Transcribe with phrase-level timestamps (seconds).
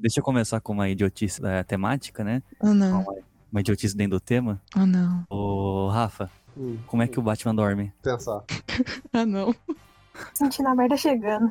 [0.00, 2.42] Deixa eu começar com uma idiotice da temática, né?
[2.60, 3.04] Ah, não.
[3.50, 4.60] Uma idiotice dentro do tema.
[4.74, 5.24] Ah, não.
[5.30, 7.92] Ô, Rafa, Hum, como é que o Batman dorme?
[8.02, 8.42] pensar.
[9.12, 9.54] Ah, não.
[10.34, 11.48] Sentindo a merda chegando.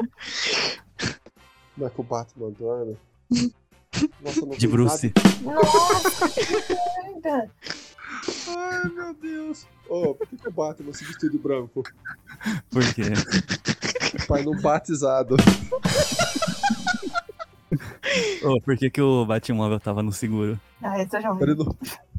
[1.75, 2.97] Como é que o Batman dorme?
[4.21, 5.13] Nossa, não De Bruce.
[5.43, 7.23] Nossa, que merda.
[7.23, 7.51] nada-
[8.57, 9.65] Ai, meu Deus.
[9.89, 11.83] Ô, por que, que o Batman se vestiu de branco?
[12.69, 13.03] Por quê?
[14.27, 15.35] Pai não batizado.
[18.43, 20.59] Ô, por que, que o Batmóvel tava no seguro?
[20.81, 21.43] Ah, esse eu já Pra ouvi.
[21.51, 21.73] ele não,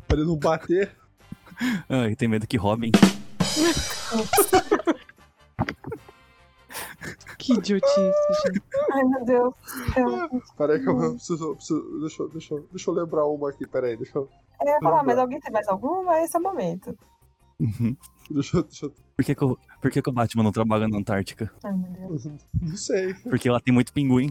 [0.06, 0.91] pra ele não bater.
[1.88, 2.92] Ah, ele tem medo que roubem.
[7.38, 8.12] Que idiotice,
[8.46, 8.62] gente.
[8.93, 9.55] Ai, meu Deus.
[9.96, 11.55] Eu, Peraí que eu preciso.
[11.55, 13.96] preciso deixa, eu- deixa, eu- deixa eu lembrar uma aqui, peraí.
[13.96, 14.29] Deixa eu.
[14.60, 16.20] eu ia falar, mas alguém tem mais alguma?
[16.20, 16.96] Esse é o momento.
[18.30, 18.93] Deixa, eu- deixa eu.
[19.16, 21.51] Por que, que, o, por que, que o Batman não trabalha na Antártica?
[21.65, 22.29] Ai, meu Deus.
[22.60, 23.15] Não sei.
[23.15, 24.30] Porque lá tem muito pinguim.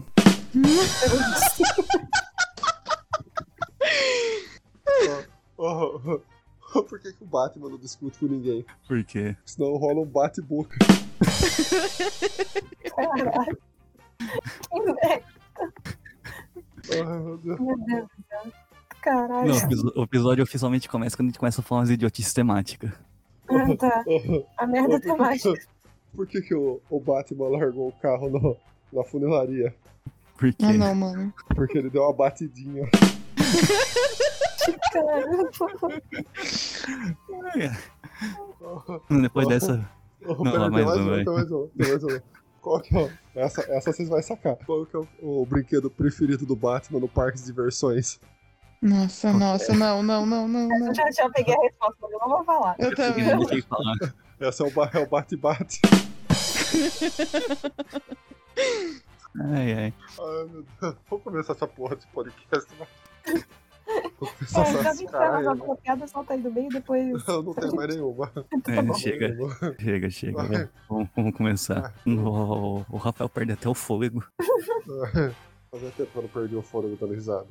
[5.56, 5.64] Ó,
[6.04, 6.20] ó,
[6.74, 8.64] ó, por que, que o Batman não discute com ninguém?
[8.86, 9.36] Por quê?
[9.44, 10.76] Senão rola um bate-boca.
[12.94, 13.58] Caralho.
[14.68, 15.24] Que merda,
[16.92, 17.60] Ai, meu Deus.
[17.60, 18.08] meu Deus.
[19.02, 19.48] Caralho.
[19.48, 22.90] Não, o episódio oficialmente começa quando a gente começa a falar umas idiotices temáticas.
[23.48, 24.04] Ah, tá.
[24.58, 25.54] A merda temática.
[26.14, 28.56] Por que, que o, o Batman largou o carro no-
[28.92, 29.74] na funilaria?
[30.38, 30.64] Por quê?
[30.64, 31.34] Ah, não, mano.
[31.54, 32.88] Porque ele deu uma batidinha.
[39.10, 39.88] Depois dessa.
[40.26, 42.22] Oh, Não, pera, mais tem mais um, tem mais tem mais uma.
[42.60, 43.00] Qual que é?
[43.00, 44.56] o- Essa, essa vocês vão sacar.
[44.66, 45.06] Qual que é o,
[45.42, 48.20] o brinquedo preferido do Batman no parque de diversões?
[48.82, 50.86] Nossa, nossa, não, não, não, não, não.
[50.88, 52.76] Eu já, já peguei a resposta, mas eu não vou falar.
[52.78, 53.24] Eu também.
[53.24, 54.14] Não falar.
[54.40, 55.80] Essa é o, é o bate-bate.
[59.40, 59.94] Ai, ai.
[60.18, 60.96] Ai, meu Deus.
[61.08, 62.68] Vamos começar essa porra de podcast.
[62.76, 62.88] vai.
[64.20, 67.06] Vou começar É, já essa tava uma piada, solta aí do meio e depois.
[67.28, 68.26] Eu não tenho mais nenhuma.
[68.28, 68.94] Tá É, bom.
[68.94, 69.36] chega,
[69.80, 70.42] chega, chega.
[70.42, 71.94] Vamos, vamos- vamos começar.
[72.06, 74.22] O, o Rafael perde até o fôlego.
[75.70, 77.46] Fazia tempo que eu não perdi o fôlego dando risada.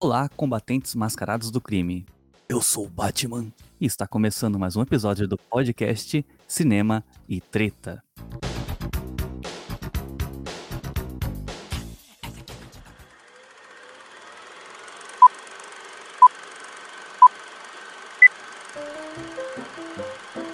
[0.00, 2.06] Olá, combatentes mascarados do crime.
[2.48, 8.00] Eu sou o Batman e está começando mais um episódio do podcast Cinema e Treta.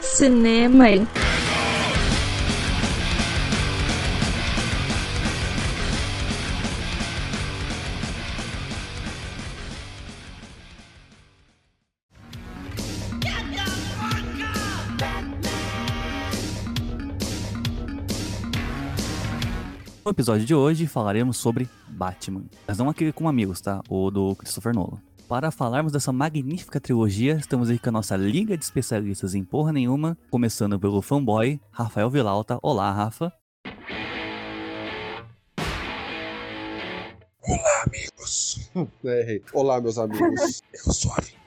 [0.00, 1.00] cinema e
[20.14, 23.82] episódio de hoje falaremos sobre Batman, mas não aquele com amigos, tá?
[23.88, 25.02] O do Christopher Nolan.
[25.28, 29.72] Para falarmos dessa magnífica trilogia, estamos aqui com a nossa liga de especialistas em porra
[29.72, 32.60] nenhuma, começando pelo fanboy Rafael Vilauta.
[32.62, 33.32] Olá, Rafa.
[37.84, 38.70] Amigos.
[39.04, 39.42] É, errei.
[39.52, 40.60] Olá, meus amigos.
[40.84, 41.43] Eu sou a.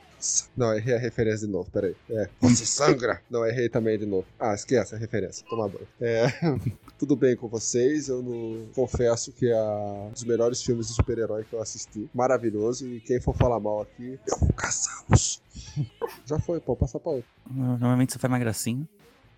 [0.55, 1.95] Não, errei a referência de novo, peraí.
[2.09, 3.21] É, você sangra.
[3.29, 4.25] Não, errei também de novo.
[4.39, 5.45] Ah, esquece a referência.
[5.47, 5.87] Toma banho.
[6.01, 6.27] É,
[6.97, 8.09] tudo bem com vocês?
[8.09, 12.09] Eu não confesso que é um dos melhores filmes de super-herói que eu assisti.
[12.13, 12.87] Maravilhoso.
[12.87, 15.41] E quem for falar mal aqui, eu vou caçá-los.
[16.25, 17.29] Já foi, pô, passa pra outro.
[17.49, 18.87] Normalmente você faz uma gracinha.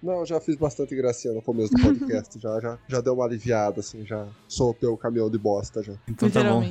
[0.01, 2.39] Não, já fiz bastante gracinha no começo do podcast.
[2.39, 5.93] já, já, já deu uma aliviada, assim, já soltei o caminhão de bosta já.
[6.07, 6.63] Então tá bom.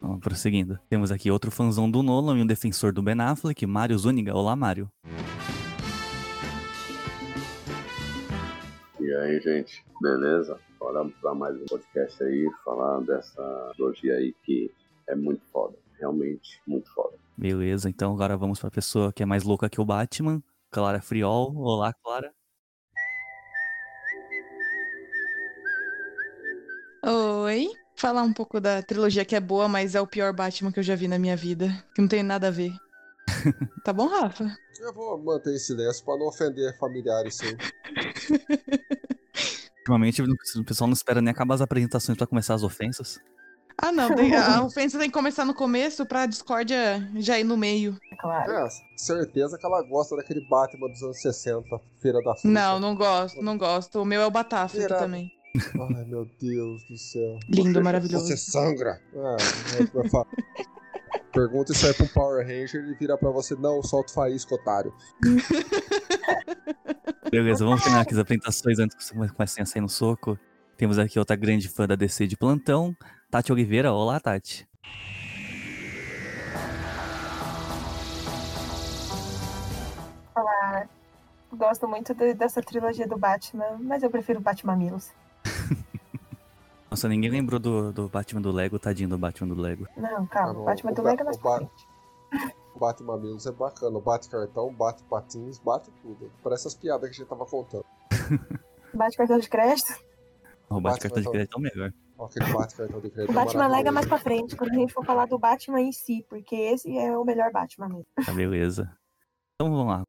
[0.00, 0.78] Ó, prosseguindo.
[0.88, 4.34] Temos aqui outro fãzão do Nolan e um defensor do Ben Affleck, Mário Zuniga.
[4.34, 4.90] Olá, Mário.
[9.00, 10.58] E aí, gente, beleza?
[10.78, 14.70] Bora pra mais um podcast aí, falar dessa trilogia aí que
[15.08, 15.76] é muito foda.
[15.98, 17.16] Realmente muito foda.
[17.36, 20.40] Beleza, então agora vamos pra pessoa que é mais louca que o Batman,
[20.70, 21.56] Clara Friol.
[21.56, 22.32] Olá, Clara.
[27.04, 27.68] Oi.
[27.98, 30.84] Falar um pouco da trilogia que é boa, mas é o pior Batman que eu
[30.84, 31.66] já vi na minha vida.
[31.92, 32.72] Que não tem nada a ver.
[33.84, 34.56] tá bom, Rafa?
[34.78, 37.56] Eu vou manter em silêncio pra não ofender familiares, sim.
[39.80, 43.18] Ultimamente o pessoal não espera nem acabar as apresentações pra começar as ofensas.
[43.76, 44.14] Ah, não.
[44.14, 47.98] tem- a ofensa tem que começar no começo pra discórdia já ir no meio.
[48.20, 48.52] Claro.
[48.52, 51.64] É, certeza que ela gosta daquele Batman dos anos 60,
[52.00, 52.48] Feira da Fruta.
[52.48, 54.00] Não, não gosto, não gosto.
[54.00, 55.32] O meu é o Batafleck também.
[55.96, 57.38] Ai, meu Deus do céu.
[57.48, 58.36] Lindo, Você maravilhoso.
[58.36, 59.00] sangra.
[59.16, 59.36] Ah,
[59.80, 60.26] é, vai falar.
[61.32, 64.54] Pergunta isso aí pra um Power Ranger e vira pra você, não, solta o faísca,
[64.54, 64.92] otário.
[67.30, 70.38] Beleza, vamos terminar aqui as apresentações antes que vocês comecem a sair no soco.
[70.76, 72.96] Temos aqui outra grande fã da DC de plantão,
[73.30, 73.92] Tati Oliveira.
[73.92, 74.66] Olá, Tati.
[80.34, 80.88] Falar.
[81.52, 85.10] Gosto muito de- dessa trilogia do Batman, mas eu prefiro Batman Milos.
[86.90, 89.86] Nossa, ninguém lembrou do, do Batman do Lego, tadinho do Batman do Lego.
[89.96, 90.52] Não, Ah, calma.
[90.54, 91.88] não, Batman o do Ba- Lego é mais o pra Ba- frente.
[92.74, 96.30] O Bate Mamilos é bacana, bate cartão, bate patins, bate tudo.
[96.42, 97.84] Parece as piadas que a gente tava contando.
[98.94, 99.92] Bate cartão de crédito.
[100.70, 101.92] O Batman Bate cartão de do- crédito é o melhor.
[102.20, 103.30] Aquele bate cartão de crédito.
[103.30, 103.76] O Batman maravilhoso.
[103.76, 106.56] Lego é mais pra frente, quando a gente for falar do Batman em si, porque
[106.56, 108.06] esse é o melhor Batman mesmo.
[108.24, 108.90] Tá, beleza.
[109.54, 110.02] Então vamos lá.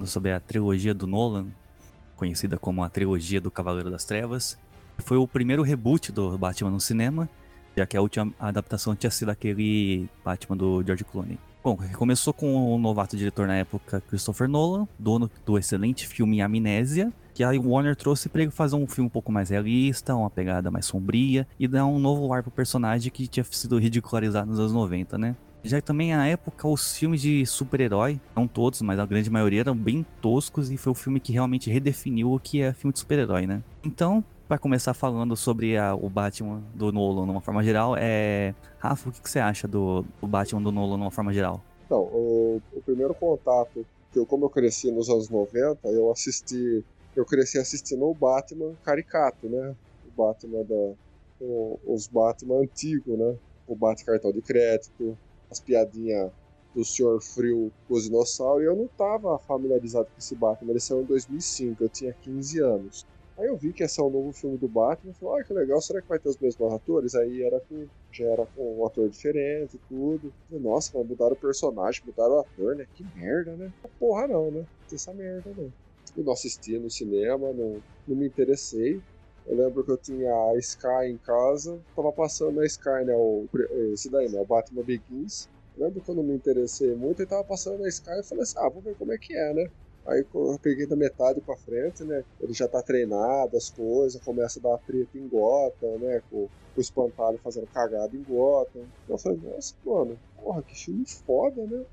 [0.00, 1.48] Falando sobre a trilogia do Nolan,
[2.16, 4.58] conhecida como a trilogia do Cavaleiro das Trevas,
[4.96, 7.28] foi o primeiro reboot do Batman no cinema,
[7.76, 11.38] já que a última adaptação tinha sido aquele Batman do George Clooney.
[11.62, 17.12] Bom, começou com o novato diretor na época, Christopher Nolan, dono do excelente filme Amnésia,
[17.34, 20.70] que a Warner trouxe para ele fazer um filme um pouco mais realista, uma pegada
[20.70, 24.72] mais sombria e dar um novo ar pro personagem que tinha sido ridicularizado nos anos
[24.72, 25.36] 90, né?
[25.62, 29.76] Já também na época os filmes de super-herói, não todos, mas a grande maioria eram
[29.76, 33.46] bem toscos e foi o filme que realmente redefiniu o que é filme de super-herói,
[33.46, 33.62] né?
[33.84, 38.54] Então, para começar falando sobre a- o Batman do Nolan de uma forma geral, é
[38.78, 41.62] Rafa, o que, que você acha do, do Batman do Nolan de uma forma geral?
[41.86, 46.82] Então, o, o primeiro contato, que eu, como eu cresci nos anos 90, eu assisti.
[47.14, 49.74] Eu cresci assistindo o Batman caricato, né?
[50.08, 50.92] O Batman da.
[51.40, 53.34] o- os Batman antigos, né?
[53.68, 55.16] O Batman cartão de crédito,
[55.50, 56.30] as piadinhas
[56.74, 57.20] do Sr.
[57.20, 60.70] Frio com os dinossauros, e eu não tava familiarizado com esse Batman.
[60.70, 63.06] Ele saiu em 2005, eu tinha 15 anos.
[63.36, 65.80] Aí eu vi que esse é o novo filme do Batman, falei, olha que legal,
[65.80, 67.14] será que vai ter os mesmos atores?
[67.14, 70.32] Aí era com, já era com um ator diferente e tudo.
[70.50, 72.86] Nossa, mas mudaram o personagem, mudaram o ator, né?
[72.94, 73.72] Que merda, né?
[73.98, 74.66] Porra não, né?
[74.88, 75.72] Tem essa merda, não.
[76.16, 79.00] Eu não assisti no cinema, não, não me interessei.
[79.46, 83.14] Eu lembro que eu tinha a Sky em casa, tava passando na Sky, né?
[83.14, 83.48] O,
[83.92, 84.40] esse daí, né?
[84.40, 85.48] O Batman Begins.
[85.76, 88.42] Eu lembro que eu não me interessei muito e tava passando na Sky e falei
[88.42, 89.70] assim, ah, vou ver como é que é, né?
[90.06, 92.24] Aí eu peguei da metade pra frente, né?
[92.40, 96.22] Ele já tá treinado, as coisas, começa a dar treta em Gotham, né?
[96.30, 98.86] Com, o espantalho fazendo cagada em Gotham.
[99.08, 101.84] Eu falei, nossa, mano, porra, que filme foda, né?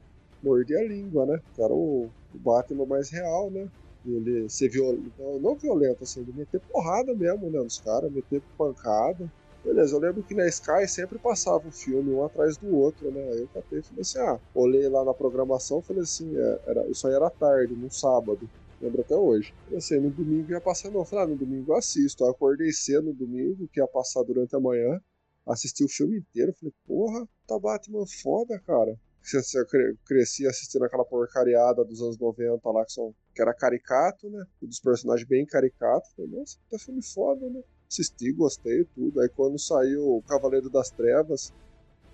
[0.43, 1.39] Mordi a língua, né?
[1.55, 3.67] Que era o Batman mais real, né?
[4.05, 5.11] Ele ser violento,
[5.41, 7.59] não violento, assim, meter porrada mesmo, né?
[7.59, 9.29] Nos caras, meter pancada.
[9.63, 13.21] Beleza, eu lembro que na Sky sempre passava o filme um atrás do outro, né?
[13.33, 17.05] Eu catei e falei assim, ah, olhei lá na programação falei assim, é, era, isso
[17.05, 18.49] aí era tarde, num sábado.
[18.81, 19.53] Lembro até hoje.
[19.71, 21.01] Eu sei, no domingo ia passar, não.
[21.01, 22.23] Eu falei, ah, no domingo eu assisto.
[22.23, 25.01] Eu acordei cedo no domingo, que ia passar durante a manhã.
[25.45, 26.53] Assisti o filme inteiro.
[26.53, 28.97] Falei, porra, tá Batman foda, cara.
[29.27, 33.53] Você, você cre- cresci assistindo aquela porcariada dos anos 90 lá, que, são, que era
[33.53, 34.45] caricato, né?
[34.61, 36.09] Dos personagens bem caricatos.
[36.15, 37.61] Falei, nossa, tá filme foda, né?
[37.91, 39.19] Assisti, gostei, tudo.
[39.19, 41.51] Aí quando saiu o Cavaleiro das Trevas,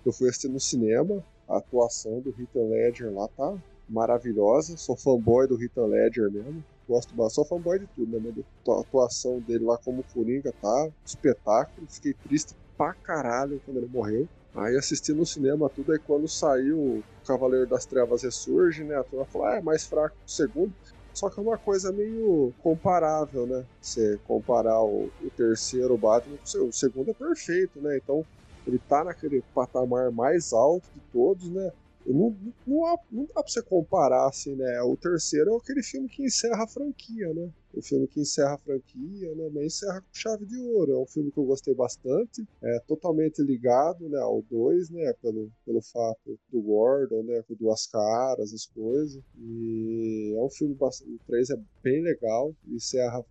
[0.04, 1.24] eu fui assistir no cinema.
[1.46, 3.58] A atuação do Heath Ledger lá tá
[3.88, 4.76] maravilhosa.
[4.76, 6.64] Sou fanboy do Heath Ledger mesmo.
[6.88, 7.34] Gosto bastante.
[7.34, 8.42] Sou fanboy de tudo, né?
[8.68, 11.86] A atuação dele lá como Coringa tá espetáculo.
[11.90, 14.28] Fiquei triste pra caralho quando ele morreu.
[14.54, 18.94] Aí assisti no cinema tudo, aí quando saiu Cavaleiro das Trevas Ressurge, né?
[18.96, 20.74] A turma falou, ah, é mais fraco que o segundo.
[21.12, 23.66] Só que é uma coisa meio comparável, né?
[23.80, 27.10] Você comparar o, o terceiro Batman com o segundo.
[27.10, 27.98] É perfeito, né?
[27.98, 28.26] Então
[28.66, 31.70] ele tá naquele patamar mais alto de todos, né?
[32.06, 34.82] E Não, não, há- não dá pra você comparar, assim, né?
[34.82, 37.50] O terceiro é aquele filme que encerra a franquia, né?
[37.76, 39.50] O filme que encerra a franquia, né?
[39.52, 40.92] Mas encerra com chave de ouro.
[40.92, 42.46] É um filme que eu gostei bastante.
[42.62, 44.18] É totalmente ligado, né?
[44.18, 45.12] Ao 2, né?
[45.20, 47.42] Pelo, pelo fato do Gordon, né?
[47.42, 49.20] Com duas caras, as coisas.
[49.38, 51.10] E é um filme bastante...
[51.10, 52.54] O 3 é bem legal.
[52.68, 53.24] Encerra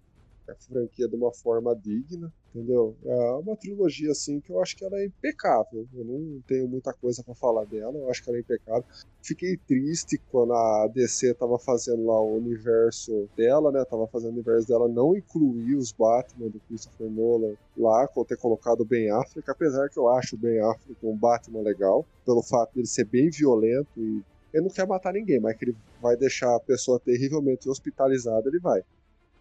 [0.49, 2.95] a franquia de uma forma digna, entendeu?
[3.03, 5.87] É uma trilogia assim que eu acho que ela é impecável.
[5.93, 8.85] Eu não tenho muita coisa para falar dela, eu acho que ela é impecável.
[9.21, 13.83] Fiquei triste quando a DC tava fazendo lá o universo dela, né?
[13.85, 18.37] Tava fazendo o universo dela, não incluir os Batman do Christopher Nolan lá, com ter
[18.37, 22.43] colocado o Ben Affleck, apesar que eu acho o Ben Affleck um Batman legal, pelo
[22.43, 24.21] fato dele ser bem violento e
[24.53, 28.59] ele não quer matar ninguém, mas que ele vai deixar a pessoa terrivelmente hospitalizada, ele
[28.59, 28.83] vai.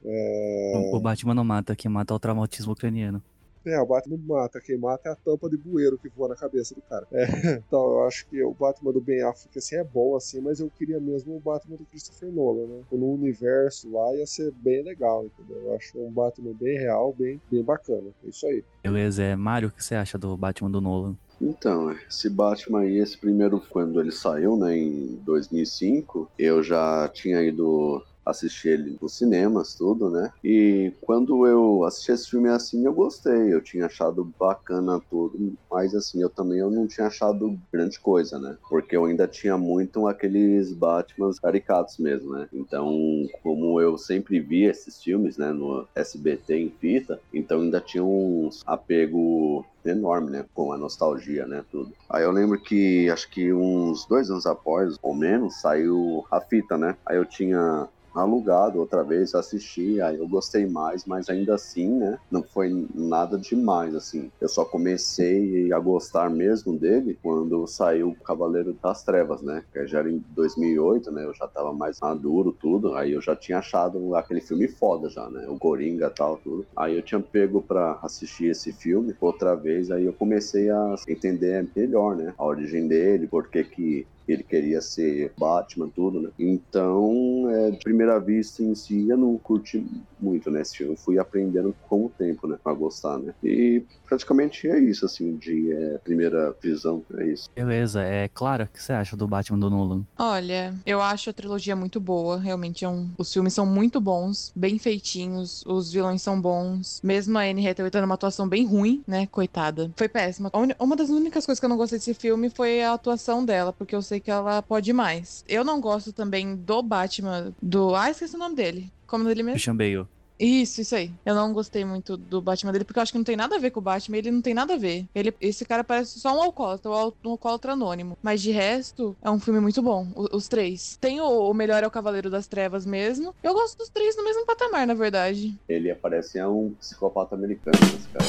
[0.05, 0.91] É...
[0.93, 3.23] O Batman não mata, quem mata é o traumatismo ucraniano.
[3.65, 4.61] É, o Batman mata.
[4.61, 7.07] Quem mata é a tampa de bueiro que voa na cabeça do cara.
[7.13, 7.25] É,
[7.67, 10.71] então, eu acho que o Batman do Ben Affleck, assim, é bom, assim, mas eu
[10.77, 12.81] queria mesmo o Batman do Christopher Nolan, né?
[12.91, 15.63] No universo lá ia ser bem legal, entendeu?
[15.65, 18.11] Eu acho um Batman bem real, bem, bem bacana.
[18.25, 18.65] É isso aí.
[18.83, 21.17] Beleza, é Mário, o que você acha do Batman do Nolan?
[21.41, 27.43] Então, esse Batman aí, esse primeiro, quando ele saiu, né, em 2005, eu já tinha
[27.43, 30.33] ido assistir ele nos cinemas, tudo, né?
[30.43, 35.95] E quando eu assisti esse filme assim, eu gostei, eu tinha achado bacana tudo, mas
[35.95, 38.57] assim, eu também eu não tinha achado grande coisa, né?
[38.69, 42.49] Porque eu ainda tinha muito aqueles Batmans caricatos mesmo, né?
[42.53, 48.05] Então, como eu sempre vi esses filmes, né, no SBT em fita, então ainda tinha
[48.05, 50.45] um apego enorme, né?
[50.55, 51.65] Com a nostalgia, né?
[51.71, 51.93] Tudo.
[52.09, 56.77] Aí eu lembro que acho que uns dois anos após, ou menos, saiu a fita,
[56.77, 56.97] né?
[57.07, 62.19] Aí eu tinha alugado outra vez, assisti, aí eu gostei mais, mas ainda assim, né,
[62.31, 64.31] não foi nada demais, assim.
[64.41, 69.87] Eu só comecei a gostar mesmo dele quando saiu o Cavaleiro das Trevas, né, que
[69.87, 73.59] já era em 2008, né, eu já tava mais maduro, tudo, aí eu já tinha
[73.59, 76.67] achado aquele filme foda já, né, o Coringa tal, tudo.
[76.77, 81.69] Aí eu tinha pego pra assistir esse filme outra vez, aí eu comecei a entender
[81.75, 86.31] melhor, né, a origem dele, por que que ele queria ser Batman, tudo, né?
[86.39, 89.85] Então, é, de primeira vista em si, eu não curti
[90.21, 90.63] muito, né?
[90.63, 90.93] Esse filme.
[90.93, 92.57] Eu fui aprendendo com o tempo, né?
[92.65, 93.35] A gostar, né?
[93.43, 97.49] E praticamente é isso, assim, de é, primeira visão, é isso.
[97.55, 100.03] Beleza, é Clara, o que você acha do Batman do Nolan?
[100.19, 103.11] Olha, eu acho a trilogia muito boa, realmente é um...
[103.19, 107.91] os filmes são muito bons, bem feitinhos, os vilões são bons, mesmo a Anne Hathaway
[107.91, 109.91] tendo uma atuação bem ruim, né, coitada.
[109.97, 110.51] Foi péssima.
[110.79, 113.95] Uma das únicas coisas que eu não gostei desse filme foi a atuação dela, porque
[113.95, 115.45] eu sei que ela pode mais.
[115.49, 117.95] Eu não gosto também do Batman, do...
[117.95, 118.93] Ah, esqueci o nome dele.
[119.07, 119.55] Como dele mesmo?
[119.55, 120.07] Christian Bale.
[120.39, 121.11] Isso, isso aí.
[121.25, 123.59] Eu não gostei muito do Batman dele, porque eu acho que não tem nada a
[123.59, 125.07] ver com o Batman, ele não tem nada a ver.
[125.15, 128.19] Ele, esse cara parece só um alcoólatra, um alcoólatra anônimo.
[128.21, 130.99] Mas de resto, é um filme muito bom, os, os três.
[131.01, 133.35] Tem o, o, melhor é o Cavaleiro das Trevas mesmo.
[133.43, 135.57] Eu gosto dos três no mesmo patamar, na verdade.
[135.69, 138.27] Ele aparece é um psicopata americano, esse cara.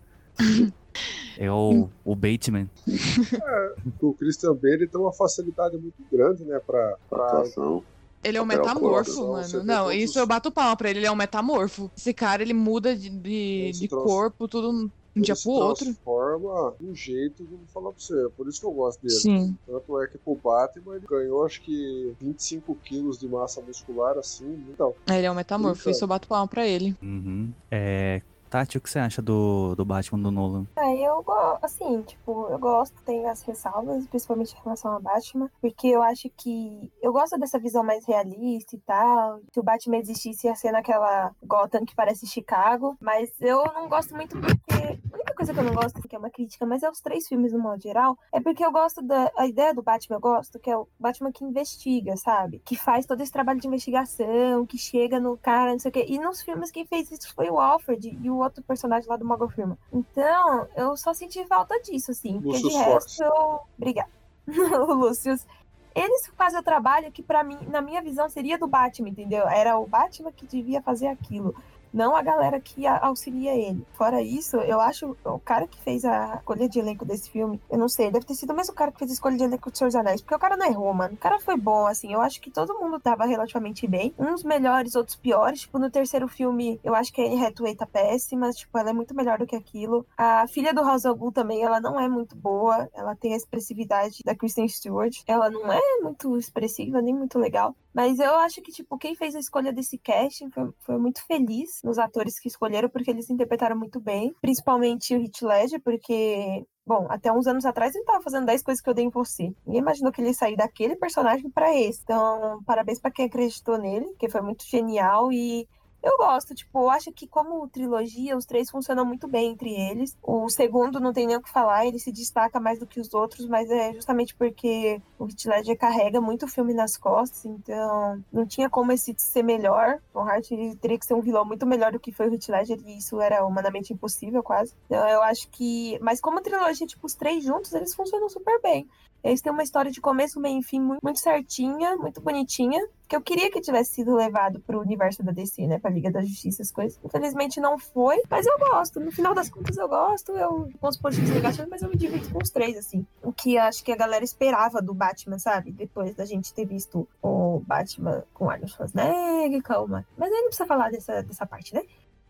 [1.38, 2.68] É o, o Bateman.
[2.88, 6.96] É, o Christian Bale tem uma facilidade muito grande, né, pra...
[7.08, 7.26] pra...
[7.26, 7.82] Atuação.
[8.22, 9.64] Ele é um metamorfo, mano.
[9.64, 10.98] Não, isso eu bato palma pra ele.
[10.98, 11.90] Ele é um metamorfo.
[11.96, 15.84] Esse cara, ele muda de, de, de corpo, tudo um dia pro outro.
[15.84, 18.26] transforma um jeito, vou falar pra você.
[18.26, 19.14] É por isso que eu gosto dele.
[19.14, 19.56] Sim.
[19.66, 24.64] Tanto é que pro Batman ele ganhou acho que 25 quilos de massa muscular, assim.
[24.70, 24.94] Então.
[25.08, 25.92] Ele é um metamorfo, então.
[25.92, 26.96] isso eu bato palma pra ele.
[27.02, 27.52] Uhum.
[27.70, 30.66] É, Tati, o que você acha do, do Batman do Nolan?
[30.76, 35.48] É, eu gosto, assim, tipo, eu gosto, tenho as ressalvas, principalmente em relação ao Batman,
[35.60, 39.40] porque eu acho que eu gosto dessa visão mais realista e tal.
[39.52, 44.14] Se o Batman existisse, ia ser naquela Gotham que parece Chicago, mas eu não gosto
[44.16, 45.00] muito porque.
[45.12, 47.28] A única coisa que eu não gosto, que é uma crítica, mas é os três
[47.28, 49.30] filmes no modo geral, é porque eu gosto da.
[49.36, 52.60] A ideia do Batman eu gosto, que é o Batman que investiga, sabe?
[52.64, 56.06] Que faz todo esse trabalho de investigação, que chega no cara, não sei o quê.
[56.08, 59.24] E nos filmes quem fez isso foi o Alfred e o outro personagem lá do
[59.24, 59.78] Morgan Freeman.
[59.92, 62.40] Então, eu só senti falta disso, assim.
[62.40, 63.60] Porque de resto, eu...
[63.76, 64.10] Obrigada.
[64.48, 65.46] o Lucius.
[65.94, 69.48] Eles fazem o trabalho que, para mim, na minha visão, seria do Batman, entendeu?
[69.48, 71.54] Era o Batman que devia fazer aquilo
[71.92, 73.86] não a galera que auxilia ele.
[73.92, 77.78] Fora isso, eu acho o cara que fez a escolha de elenco desse filme, eu
[77.78, 79.78] não sei, deve ter sido o mesmo cara que fez a escolha de elenco de
[79.78, 81.14] Senhor dos Anéis, porque o cara não errou, mano.
[81.14, 84.14] O cara foi bom, assim, eu acho que todo mundo tava relativamente bem.
[84.18, 85.60] Uns melhores, outros piores.
[85.60, 88.92] Tipo, no terceiro filme, eu acho que a Anne Hathaway tá péssima, tipo, ela é
[88.92, 90.06] muito melhor do que aquilo.
[90.16, 94.20] A filha do House Ghul também, ela não é muito boa, ela tem a expressividade
[94.24, 95.22] da Kristen Stewart.
[95.26, 97.74] Ela não é muito expressiva, nem muito legal.
[97.92, 101.80] Mas eu acho que, tipo, quem fez a escolha desse casting foi, foi, muito feliz
[101.82, 104.34] nos atores que escolheram, porque eles interpretaram muito bem.
[104.40, 108.82] Principalmente o Heath Ledger, porque, bom, até uns anos atrás ele tava fazendo 10 coisas
[108.82, 109.52] que eu dei em você.
[109.66, 112.00] Ninguém imaginou que ele ia sair daquele personagem para esse.
[112.02, 115.68] Então, parabéns para quem acreditou nele, que foi muito genial e
[116.02, 120.16] eu gosto, tipo, eu acho que como trilogia, os três funcionam muito bem entre eles.
[120.22, 123.12] O segundo não tem nem o que falar, ele se destaca mais do que os
[123.12, 128.46] outros, mas é justamente porque o Heath Ledger carrega muito filme nas costas, então não
[128.46, 130.00] tinha como esse ser melhor.
[130.14, 130.48] O Hart
[130.80, 133.20] teria que ser um vilão muito melhor do que foi o Heath Ledger, e isso
[133.20, 134.74] era humanamente impossível, quase.
[134.86, 135.98] Então eu acho que...
[136.00, 138.88] Mas como trilogia, tipo, os três juntos, eles funcionam super bem.
[139.22, 143.20] Eles têm uma história de começo, meio e fim muito, certinha, muito bonitinha, que eu
[143.20, 146.70] queria que tivesse sido levado pro universo da DC, né, pra Liga da Justiça, as
[146.70, 146.98] coisas.
[147.04, 149.00] Infelizmente não foi, mas eu gosto.
[149.00, 151.96] No final das contas eu gosto, eu com os positivos e negativos, mas eu me
[151.96, 153.06] divirto com os três, assim.
[153.22, 155.72] O que acho que a galera esperava do Batman, sabe?
[155.72, 160.06] Depois da gente ter visto o Batman com Arnold Schwarzenegger, calma.
[160.16, 161.82] Mas aí não precisa falar dessa, dessa parte, né?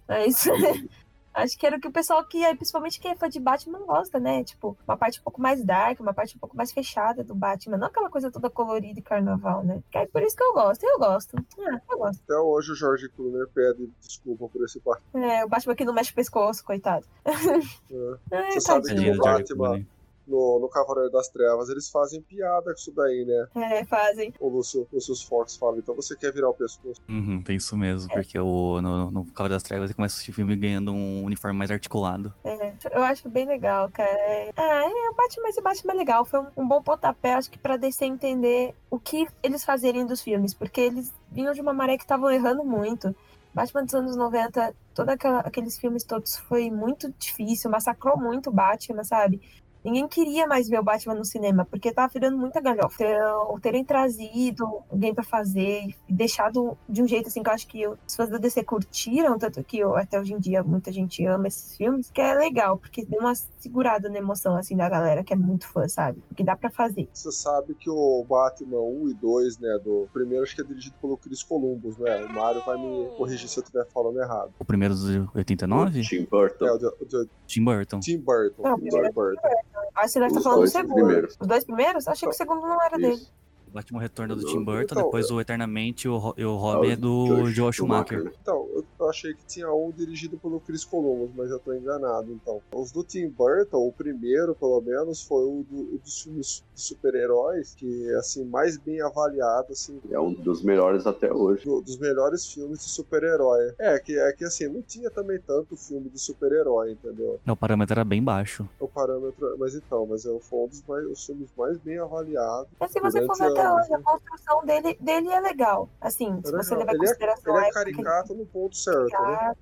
[0.09, 0.45] Mas...
[1.33, 4.19] Acho que era o que o pessoal que, principalmente quem é fã de Batman, gosta,
[4.19, 4.43] né?
[4.43, 7.77] Tipo, uma parte um pouco mais dark, uma parte um pouco mais fechada do Batman.
[7.77, 9.81] Não aquela coisa toda colorida e carnaval, né?
[9.91, 10.83] Que é por isso que eu gosto.
[10.85, 11.37] Eu gosto.
[11.61, 12.21] Ah, eu gosto.
[12.25, 15.03] Até hoje o George Clooney pede desculpa por esse parte.
[15.15, 17.07] É, o Batman que não mexe o pescoço, coitado.
[17.25, 17.31] É.
[18.37, 19.13] Ai, Você sabe tadinho.
[19.13, 19.87] que o Batman,
[20.27, 23.47] no, no Cavaleiro das Trevas, eles fazem piada com isso daí, né?
[23.55, 24.33] É, fazem.
[24.39, 27.01] O Lúcio, Lúcio Fox fala, então você quer virar o pescoço.
[27.09, 30.57] Uhum, tem isso mesmo, porque o, no, no Cavaleiro das Trevas ele começa o filme
[30.57, 32.33] ganhando um uniforme mais articulado.
[32.45, 34.11] É, eu acho bem legal, cara.
[34.11, 36.25] É, ah, é, o Batman, esse Batman é legal.
[36.25, 40.21] Foi um, um bom pontapé, acho que pra DC entender o que eles fazerem dos
[40.21, 43.15] filmes, porque eles vinham de uma maré que estavam errando muito.
[43.53, 49.03] Batman dos anos 90, todos aqueles filmes todos foi muito difícil, massacrou muito o Batman,
[49.03, 49.41] sabe?
[49.85, 53.03] Ninguém queria mais ver o Batman no cinema, porque tava virando muita galhofa.
[53.03, 57.67] Então, terem trazido alguém pra fazer e deixado de um jeito assim que eu acho
[57.67, 61.25] que os fãs da DC curtiram, tanto que eu, até hoje em dia muita gente
[61.27, 65.23] ama esses filmes, que é legal, porque deu uma segurada na emoção assim da galera
[65.25, 66.23] que é muito fã, sabe?
[66.31, 67.09] O que dá pra fazer.
[67.13, 70.95] Você sabe que o Batman 1 e 2, né, do primeiro acho que é dirigido
[71.01, 72.25] pelo Chris Columbus, né?
[72.25, 74.53] O Mário vai me corrigir se eu estiver falando errado.
[74.59, 76.03] O primeiro de 89?
[76.03, 76.67] Tim Burton.
[76.67, 78.01] É, o de, o de Tim Burton.
[78.01, 78.63] Tim Burton.
[78.63, 79.49] Não, Tim primeiro- Burton.
[79.95, 80.95] Ah, você deve estar Os falando do segundo.
[80.95, 81.37] primeiros.
[81.41, 82.09] Os dois primeiros?
[82.09, 83.27] Achei que o segundo não era dele.
[83.71, 86.59] O Batman Retorno do Então, Tim Burton, depois o Eternamente e o, e o Ah,
[86.59, 88.33] Robin é do Joel Schumacher.
[88.43, 92.61] Então, eu, achei que tinha um dirigido pelo Chris Columbus, mas eu tô enganado, então.
[92.75, 96.83] Os do Tim Burton, o primeiro, pelo menos, foi o, do- o dos filmes de
[96.83, 101.65] super-heróis, que, assim, mais bem avaliado, assim, É um dos melhores até hoje.
[101.65, 103.73] do- dos melhores filmes de super-herói.
[103.79, 107.39] É, que, é que, assim, não tinha também tanto filme de super-herói, entendeu?
[107.47, 108.69] É, O parâmetro era bem baixo.
[108.81, 112.69] O parâmetro, mas então, mas é, foi um dos mais, os filmes mais bem avaliados.
[112.81, 113.37] Mas se você for
[113.69, 115.89] Hoje, a construção dele, dele é legal.
[116.01, 116.79] Assim, se É você legal.
[116.79, 119.23] levar em Ele é- consideração Ele a é época que ele caricato no ponto certo,
[119.23, 119.55] né?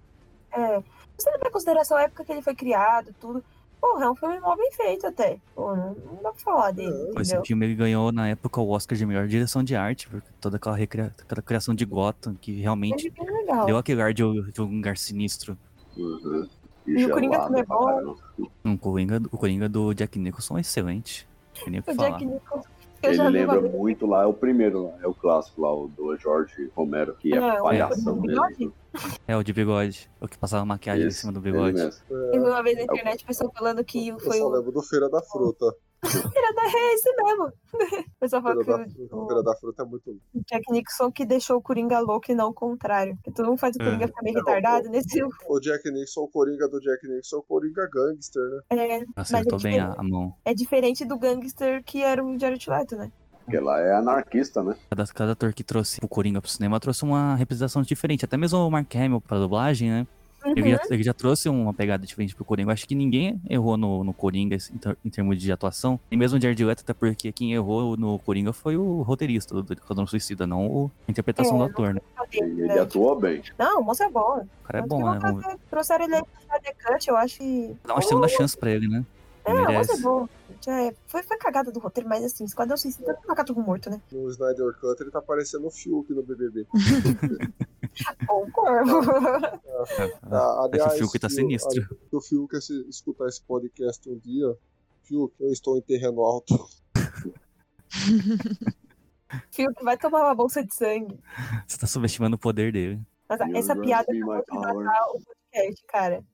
[0.52, 0.81] É.
[0.81, 3.43] Se você levar em consideração a época que ele foi criado, tudo.
[3.81, 5.38] Porra, é um filme mó bem feito até.
[5.55, 7.12] Pô, não, não dá pra falar dele, É.
[7.12, 10.28] Pô, Esse filme ele ganhou na época o Oscar de melhor direção de arte, porque
[10.40, 14.23] toda aquela, recria- aquela criação de Gotham que realmente Ele é deu aquele ar de,
[14.52, 15.57] de um lugar sinistro.
[15.97, 16.49] Uhum.
[16.87, 18.17] E o Coringa também é pra bom.
[18.64, 21.29] Um Coringa, o Coringa do Jack Nicholson é excelente.
[21.66, 22.11] O O falar.
[22.11, 22.68] Jack Nicholson.
[23.03, 26.17] Eu Ele lembra muito lá, é o primeiro lá, é o clássico lá, o do
[26.17, 28.73] George Romero, que é o palhação mesmo.
[29.27, 30.11] É o de bigode.
[30.21, 31.75] O que passava maquiagem em cima do bigode.
[31.75, 32.03] mesmo.
[32.11, 34.51] Eu vi uma vez na internet pessoa falando que Eu foi só o.
[34.51, 35.73] lembro do Feira da Fruta.
[36.69, 37.53] É esse mesmo.
[38.09, 40.11] O pessoal Feira que da, o, Feira da Fruta é muito.
[40.11, 43.15] o Jack Nicholson que deixou o Coringa louco e não o contrário.
[43.17, 44.09] Porque todo mundo faz o Coringa É.
[44.09, 44.89] ficar meio Não, retardado.
[44.91, 48.61] Nesse O Jack Nixon, o Coringa do Jack Nixon, é o Coringa Gangster, né?
[48.71, 50.35] é, Acertou Mas é bem a, a mão.
[50.45, 53.11] é diferente do gangster que era o Jared Leto, né?
[53.45, 54.77] Porque lá é anarquista, né?
[54.91, 58.25] Cada, cada ator que trouxe o Coringa pro cinema trouxe uma representação diferente.
[58.25, 60.07] Até mesmo o Mark Hamill pra dublagem, né?
[60.57, 62.69] Ele, já, ele já trouxe uma pegada diferente pro Coringa.
[62.71, 65.99] Eu acho que ninguém errou no, no Coringa em, ter- em termos de atuação.
[66.11, 69.73] E mesmo o Jared Leto, até porque quem errou no Coringa foi o roteirista do
[69.73, 72.01] Esquadrão Suicida, não o- a interpretação É, do ator, né?
[72.33, 73.43] Ele atuou bem.
[73.59, 74.47] Não, o moço é bom.
[74.63, 75.21] O cara é Tanto bom, né?
[75.21, 77.77] fazer- Trouxeram ele pra The Cut, eu acho que.
[77.87, 79.05] dar uma segunda chance pra ele, né?
[79.45, 80.29] É, Ele o moço é bom.
[80.67, 83.99] É, foi, foi cagada do roteiro, mas assim, Esquadrão Suicida é cagato morto, né?
[84.13, 86.67] No Snyder Cut ele tá parecendo o Fiuk no BBB.
[88.29, 89.01] Ou um corvo.
[89.11, 91.83] Ah, É que o aliás, Fiuk tá Fiuk- sinistro.
[92.11, 94.57] Se o Fiuk se escutar esse podcast um dia,
[95.03, 96.55] Fiuk, eu estou em terreno alto.
[99.53, 101.18] Fio que vai tomar uma bolsa de sangue.
[101.66, 103.01] Você tá subestimando o poder dele.
[103.29, 104.42] Mas You essa piada power.
[104.51, 106.24] matar o podcast, cara.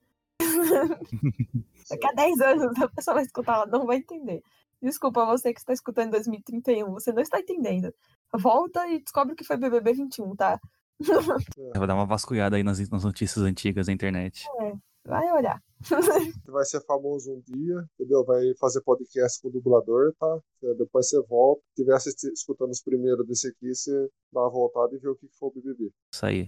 [1.91, 4.43] Daqui a 10 anos a pessoa vai escutar, ela não vai entender.
[4.81, 7.93] Desculpa, você que está escutando em 2031, você não está entendendo.
[8.33, 10.61] Volta e descobre o que foi BBB 21, tá?
[11.01, 14.47] Eu vou dar uma vasculhada aí nas, nas notícias antigas da internet.
[15.07, 15.63] Vai olhar.
[15.85, 18.25] Você vai ser famoso um dia, entendeu?
[18.25, 20.39] Vai fazer podcast com o dublador, tá?
[20.79, 21.61] Depois você volta.
[21.61, 23.93] Se estiver assisti- escutando os primeiros desse aqui, você
[24.33, 25.91] dá uma voltada e vê o que foi o BBB.
[26.15, 26.47] Isso aí.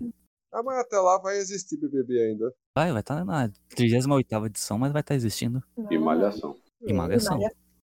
[0.55, 2.51] Ah, mas até lá vai existir BBB ainda.
[2.75, 5.63] Vai, vai estar na 38 edição, mas vai estar existindo.
[5.91, 6.57] E malhação.
[6.81, 7.37] E malhação.
[7.39, 7.55] Malha-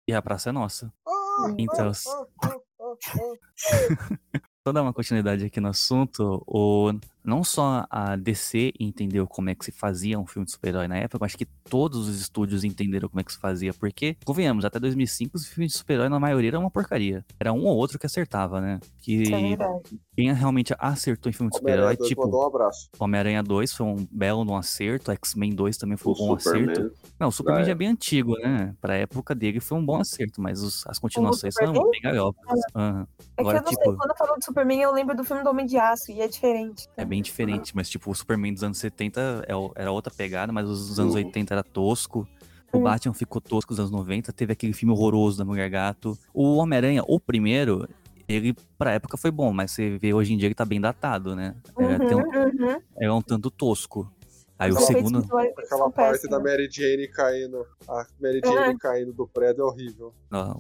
[0.09, 0.93] E a praça é nossa.
[1.07, 3.37] Ah, Então, ah, ah, ah,
[4.67, 6.93] Só dar uma continuidade aqui no assunto, o,
[7.25, 10.97] não só a DC entendeu como é que se fazia um filme de super-herói na
[10.97, 14.79] época, acho que todos os estúdios entenderam como é que se fazia, porque, convenhamos, até
[14.81, 17.25] 2005 os filmes de super-herói na maioria era uma porcaria.
[17.39, 18.81] Era um ou outro que acertava, né?
[19.01, 20.01] Que Isso é verdade.
[20.15, 22.89] quem realmente acertou em filme de super-herói, 2 tipo, mandou um abraço.
[22.99, 26.59] Homem-Aranha 2 foi um belo um acerto, X-Men 2 também foi O um bom acerto.
[26.59, 26.91] Superman.
[27.19, 27.75] Não, o Superman já é.
[27.75, 28.75] bem antigo, né?
[28.81, 32.61] Pra época dele foi um bom acerto, mas os- as continuações são bem galhofas.
[32.75, 33.07] Aham.
[33.19, 35.23] É que Agora, eu não tipo- sei, quando eu falo de Superman eu lembro do
[35.23, 36.89] filme do Homem de Aço e é diferente.
[36.97, 40.69] É bem diferente, mas tipo, o Superman dos anos 70 é era outra pegada, mas
[40.69, 41.21] os dos anos Uhum.
[41.21, 42.27] 80 era tosco.
[42.73, 42.81] O.
[42.81, 46.19] Batman ficou tosco nos anos 90, teve aquele filme horroroso da Mulher Gato.
[46.35, 47.89] O Homem-Aranha, o primeiro,
[48.29, 51.35] ele pra época foi bom, mas você vê hoje em dia ele tá bem datado,
[51.37, 51.55] né?
[51.79, 52.81] É, tem um- Uhum, uhum.
[53.01, 54.11] é um tanto tosco.
[54.59, 57.65] Aí o Os segundo, visuais Aquela parte da Mary Jane caindo.
[57.89, 60.13] A Mary Jane caindo do prédio é horrível.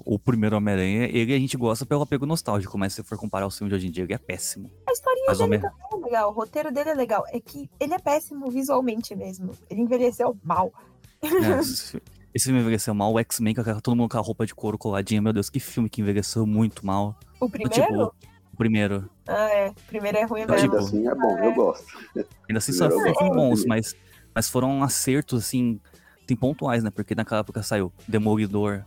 [0.05, 3.51] o primeiro Homem-Aranha, ele a gente gosta pelo apego nostálgico, mas se for comparar o
[3.51, 4.71] filme de hoje em dia, ele é péssimo.
[4.89, 7.25] A historinha Mas dele Homem- também é legal, o roteiro dele é legal.
[7.33, 9.51] É que ele é péssimo visualmente mesmo.
[9.69, 10.73] Ele envelheceu mal.
[11.21, 11.27] É,
[11.61, 12.01] esse
[12.35, 15.33] esse filme envelheceu mal, o X-Men, todo mundo com a roupa de couro coladinha, meu
[15.33, 17.19] Deus, que filme que envelheceu muito mal.
[17.41, 18.05] O Tipo, primeiro?
[18.05, 18.13] o
[18.59, 19.09] primeiro.
[19.27, 19.73] Ah, é.
[19.87, 20.55] Primeiro é ruim mesmo.
[20.55, 21.87] Ainda assim é bom, eu gosto.
[22.17, 23.35] Ainda assim, gosto.
[23.35, 23.97] bons, mas,
[24.35, 25.81] mas foram acertos, assim,
[26.27, 26.91] tem pontuais, né?
[26.91, 28.85] Porque naquela época saiu Demolidor,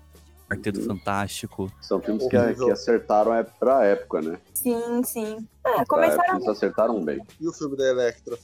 [0.47, 0.87] Quarteto Uhum.
[0.87, 1.71] Fantástico.
[1.79, 4.37] São filmes que, que acertaram é pra época, né?
[4.53, 5.47] Sim, sim.
[5.63, 7.21] Ah, Pra começaram eles acertaram bem.
[7.39, 8.37] E o filme da Electra?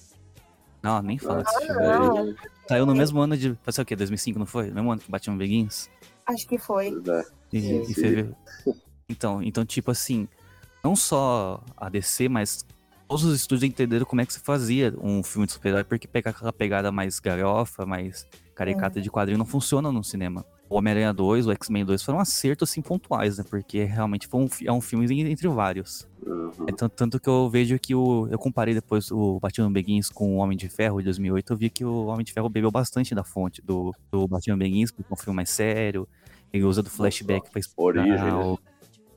[0.82, 1.82] Não, nem fala desse filme.
[1.82, 2.50] Ah.
[2.70, 3.58] Saiu no mesmo ano de.
[3.62, 3.96] Foi o quê?
[3.96, 4.68] 2005, não foi?
[4.70, 5.90] No mesmo ano que Batman Begins?
[6.26, 6.88] Acho que foi.
[6.88, 7.24] É.
[7.52, 7.94] Sim.
[7.94, 8.36] fevereiro.
[9.10, 10.28] Então, então, tipo assim,
[10.84, 12.66] não só a DC, mas
[13.08, 16.32] todos os estúdios entenderam como é que se fazia um filme de super-herói, porque pegar
[16.32, 20.46] aquela pegada mais galhofa, mais caricata de quadrinho, não funciona no cinema.
[20.70, 23.46] O Homem-Aranha 2, o X-Men 2 foram acertos assim pontuais, né?
[23.50, 26.06] Porque realmente foi um, é um filme en- entre vários.
[26.26, 26.52] Uhum.
[26.68, 28.28] É tanto, tanto que eu vejo que o.
[28.30, 31.54] Eu comparei depois o Batman Begins com o Homem de Ferro de 2008.
[31.54, 34.92] Eu vi que o Homem de Ferro bebeu bastante da fonte do, do Batman Begins,
[34.92, 36.06] porque é um filme mais sério.
[36.52, 38.58] Ele usa do flashback pra explicar Origem, né?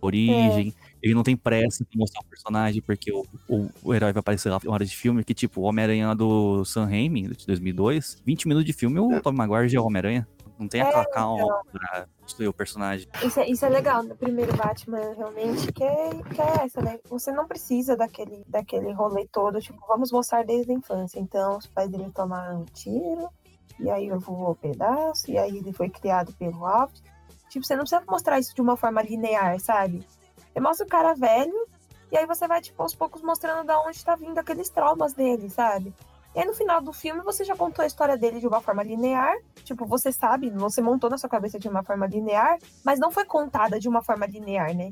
[0.00, 0.74] origem.
[1.02, 4.50] Ele não tem pressa pra mostrar o personagem, porque o, o, o herói vai aparecer
[4.50, 5.24] lá uma hora de filme.
[5.24, 9.20] Que tipo, o Homem-Aranha do Sam Raimi, de 2002, 20 minutos de filme, o É.
[9.20, 10.28] Tom Maguire já é o Homem-Aranha.
[10.58, 13.08] Não tem aquela É, calma pra destruir o personagem.
[13.24, 16.98] Isso é, isso é legal no primeiro Batman, realmente, que é, que é essa, né?
[17.08, 21.18] Você não precisa daquele, daquele rolê todo, tipo, vamos mostrar desde a infância.
[21.18, 23.30] Então, os pais dele tomaram um tiro,
[23.78, 27.02] e aí voou um pedaço, e aí ele foi criado pelo Alfred.
[27.48, 30.06] Tipo, você não precisa mostrar isso de uma forma linear, sabe?
[30.52, 31.66] Você mostra o cara velho,
[32.10, 35.48] e aí você vai, tipo, aos poucos mostrando da onde tá vindo aqueles traumas dele,
[35.48, 35.94] sabe?
[36.34, 38.82] E aí no final do filme você já contou a história dele de uma forma
[38.82, 43.10] linear, tipo, você sabe, você montou na sua cabeça de uma forma linear, mas não
[43.10, 44.90] foi contada de uma forma linear, né?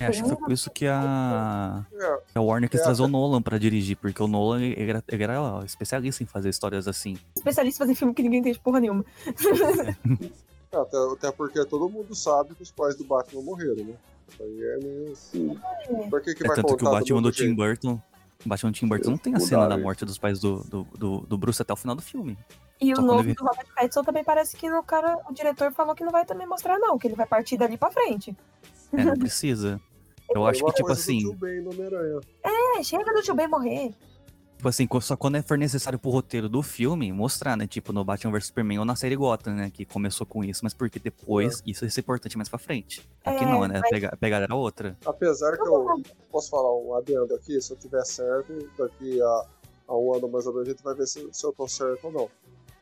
[0.00, 3.08] É, acho que foi por isso que a, É, a Warner quis É, trazer o
[3.08, 7.18] Nolan pra dirigir, porque o Nolan ele era, ele era especialista em fazer histórias assim.
[7.34, 9.04] Especialista em fazer filme que ninguém entende porra nenhuma.
[10.70, 13.94] até, até porque todo mundo sabe que os pais do Batman morreram, né?
[14.28, 15.16] Isso aí é meio.
[15.16, 15.58] Sim.
[16.10, 17.54] Por que, que É vai tanto que o Batman do do Tim?
[17.54, 18.00] Burton.
[18.44, 20.84] O Batman do Tim Burton não tem a cena da morte dos pais do, do,
[20.96, 22.38] do, do Bruce até o final do filme.
[22.80, 25.72] E Só o novo ele- do Robert Pattinson também parece que no cara, o diretor
[25.72, 28.36] falou que não vai também mostrar, não, que ele vai partir dali pra frente.
[28.92, 29.80] É, não precisa.
[30.32, 31.22] Eu acho que, tipo assim.
[32.44, 33.92] É, chega do tio Ben morrer.
[34.58, 37.66] Tipo assim, só quando for necessário pro roteiro do filme, mostrar, né?
[37.66, 39.70] Tipo, no Batman vs Superman ou na série Gotham, né?
[39.70, 43.08] Que começou com isso, mas porque depois isso ia ser importante mais pra frente.
[43.24, 43.78] Aqui É, não, né?
[43.78, 44.98] A mas- a pegada era outra.
[45.06, 49.46] Apesar que eu posso falar um adendo aqui, se eu tiver certo, daqui a,
[49.88, 52.06] a um ano mais ou menos a gente vai ver se, se eu tô certo
[52.08, 52.28] ou não.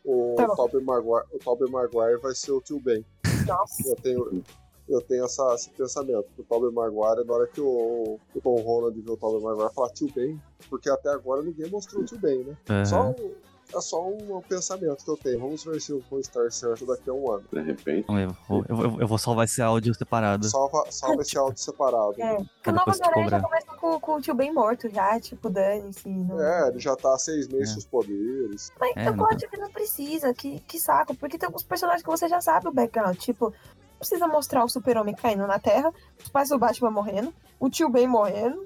[0.04, 0.46] O Tá.
[0.56, 3.04] Tobey Maguire, o Tobey Maguire vai ser o tio Ben.
[3.46, 3.86] Nossa.
[3.86, 4.42] Eu tenho,
[4.88, 6.26] eu tenho essa, esse pensamento.
[6.34, 9.74] que O Tobey Maguire, na hora que o, o Tom Holland viu o Tobey Maguire,
[9.74, 12.56] falar tio Ben, porque até agora ninguém mostrou o tio Ben, né?
[12.70, 12.84] Aham.
[12.84, 13.32] Só, um-
[13.74, 15.40] é só um pensamento que eu tenho.
[15.40, 17.42] Vamos ver se eu vou estar certo daqui a um ano.
[17.52, 18.06] De repente.
[18.08, 20.48] Eu, vou- eu, vou- eu vou salvar esse áudio separado.
[20.48, 22.14] Salva, salva esse áudio separado.
[22.22, 22.36] É.
[22.36, 26.08] Porque o tu Homem-Aranha já começa com, com o tio bem morto já, tipo, dane-se.
[26.08, 26.40] Não...
[26.40, 27.72] É, ele já tá há seis meses É.
[27.74, 28.70] com os poderes.
[28.80, 32.04] Mas É, eu não acho que não precisa, que, que saco, porque tem alguns personagens
[32.04, 33.52] que você já sabe o background, tipo,
[33.98, 38.06] precisa mostrar o super-homem caindo na Terra, os pais do Batman morrendo, o tio Ben
[38.06, 38.64] morrendo.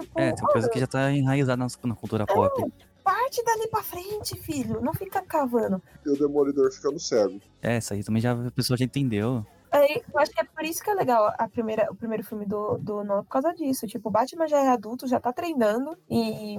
[0.00, 2.72] Tipo, É, tem coisa que já tá enraizada na, na cultura pop.
[3.04, 5.82] parte dali pra frente, filho, não fica cavando.
[6.04, 7.40] E o Demolidor ficando cego.
[7.60, 9.44] É, isso aí também já a pessoa já entendeu.
[9.72, 12.44] Aí, eu acho que é por isso que é legal a primeira, o primeiro filme
[12.44, 13.86] do, do Nolan, por causa disso.
[13.86, 16.56] Tipo, o Batman já é adulto, já tá treinando, e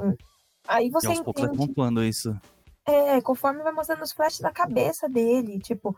[0.68, 2.34] aí E você aos poucos vai entende pontuando isso.
[2.88, 5.96] É, conforme vai mostrando os flashes da cabeça dele, tipo,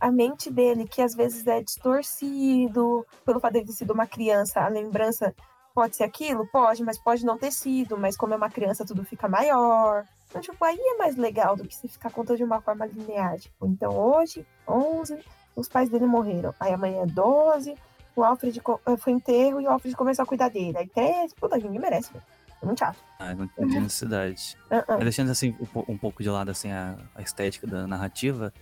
[0.00, 4.60] a mente dele, que às vezes é distorcido, pelo fato dele ter sido uma criança,
[4.60, 5.34] a lembrança
[5.74, 6.46] pode ser aquilo?
[6.46, 10.06] Pode, mas pode não ter sido, mas como é uma criança, tudo fica maior.
[10.28, 13.38] Então, tipo, aí é mais legal do que se ficar contando de uma forma linear.
[13.38, 15.18] Tipo, então hoje, 11,
[15.54, 16.54] os pais dele morreram.
[16.58, 17.74] Aí amanhã é 12,
[18.14, 20.76] o Alfred eh, foi enterro e o Alfred começou a cuidar dele.
[20.78, 22.24] Aí 13, puta, ninguém merece, velho.
[22.62, 22.98] É muito chato.
[23.18, 24.56] Ah, não tem necessidade.
[24.70, 24.84] Ah.
[24.88, 28.52] Mas deixando assim um, um pouco de lado assim a, a estética da narrativa,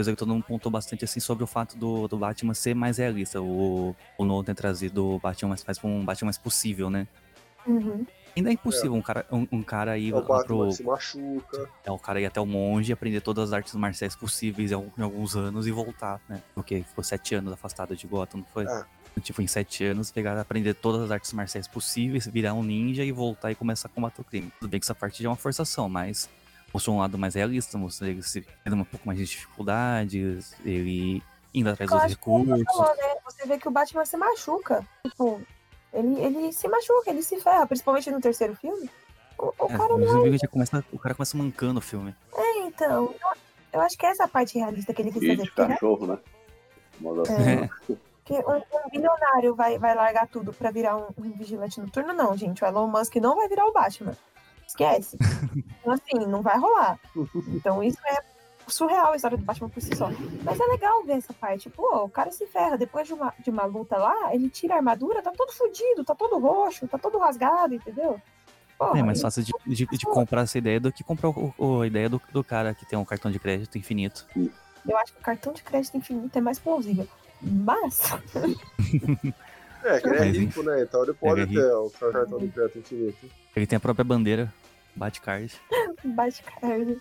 [0.00, 2.96] coisa que todo mundo pontou bastante assim sobre o fato do, do Batman ser mais
[2.96, 3.40] realista.
[3.40, 7.06] O, o Nolan ter trazido o Batman mais faz um Batman mais possível, né?
[7.66, 8.06] Uhum.
[8.34, 10.72] Ainda é impossível um cara, um, um cara ir É o Batman pro.
[10.72, 11.68] se machuca.
[11.84, 15.36] É o cara ir até o monge, aprender todas as artes marciais possíveis em alguns
[15.36, 16.40] anos e voltar, né?
[16.54, 18.64] Porque ficou sete anos afastado de Gotham, não foi?
[18.64, 18.84] É.
[19.20, 23.12] Tipo, em sete anos, pegar, aprender todas as artes marciais possíveis, virar um ninja e
[23.12, 24.50] voltar e começar a combater o crime.
[24.60, 26.30] Tudo bem que essa parte já é uma forçação, mas
[26.72, 31.22] mostrou um lado mais realista, mostrou ele se tendo um pouco mais de dificuldades, ele
[31.52, 32.14] indo atrás Eu dos que você
[32.54, 32.64] recursos.
[32.76, 33.14] falou, né?
[33.24, 34.86] Você vê que o Batman se machuca.
[35.06, 35.40] Tipo,
[35.92, 38.88] ele, ele se machuca, ele se ferra, principalmente no terceiro filme.
[39.38, 42.14] O, o É, cara não inclusive, já começa, o cara começa mancando o filme.
[42.36, 43.04] é, então.
[43.04, 43.16] Eu,
[43.72, 45.42] eu acho que essa parte realista que ele quis E fazer.
[45.42, 46.18] de Porque, né, cachorro, né?
[47.28, 47.56] É.
[47.56, 47.70] né?
[48.30, 48.56] um,
[48.86, 52.62] um bilionário vai, vai largar tudo pra virar um, um vigilante noturno, não, gente.
[52.62, 54.16] O Elon Musk não vai virar o Batman.
[54.70, 55.16] Esquece.
[55.80, 56.98] Então, assim, não vai rolar.
[57.48, 58.22] Então, isso é
[58.68, 60.10] surreal a história do Batman por si só.
[60.44, 61.70] Mas é legal ver essa parte.
[61.70, 62.76] Pô, o cara se ferra.
[62.76, 66.14] Depois de uma, de uma luta lá, ele tira a armadura, tá todo fudido, tá
[66.14, 68.20] todo roxo, tá todo rasgado, entendeu?
[68.78, 71.80] Porra, É mais fácil de, de, de comprar essa ideia do que comprar o- o-
[71.80, 74.26] a ideia do, do cara que tem um cartão de crédito infinito.
[74.36, 77.08] Eu acho que o cartão de crédito infinito é mais plausível.
[77.42, 78.00] Mas,
[79.82, 80.82] É, que ele é rico, né?
[80.82, 83.39] Então ele pode Ele é ter o cartão de crédito infinito.
[83.54, 84.52] Ele tem a própria bandeira,
[84.94, 85.52] Batcard.
[86.16, 86.44] Pode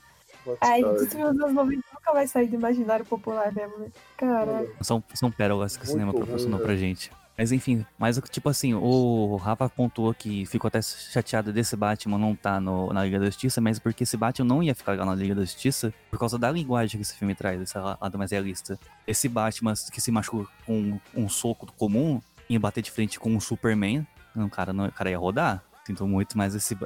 [0.62, 3.92] Ai, dos anos 90 nunca vai sair do imaginário popular mesmo, né?
[4.18, 4.74] Caralho.
[4.82, 7.12] São, são pérolas que o cinema proporcionou pra gente.
[7.40, 12.36] Mas enfim, mas tipo assim, o Rafa pontuou que ficou até chateado desse Batman não
[12.36, 15.16] tá no, na Liga da Justiça, mas porque esse Batman não ia ficar lá na
[15.16, 18.78] Liga da Justiça por causa da linguagem que esse filme traz, esse lado mais realista.
[19.08, 23.40] Esse Batman que se machucou com um soco comum, ia bater de frente com um
[23.40, 25.64] Superman, o cara, não, o cara ia rodar.
[25.90, 26.78] Sinto muito, mas esse,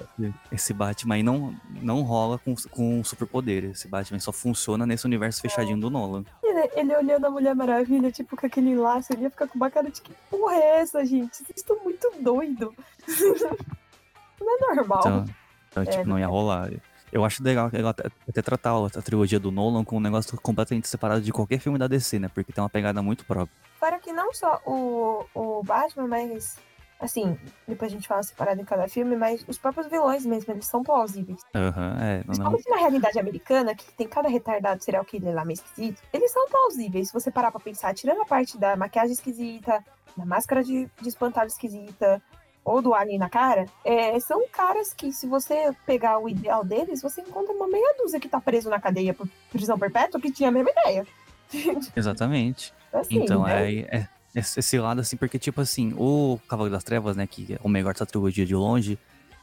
[0.50, 3.66] esse Batman aí não, não rola com, com superpoder.
[3.66, 6.24] Esse Batman só funciona nesse universo fechadinho do Nolan.
[6.42, 9.70] Ele, ele olhando a Mulher Maravilha, tipo, com aquele laço, ele ia ficar com uma
[9.70, 11.36] cara de que porra é essa, gente?
[11.36, 12.74] Vocês estão muito doidos.
[14.40, 15.00] Não é normal.
[15.00, 15.26] Então,
[15.70, 16.72] então, É, tipo, não ia rolar.
[17.12, 20.88] Eu acho legal legal até, tratar a, a trilogia do Nolan com um negócio completamente
[20.88, 22.30] separado de qualquer filme da DC, né?
[22.34, 23.54] Porque tem uma pegada muito própria.
[23.80, 26.58] Para que não só o, o Batman, mas.
[27.00, 30.66] Assim, depois a gente fala separado em cada filme, mas os próprios vilões mesmo, eles
[30.66, 31.42] são plausíveis.
[31.54, 32.24] Aham, é.
[32.26, 36.48] Não, na realidade americana, que tem cada retardado serial killer lá meio esquisito, eles são
[36.48, 37.08] plausíveis.
[37.08, 39.84] Se você parar pra pensar, tirando a parte da maquiagem esquisita,
[40.16, 42.22] da máscara de, de espantalho esquisita,
[42.64, 47.02] ou do alien na cara, é, são caras que, se você pegar o ideal deles,
[47.02, 50.50] você encontra uma meia dúzia que tá preso na cadeia por prisão perpétua que tinha
[50.50, 51.06] a mesma ideia.
[51.96, 52.74] exatamente.
[52.92, 53.70] Assim, Então, né?
[53.70, 57.54] é, é esse esse lado, assim, porque, tipo assim, o Cavaleiro das Trevas, né, que
[57.54, 58.98] é o melhor dessa trilogia de longe,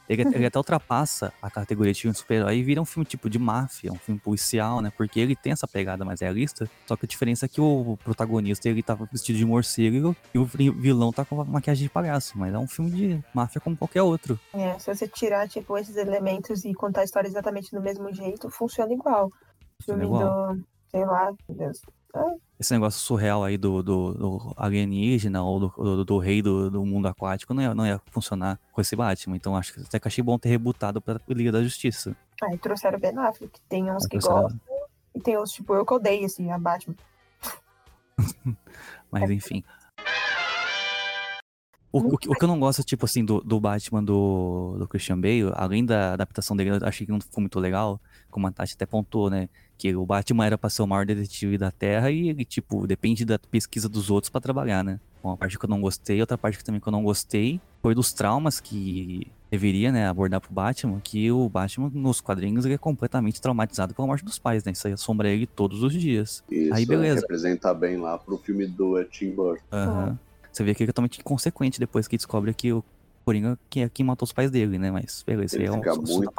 [0.08, 3.38] ele, ele até ultrapassa a categoria de filme super-herói e vira um filme tipo de
[3.38, 7.08] máfia, um filme policial, né, porque ele tem essa pegada mais realista, só que a
[7.08, 11.44] diferença é que o protagonista, ele tava vestido de morcego e o vilão tá com
[11.44, 14.38] maquiagem de palhaço, mas é um filme de máfia como qualquer outro.
[14.52, 18.50] É, se você tirar, tipo, esses elementos e contar a história exatamente do mesmo jeito,
[18.50, 19.30] funciona igual.
[19.76, 20.54] Funciona Filme igual.
[20.54, 21.80] do, sei lá, Deus.
[22.60, 26.84] Esse negócio surreal aí do, do, do alienígena ou do, do, do rei do, do
[26.84, 29.34] mundo aquático não ia, não ia funcionar com esse Batman.
[29.34, 32.14] Então acho que até que achei bom ter rebutado pra Liga da Justiça.
[32.42, 34.60] Aí trouxeram o Ben Affleck, tem uns que Trouxeram- gostam,
[35.14, 36.94] e tem uns, tipo, eu que odeio, assim, a Batman.
[39.10, 39.64] Mas enfim.
[41.92, 44.86] O, o, que- o que eu não gosto, tipo assim, do, do Batman do, do
[44.86, 48.52] Christian Bale, além da adaptação dele, eu achei que não ficou muito legal, como a
[48.52, 49.48] Tati até pontuou, né?
[49.80, 53.24] Que o Batman era pra ser o maior detetive da Terra e ele, tipo, depende
[53.24, 55.00] da pesquisa dos outros pra trabalhar, né?
[55.24, 57.94] Uma parte que eu não gostei, outra parte que também que eu não gostei foi
[57.94, 62.78] dos traumas que deveria, né, abordar pro Batman, que o Batman nos quadrinhos ele é
[62.78, 64.72] completamente traumatizado pela morte dos pais, né?
[64.72, 66.44] Isso aí assombra ele todos os dias.
[66.50, 67.22] Isso Aí, beleza.
[67.22, 69.62] representa bem lá pro filme do Tim Burton.
[69.72, 70.18] Aham.
[70.52, 72.84] Você vê que ele é totalmente inconsequente depois que descobre que o
[73.24, 74.90] Coringa que é quem matou os pais dele, né?
[74.90, 76.32] Mas beleza, Ele é um fica muito,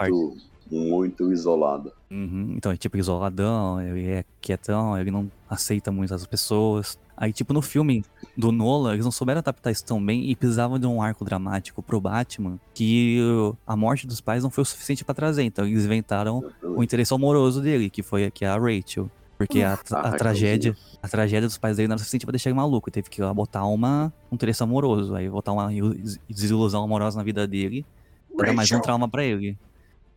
[0.71, 1.91] muito isolado.
[2.09, 6.97] Uhum, Então, é tipo isoladão, ele é quietão, ele não aceita muitas pessoas.
[7.15, 8.03] Aí, tipo, no filme
[8.35, 11.83] do Nolan, eles não souberam adaptar isso tão bem e precisavam de um arco dramático
[11.83, 13.19] pro Batman que
[13.67, 15.43] a morte dos pais não foi o suficiente pra trazer.
[15.43, 19.09] Então, eles inventaram o interesse amoroso dele, que foi que é a Rachel.
[19.37, 22.31] Porque a, tra- Ah, a tragédia, a tragédia dos pais dele não era suficiente pra
[22.31, 22.91] deixar ele maluco.
[22.91, 25.15] Teve que botar uma, um interesse amoroso.
[25.15, 25.95] Aí botar uma ilu-
[26.29, 27.83] desilusão amorosa na vida dele.
[28.39, 29.57] Era mais um trauma pra ele.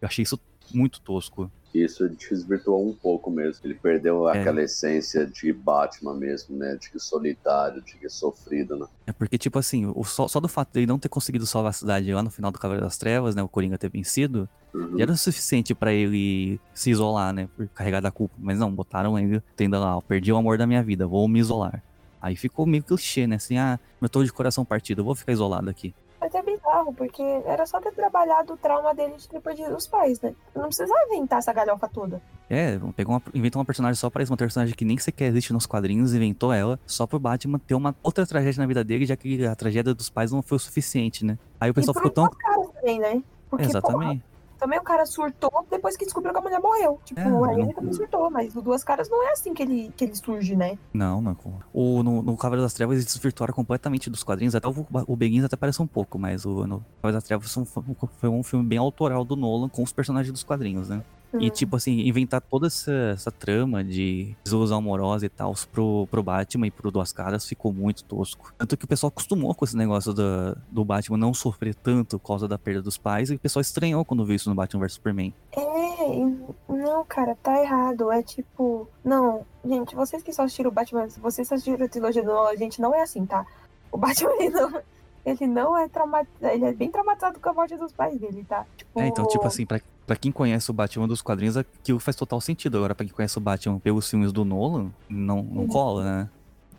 [0.05, 0.38] Eu achei isso
[0.73, 1.51] muito tosco.
[1.75, 3.64] Isso desvirtuou um pouco mesmo.
[3.64, 4.38] Ele perdeu É.
[4.38, 6.77] aquela essência de Batman mesmo, né?
[6.77, 8.87] De que solitário, de que sofrido, né?
[9.07, 11.73] É porque, tipo assim, o, só, só do fato dele não ter conseguido salvar a
[11.73, 13.43] cidade lá no final do Cavaleiro das Trevas, né?
[13.43, 14.97] O Coringa ter vencido, Uhum.
[14.99, 17.49] já era o suficiente pra ele se isolar, né?
[17.57, 18.35] Por carregar da culpa.
[18.38, 21.40] Mas não, botaram ele tendo lá, ó, perdi o amor da minha vida, vou me
[21.40, 21.83] isolar.
[22.21, 23.37] Aí ficou meio clichê, né?
[23.37, 25.93] Assim, ah, eu tô de coração partido, eu vou ficar isolado aqui.
[26.25, 29.87] Mas é bizarro, porque era só ter trabalhado o trauma dele de ter perdido os
[29.87, 30.35] pais, né?
[30.55, 32.23] Não precisava inventar essa galhofa toda.
[32.49, 35.53] É, pegou uma, inventou uma personagem só pra isso, uma personagem que nem sequer existe
[35.53, 39.17] nos quadrinhos, inventou ela só pro Batman ter uma outra tragédia na vida dele, já
[39.17, 41.39] que a tragédia dos pais não foi o suficiente, né?
[41.61, 42.31] Aí o pessoal ficou tão.
[42.73, 43.23] também, né?
[43.51, 44.25] Porque, porra, Exatamente.
[44.64, 46.98] Também o cara surtou depois que descobriu que a mulher morreu.
[47.05, 50.05] Tipo, É, ele também surtou, mas o Duas Caras não é assim que ele, que
[50.05, 50.79] ele surge, né?
[50.94, 51.37] Não, não.
[51.70, 54.55] O, no, no Cavaleiro das Trevas eles desvirtuaram completamente dos quadrinhos.
[54.55, 57.62] Até o, o Begins até parece um pouco, mas o no Cavaleiro das Trevas foi
[57.62, 61.03] um, foi um filme bem autoral do Nolan com os personagens dos quadrinhos, né?
[61.40, 61.51] E, Hum.
[61.51, 66.66] tipo assim, inventar toda essa, essa trama de desilusão amorosa e tal pro, pro Batman
[66.66, 68.53] e pro Duas Caras ficou muito tosco.
[68.57, 72.27] Tanto que o pessoal acostumou com esse negócio da, do Batman não sofrer tanto por
[72.29, 74.92] causa da perda dos pais e o pessoal estranhou quando viu isso no Batman vs
[74.94, 75.35] Superman.
[75.53, 78.11] É, não, cara, tá errado.
[78.12, 78.88] É tipo.
[79.05, 82.57] Não, gente, vocês que só assistiram o Batman, vocês só assistiram a trilogia do Nolan,
[82.57, 83.47] gente, não é assim, tá?
[83.90, 84.83] O Batman, ele não,
[85.25, 86.55] ele não é traumatizado.
[86.55, 88.66] Ele é bem traumatizado com a morte dos pais dele, tá?
[88.77, 92.17] Tipo, É, então, tipo assim, pra, pra quem conhece o Batman dos quadrinhos, aquilo faz
[92.17, 92.77] total sentido.
[92.77, 96.31] Agora, pra quem conhece o Batman pelos filmes do Nolan, não, não cola, né?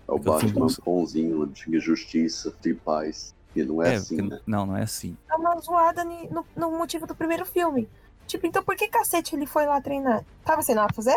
[0.08, 3.34] É o filme Batman dos- bonzinho, de justiça, de paz.
[3.56, 4.40] E não é, assim, porque- né?
[4.46, 5.16] não, não é assim.
[5.32, 7.88] é uma zoada no, no motivo do primeiro filme.
[8.28, 10.24] Tipo, então por que cacete ele foi lá treinar?
[10.44, 11.16] Tava sem nada pra fazer?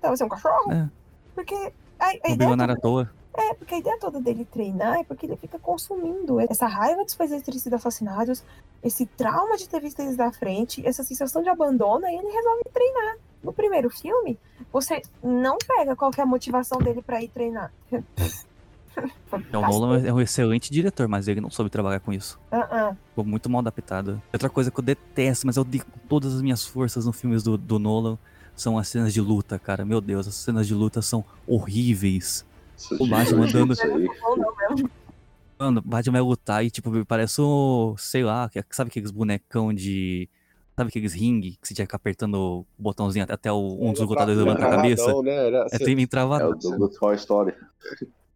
[0.00, 0.70] Tava sem um cachorro?
[0.72, 0.88] É.
[1.34, 1.54] Porque
[1.98, 3.10] a, a O ideia bilionário à toa.
[3.34, 7.14] É, porque a ideia toda dele treinar é porque ele fica consumindo essa raiva dos
[7.14, 8.42] pais terem sido assassinados,
[8.82, 12.62] esse trauma de ter visto eles da frente, essa sensação de abandono, e ele resolve
[12.72, 13.16] treinar.
[13.42, 14.38] No primeiro filme,
[14.72, 17.72] você não pega qual é a motivação dele pra ir treinar.
[19.30, 22.38] O Nolan é um excelente diretor, mas ele não soube trabalhar com isso.
[22.50, 22.96] Ah, ah.
[23.10, 24.20] Ficou muito mal adaptado.
[24.32, 27.42] Outra coisa que eu detesto, mas eu digo com todas as minhas forças nos filmes
[27.42, 28.18] do, do Nolan,
[28.54, 29.84] são as cenas de luta, cara.
[29.84, 32.44] Meu Deus, as cenas de luta são horríveis.
[32.80, 34.08] Isso O Batman andando- isso aí.
[34.22, 34.90] Não, não, mesmo.
[35.58, 37.94] Mano, o Batman vai lutar e, tipo, parece o.
[37.98, 40.28] Sei lá, que- sabe aqueles bonecão de.
[40.76, 44.00] Sabe aqueles ringue que você tinha que ficar apertando o botãozinho até- o, um dos
[44.00, 45.22] lutadores Ele é levanta a cabeça?
[45.22, 45.46] Né?
[45.48, 46.50] Era, É trem É travado.
[46.50, 47.52] o do, do Toy Story.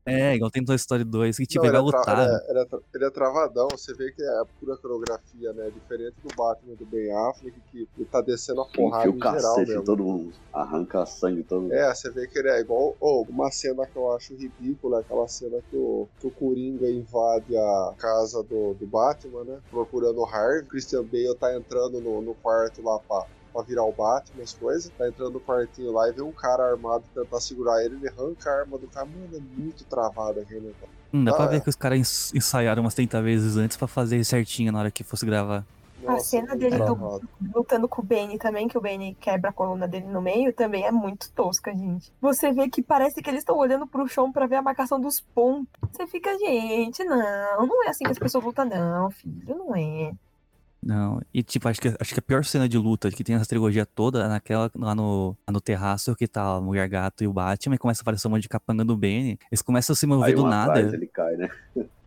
[0.07, 2.27] É, igual tem Toy Story 2, que tipo, Não, ele vai é tra- lutar.
[2.27, 5.71] ele é- ele é tra- ele é travadão, você vê que é pura coreografia, né?
[5.71, 9.39] Diferente do Batman do Ben Affleck, que ele tá descendo a porrada Enfia em o
[9.41, 9.85] geral mesmo.
[9.85, 10.35] todo mundo.
[10.53, 11.73] Arranca sangue todo mundo.
[11.73, 12.95] É, você vê que ele é igual.
[13.01, 17.57] Oh, uma cena que eu acho ridícula, aquela cena que o, que o Coringa invade
[17.57, 19.59] a casa do, do Batman, né?
[19.71, 20.65] Procurando o Harvey.
[20.69, 24.91] Christian Bale tá entrando no, no quarto lá pra, pra virar o Batman, as coisas.
[24.99, 28.51] Tá entrando no quartinho lá e vê um cara armado tentar segurar ele, ele arranca
[28.51, 29.07] a arma do cara.
[29.07, 30.89] Mano, é muito travado aquele negócio.
[31.13, 31.61] Hum, dá pra Ah, ver é.
[31.61, 35.05] que os caras ens- ensaiaram umas 30 vezes antes pra fazer certinho na hora que
[35.05, 35.65] fosse gravar.
[36.07, 37.23] A cena dele do-
[37.55, 40.85] lutando com o Bane também, que o Bane quebra a coluna dele no meio, também
[40.85, 42.13] é muito tosca, gente.
[42.21, 45.23] Você vê que parece que eles estão olhando pro chão pra ver a marcação dos
[45.23, 45.67] pontos.
[45.93, 50.13] Você fica, gente, não, não é assim que as pessoas lutam, não, filho, não é.
[50.85, 53.49] Não, e tipo, acho que, acho que a pior cena de luta que tem nessa
[53.49, 57.27] trilogia toda é naquela lá no, lá no terraço que tá a Mulher Gato e
[57.27, 59.39] o Batman, e começa a aparecer um monte de capanga do Benny.
[59.51, 60.73] Eles começam a se mover Aí do um nada.
[60.73, 61.49] atrás ele cai, né?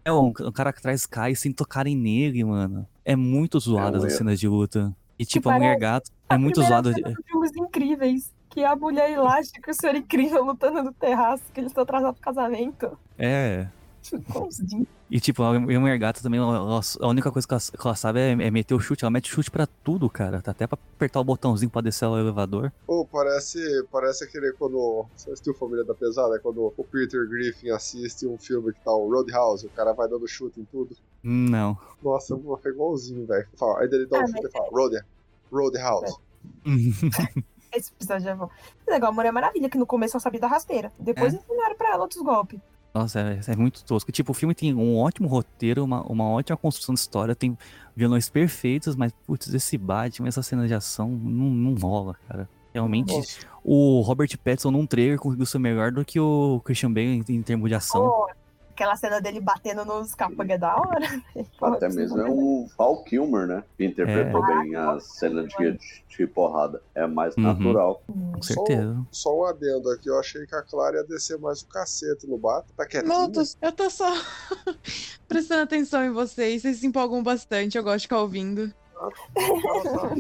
[0.06, 2.88] É, um, um cara que atrás cai sem tocarem nele, mano.
[3.04, 4.96] É muito zoada É as cenas de luta.
[5.18, 6.92] E tipo, a Mulher Gato é A muito zoada.
[6.94, 11.60] dos filmes incríveis, que a mulher elástica e o senhor incrível lutando no terraço, que
[11.60, 12.96] eles estão atrasados pro casamento.
[13.18, 13.68] É.
[14.14, 14.88] Igualzinho.
[15.10, 18.20] E tipo, a Mulher Gata também, ela- a única coisa que ela, que ela sabe
[18.20, 19.04] é, é meter o chute.
[19.06, 20.42] Ela mete chute pra tudo, cara.
[20.42, 22.72] Tá até pra apertar o botãozinho pra descer o elevador.
[22.86, 23.60] Pô, parece,
[23.92, 25.06] parece aquele quando.
[25.16, 26.36] Você assistiu Família da Pesada?
[26.36, 30.08] É quando o Peter Griffin assiste um filme que tá o Roadhouse, o cara vai
[30.10, 30.96] dando chute em tudo.
[31.24, 31.78] Não.
[32.04, 33.48] Nossa, é igualzinho, velho.
[33.80, 35.00] Aí ele dá um Ah, chute mas e fala, Road,
[35.52, 36.16] Roadhouse.
[37.74, 38.50] Esse episódio é bom.
[38.88, 40.92] É igual a Mulher Maravilha, que no começo ela sabia da rasteira.
[40.98, 41.38] Depois É.
[41.38, 42.60] ensinaram pra ela outros golpes.
[42.94, 44.12] Nossa, é, é muito tosco.
[44.12, 47.58] Tipo, o filme tem um ótimo roteiro, uma, uma ótima construção de história, tem
[47.96, 52.50] vilões perfeitos, mas, putz, esse Batman, essa cena de ação, não, não rola, cara.
[52.74, 53.40] Realmente, Nossa.
[53.64, 57.42] o Robert Pattinson num trailer conseguiu ser melhor do que o Christian Bale em, em
[57.42, 58.04] termos de ação.
[58.04, 58.27] Pô,
[58.78, 61.22] aquela cena dele batendo nos capangas é da hora.
[61.58, 63.64] Pô, Até mesmo é o Val Kilmer, né?
[63.76, 64.62] Que interpretou É.
[64.64, 66.80] bem a cena de, de, de porrada.
[66.94, 67.44] É mais Uhum.
[67.44, 68.04] natural.
[68.08, 68.96] Com certeza.
[69.12, 72.38] Só um adendo aqui, eu achei que a Clara ia descer mais o cacete no
[72.38, 72.68] Bata.
[72.78, 73.12] Tá quietinha?
[73.12, 74.06] Não, eu tô, eu tô só
[75.28, 76.62] prestando atenção em vocês.
[76.62, 78.72] Vocês se empolgam bastante, eu gosto de ficar ouvindo.
[78.96, 79.12] Ela
[79.84, 80.16] tá,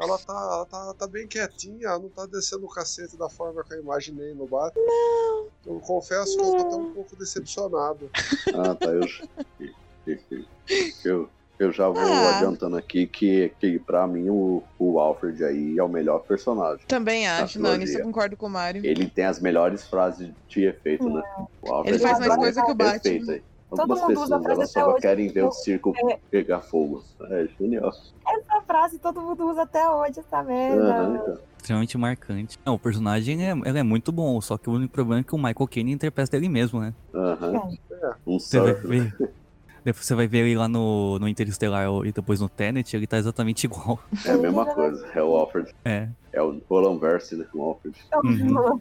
[0.00, 3.62] ela tá, ela tá, tá bem quietinha, ela não tá descendo o cacete da forma
[3.62, 4.78] que eu imaginei no Bata.
[4.78, 5.46] Não.
[5.66, 8.10] Eu confesso que eu tô até um pouco decepcionado.
[8.54, 8.88] Ah, tá.
[8.88, 9.06] Eu,
[11.04, 12.36] eu, eu já vou Ah.
[12.36, 16.86] adiantando aqui que, que pra mim o, o Alfred aí é o melhor personagem.
[16.88, 18.84] Também acho, não, nisso eu concordo com o Mário.
[18.84, 21.22] Ele tem as melhores frases de efeito, né?
[21.60, 23.42] O Alfred Ele faz é mais coisa que o aí.
[23.70, 25.00] Algumas mundo usa a pessoas frase elas só hoje.
[25.02, 26.18] querem ver o circo É.
[26.30, 27.04] pegar fogo.
[27.30, 27.90] É genial.
[28.28, 30.82] Essa frase todo mundo usa até hoje, essa merda.
[30.82, 31.38] Aham, então.
[31.58, 32.58] Extremamente marcante.
[32.64, 35.34] Não, o personagem é, ele é muito bom, só que o único problema é que
[35.34, 36.94] o Michael Caine interpreta ele mesmo, né?
[37.14, 37.76] Aham.
[38.26, 38.88] Um Você vai surf.
[38.88, 39.12] né?
[39.82, 43.16] Depois você vai ver ele lá no, no Interestelar e depois no Tenet, ele tá
[43.16, 43.98] exatamente igual.
[44.26, 45.06] É a mesma coisa.
[45.14, 45.74] É o Alfred.
[45.86, 46.08] É.
[46.34, 47.46] É o Roland Verse, né?
[47.54, 47.96] O Alfred.
[48.22, 48.78] Uhum.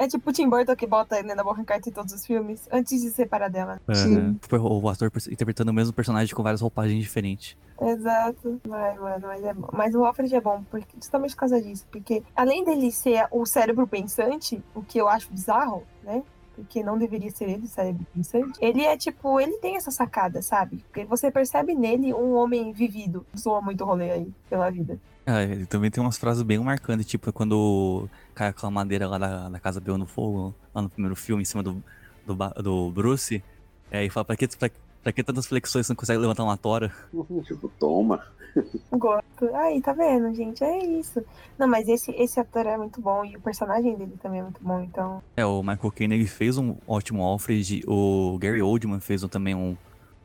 [0.00, 2.66] É tipo o Tim Burton que bota a Helena Bonham Carter em todos os filmes,
[2.72, 3.78] antes de separar dela.
[3.86, 4.34] Aham.
[4.50, 7.54] O ator interpretando o mesmo personagem com várias roupagens diferentes.
[7.78, 8.58] Exato.
[8.72, 9.68] Ai, mano, mas, é bom.
[9.74, 11.86] mas o Alfred é bom, porque, justamente por causa disso.
[11.92, 16.22] Porque além dele ser o cérebro pensante, o que eu acho bizarro, né?
[16.56, 18.58] Porque não deveria ser ele o cérebro pensante.
[18.58, 20.78] Ele é tipo, ele tem essa sacada, sabe?
[20.90, 23.26] Porque você percebe nele um homem vivido.
[23.38, 24.98] Zoa muito rolê aí pela vida.
[25.26, 28.08] Ah, ele também tem umas frases bem marcantes, tipo quando
[28.40, 31.62] cai aquela madeira lá da, da casa pegando fogo, lá no primeiro filme, em cima
[31.62, 31.82] do,
[32.26, 33.42] do, do Bruce.
[33.90, 34.70] É, e fala, pra que, pra,
[35.02, 36.90] pra que tantas flexões você não consegue levantar uma tora?
[37.44, 38.24] Tipo, toma.
[38.90, 39.54] Gosto.
[39.54, 40.64] Aí, tá vendo, gente?
[40.64, 41.22] É isso.
[41.58, 44.60] Não, mas esse, esse ator é muito bom e o personagem dele também é muito
[44.62, 45.22] bom, então.
[45.36, 49.54] É, o Michael Caine ele fez um ótimo Alfred, o Gary Oldman fez um- também
[49.54, 49.76] um,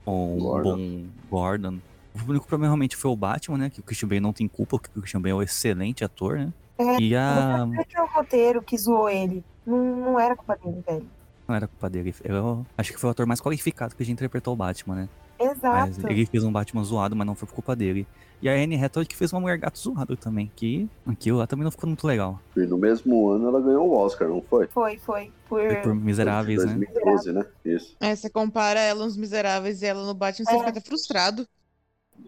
[0.07, 0.77] um Gordon.
[0.77, 1.79] bom Gordon.
[2.15, 3.69] O único problema realmente foi o Batman, né?
[3.69, 6.37] Que o Christian Bale não tem culpa, porque o Christian Bale é um excelente ator,
[6.37, 6.53] né?
[6.77, 7.67] É, E a.
[7.79, 9.43] É que é o roteiro que zoou ele.
[9.65, 11.05] Não, não era culpa dele, velho.
[11.47, 12.13] Não era culpa dele.
[12.23, 15.09] Eu acho que foi o ator mais qualificado que já interpretou o Batman, né?
[15.37, 16.07] Mas Exato.
[16.09, 18.07] ele fez um Batman zoado, mas não foi por culpa dele.
[18.41, 21.63] E a Anne Hathaway que fez uma mulher gato zoado também, que aquilo lá também
[21.65, 22.39] não ficou muito legal.
[22.55, 24.67] E no mesmo ano ela ganhou o Oscar, não foi?
[24.67, 25.31] Foi, foi.
[25.49, 25.59] Por...
[25.61, 26.73] Foi por Miseráveis, né?
[26.75, 27.45] 2012, né?
[27.65, 27.95] Isso.
[27.99, 30.57] É, você compara ela nos Miseráveis e ela no Batman, você É.
[30.59, 31.45] fica até frustrado.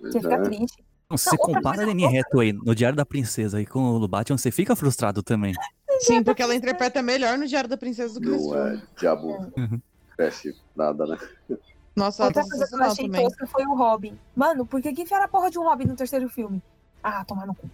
[0.01, 0.41] Você fica É.
[0.41, 0.83] triste.
[1.09, 3.79] Não, se Não, você outra compara a Anne Hathaway no Diário da Princesa e com
[3.95, 5.53] o Batman, você fica frustrado também.
[6.01, 8.77] Sim, porque ela interpreta melhor no Diário da Princesa do que Não filme.
[8.77, 9.81] é diabo Uhum.
[10.17, 11.17] cresce nada, né?
[11.95, 13.23] Nossa, ela tá Outra coisa que eu achei também.
[13.23, 14.19] tosca foi o Robin.
[14.35, 16.61] Mano, por que que enfiaram a porra de um Robin no terceiro filme?
[17.01, 17.69] Ah, tomar no cu.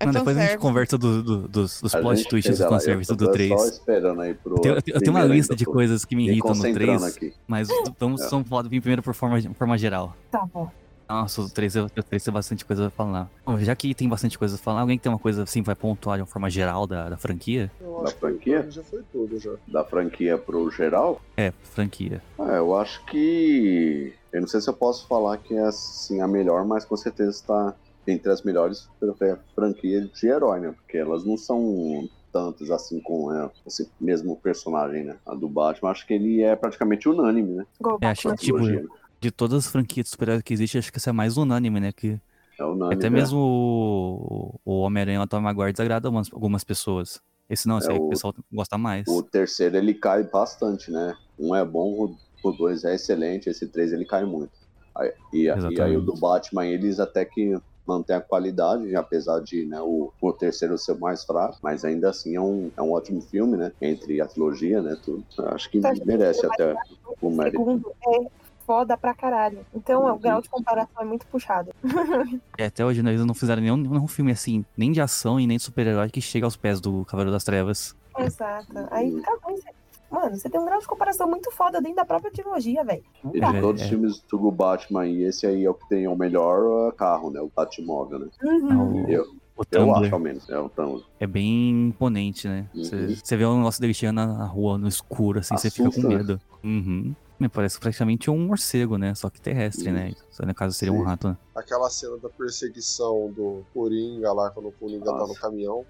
[0.00, 3.12] É Não, depois a gente conversa do- do- dos, dos plot gente twists do fanservice
[3.16, 3.60] do tô 3.
[3.60, 4.54] só esperando aí pro.
[4.54, 7.34] Eu tenho, eu tenho uma lista de coisas que me irritam no concentrando 3, aqui.
[7.48, 7.66] mas
[7.98, 8.28] vamos, É.
[8.48, 10.16] falar primeiro por forma, forma geral.
[10.30, 10.70] Tá bom.
[11.08, 13.30] Nossa, o 3, eu- o 3 tem bastante coisa pra falar.
[13.46, 15.74] Bom, já que tem bastante coisa pra falar, alguém que tem uma coisa assim vai
[15.74, 17.70] pontuar de uma forma geral da, da franquia?
[17.80, 18.62] Eu Da acho franquia?
[18.62, 19.52] que já foi tudo já.
[19.66, 21.20] Da franquia pro geral?
[21.36, 22.22] É, franquia.
[22.38, 24.12] Ah, eu acho que.
[24.32, 27.30] Eu não sei se eu posso falar que é assim, a melhor, mas com certeza
[27.30, 27.74] está
[28.06, 30.72] entre as melhores fran- franquias de herói, né?
[30.76, 35.16] Porque elas não são tantas assim com é, esse mesmo personagem, né?
[35.26, 37.66] A do Batman, acho que ele é praticamente unânime, né?
[38.02, 38.84] É, acho que, tipo, né?
[39.20, 41.80] De todas as franquias de super-heróis que existem, acho que essa é a mais unânime,
[41.80, 41.92] né?
[41.92, 42.20] Que
[42.58, 42.96] É unânime.
[42.96, 43.10] até né?
[43.10, 47.20] mesmo o, o Homem-Aranha e o Tom Maguire desagrada umas- algumas pessoas.
[47.48, 49.08] Esse não, esse É, aí o o- pessoal gosta mais.
[49.08, 51.16] O terceiro ele cai bastante, né?
[51.38, 52.14] Um é bom,
[52.44, 54.52] o dois é excelente, esse três ele cai muito.
[54.94, 57.56] Aí- e, e aí o do Batman, eles até que
[57.86, 62.36] mantém a qualidade, apesar de né, o, o terceiro ser mais fraco, mas ainda assim
[62.36, 63.72] é um, é um ótimo filme, né?
[63.80, 64.96] Entre a trilogia, né?
[65.02, 65.24] Tudo.
[65.54, 66.74] Acho que merece até
[67.20, 67.58] o O mérito.
[67.60, 68.30] segundo é
[68.68, 69.64] foda pra caralho.
[69.74, 70.12] Então Uhum.
[70.12, 71.72] o grau de comparação é muito puxado.
[72.58, 75.46] É, até hoje né, eles não fizeram nenhum, nenhum filme assim, nem de ação e
[75.46, 77.96] nem de super-herói que chega aos pés do Cavaleiro das Trevas.
[78.18, 78.66] Exato.
[78.90, 79.56] Aí fica ruim.
[79.56, 79.70] você-
[80.10, 83.02] Mano, você tem um grau de comparação muito foda dentro da própria trilogia, velho.
[83.22, 83.52] Não E dá.
[83.52, 83.90] de todos os É.
[83.90, 87.40] filmes do Batman, e esse aí é o que tem o melhor carro, né?
[87.40, 88.26] O Batmóvel, né?
[88.42, 89.04] Uhum.
[89.04, 89.22] O, Eu,
[89.56, 90.48] o eu acho, ao menos.
[90.48, 91.04] É o Tumblr.
[91.20, 92.66] é bem imponente, né?
[92.74, 92.84] Uhum.
[92.84, 96.00] Você você vê o negócio dele chegando na rua, no escuro, assim, você fica com
[96.08, 96.16] né?
[96.16, 96.40] medo.
[96.64, 97.14] Uhum.
[97.38, 99.14] Me parece praticamente um morcego, né?
[99.14, 100.12] Só que terrestre, né?
[100.30, 101.04] Só no caso seria um Sim.
[101.04, 101.36] rato, né?
[101.54, 105.32] Aquela cena da perseguição do Coringa lá, quando o Coringa tá Nossa.
[105.32, 105.86] no caminhão.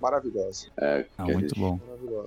[0.00, 0.66] Maravilhosa.
[0.78, 1.78] É, Ah, muito gente- bom.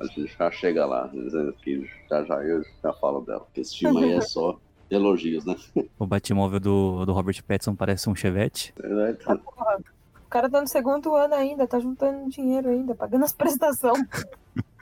[0.01, 3.41] A gente já chega lá, dizendo que já já eu já falo dela.
[3.41, 4.57] Porque Esse filme aí é só
[4.89, 5.55] elogios, né?
[5.97, 8.73] O Batmóvel do, do Robert Pattinson parece um chevette.
[8.81, 9.77] É, Tá, porra.
[10.25, 14.03] O cara tá no segundo ano ainda, tá juntando dinheiro ainda, pagando as prestações.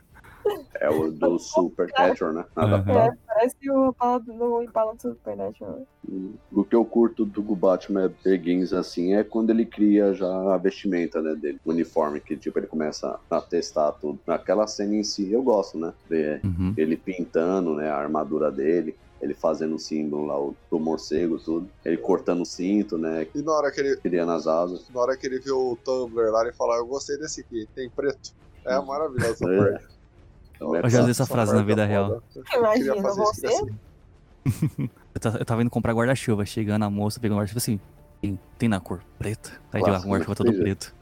[0.80, 2.44] É o do Super Catcher, né?
[2.56, 5.88] Nada pra- É, parece o Impala do Impala do Supernatural.
[6.52, 11.22] O que eu curto do Batman Begins, assim, é quando ele cria já a vestimenta,
[11.22, 11.60] né, dele.
[11.66, 14.20] O uniforme, que, tipo, ele começa a testar tudo.
[14.28, 15.94] Naquela cena em si, eu gosto, né?
[16.10, 16.74] Ver Uhum.
[16.76, 18.96] ele pintando, né, a armadura dele.
[19.22, 21.70] Ele fazendo o símbolo lá, o, do morcego, tudo.
[21.86, 23.26] Ele cortando o cinto, né?
[23.34, 24.86] E na hora que ele, Criando as asas.
[24.94, 27.90] na hora que ele viu o Tumblr lá, ele falou, eu gostei desse aqui, tem
[27.90, 28.34] preto.
[28.66, 29.58] É maravilhosa essa É.
[29.58, 29.93] parte.
[30.64, 32.24] Então, é Eu já vi essa frase na parte vida é real.
[32.56, 33.48] Imagina você.
[33.48, 33.70] assim.
[35.16, 37.80] Eu, ta- eu tava indo comprar guarda-chuva, chegando a moça, pegou um guarda-chuva assim,
[38.20, 39.52] tem, tem na cor preta?
[39.70, 40.54] Tá de lá com guarda-chuva todo é.
[40.54, 40.94] preto.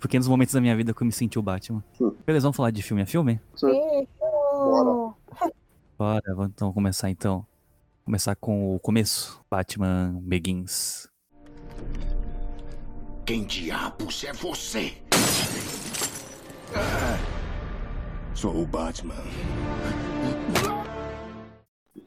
[0.00, 1.84] Pequenos momentos da minha vida que eu me senti o Batman.
[2.00, 2.10] Hum.
[2.26, 3.38] Beleza, vamos falar de filme a filme?
[3.52, 4.08] Fechou.
[4.18, 5.52] Bora.
[5.98, 7.46] Bora, vamos então começar então.
[8.04, 9.40] Começar com o começo.
[9.50, 11.06] Batman Begins.
[13.26, 14.94] Quem diabos é você?
[16.74, 17.39] Ah,
[18.40, 19.22] sou o Batman.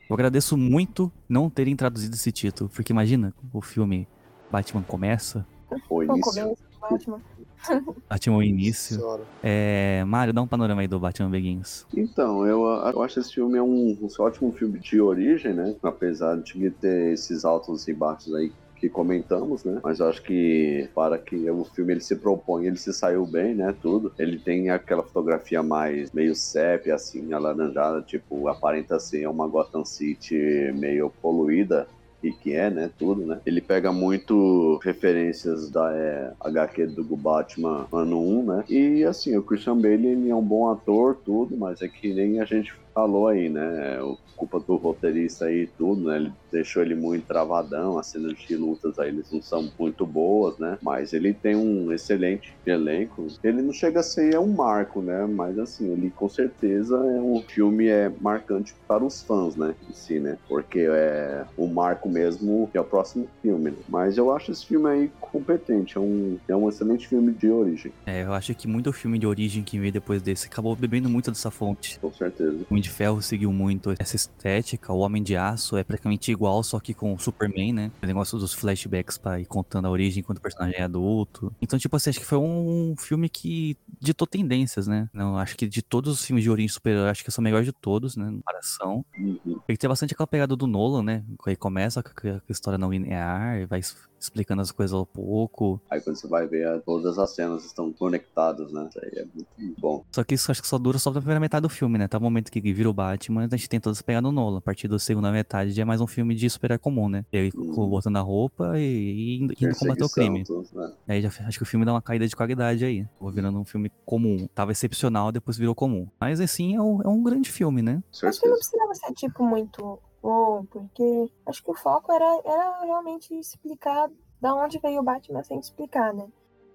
[0.10, 4.08] Eu agradeço muito não terem traduzido esse título, porque imagina, o filme
[4.52, 5.46] Batman começa,
[5.88, 6.58] O No início.
[6.82, 7.22] Batman.
[8.10, 9.00] Batman o início.
[9.44, 11.86] É, Mário, dá um panorama aí do Batman Begins.
[11.96, 15.76] Então, eu, eu acho esse filme é um, um ótimo filme de origem, né?
[15.84, 18.52] Apesar de ter esses altos e baixos aí
[18.84, 19.80] que comentamos, né?
[19.82, 23.56] Mas eu acho que para que o filme ele se propõe, ele se saiu bem,
[23.56, 23.74] né?
[23.82, 24.12] Tudo.
[24.20, 30.74] Ele tem aquela fotografia mais meio sépia, assim, alaranjada, tipo, aparenta ser uma Gotham City
[30.76, 31.88] meio poluída.
[32.22, 33.42] E que é, né, tudo, né?
[33.46, 38.64] Ele pega muito referências da é, HQ do Batman ano 1, né?
[38.70, 42.40] E assim, o Christian Bale ele é um bom ator, tudo, mas é que nem
[42.40, 44.02] a gente falou aí, né?
[44.02, 46.18] O culpa do roteirista aí e tudo, né?
[46.18, 50.58] Ele deixou ele muito travadão, as cenas de lutas aí eles não são muito boas,
[50.58, 50.78] né?
[50.82, 53.28] Mas ele tem um excelente elenco.
[53.44, 55.26] Ele não chega a ser um marco, né?
[55.26, 59.76] Mas assim, ele com certeza é um filme é marcante para os fãs, né?
[59.90, 60.38] Em si, né?
[60.48, 63.72] Porque é o marco mesmo que é o próximo filme.
[63.72, 63.78] Né?
[63.88, 67.92] Mas eu acho esse filme aí competente, é um, é um excelente filme de origem,
[68.06, 71.32] É, eu acho que muito filme de origem que veio depois desse acabou bebendo muito
[71.32, 72.00] dessa fonte.
[72.00, 72.66] com certeza.
[72.70, 76.62] O Homem de Ferro seguiu muito essa estética, o Homem de Aço é praticamente igual,
[76.64, 77.92] só que com o Superman, né?
[78.02, 81.54] O negócio dos flashbacks pra ir contando a origem enquanto o personagem é adulto.
[81.62, 85.10] Então, tipo assim, acho que foi um filme que ditou tendências, né?
[85.14, 87.44] Não, acho que de todos os filmes de origem super acho que esse é o
[87.44, 88.26] melhor de todos, né?
[88.26, 89.06] Comparação.
[89.18, 89.60] Uhum.
[89.68, 91.24] Ele tem bastante aquela pegada do Nolan, né?
[91.46, 93.82] Aí começa com a história não linear, vai
[94.24, 95.82] explicando as coisas ao pouco.
[95.90, 98.88] Aí quando você vai ver, todas as cenas estão conectadas, né?
[98.90, 100.04] Isso aí é muito bom.
[100.12, 102.06] Só que isso acho que só dura só da primeira metade do filme, né?
[102.06, 104.58] Até o momento que vira o Batman, a gente tem todas pegar no Nolan.
[104.58, 107.26] A partir da segunda metade já é mais um filme de super comum, né?
[107.32, 107.90] Ele Uhum.
[107.90, 110.44] botando a roupa e, e indo, indo combater o crime.
[110.44, 110.94] tudo, né?
[111.08, 113.06] Aí já, acho que o filme dá uma caída de qualidade aí.
[113.20, 114.48] Vou virando um filme comum.
[114.56, 116.08] Tava excepcional, depois virou comum.
[116.20, 118.02] Mas assim, é um, é um grande filme, né?
[118.24, 122.86] Acho que não precisava ser, tipo, muito bom, porque acho que o foco era, era
[122.86, 124.10] realmente explicar
[124.40, 126.28] da onde veio o Batman sem explicar, né?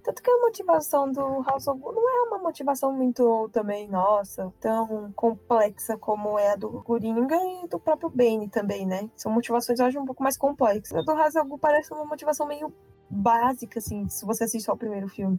[0.04, 4.52] Tanto que a motivação do House of Gold não é uma motivação muito também, nossa,
[4.60, 9.10] tão complexa como é a do Coringa e do próprio Bane também, né?
[9.16, 10.96] São motivações, eu acho, um pouco mais complexas.
[10.96, 12.72] A do House of Gold parece uma motivação meio
[13.10, 15.38] básica, assim, se você assistir só o primeiro filme.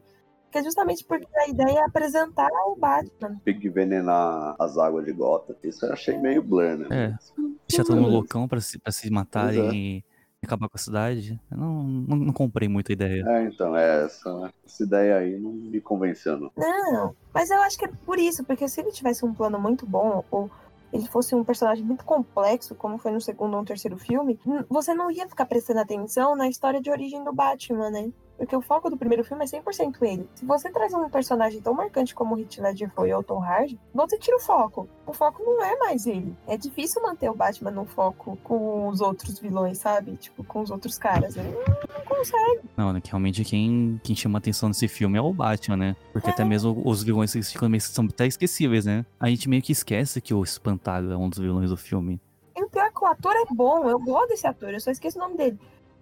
[0.51, 3.39] Que é justamente porque a ideia é apresentar o Batman.
[3.45, 5.55] Tem que envenenar as águas de gota.
[5.63, 6.87] Isso eu achei meio blur, né?
[6.89, 7.17] É.
[7.67, 9.73] Deixar todo mundo loucão pra se, pra se matarem é.
[9.73, 10.03] e
[10.43, 11.39] acabar com a cidade.
[11.51, 13.23] Eu não, não, não comprei muito a ideia.
[13.27, 16.51] É, então, é, essa, essa ideia aí não me convenceu, não.
[16.57, 19.85] Não, mas eu acho que é por isso, porque se ele tivesse um plano muito
[19.85, 20.49] bom, ou
[20.91, 24.93] ele fosse um personagem muito complexo, como foi no segundo ou no terceiro filme, você
[24.93, 28.11] não ia ficar prestando atenção na história de origem do Batman, né?
[28.39, 30.29] Porque o foco do primeiro filme é 100% ele.
[30.33, 33.43] Se você traz um personagem tão marcante como o Heath Ledger foi ou o Tom
[33.43, 34.87] Hardy, você tira o foco.
[35.05, 36.33] O foco não é mais ele.
[36.47, 40.15] É difícil manter o Batman no foco com os outros vilões, sabe?
[40.15, 41.35] Tipo, com os outros caras.
[41.35, 42.61] Ele não, consegue.
[42.77, 45.95] Não, né, que realmente quem, quem chama atenção nesse filme é o Batman, né?
[46.13, 49.05] Porque até mesmo os vilões ficam meio, são até esquecíveis, né?
[49.19, 52.21] A gente meio que esquece que o Espantalho é um dos vilões do filme.
[52.55, 53.89] E o pior é que o ator é bom.
[53.89, 55.59] Eu gosto desse ator, eu só esqueço o nome dele.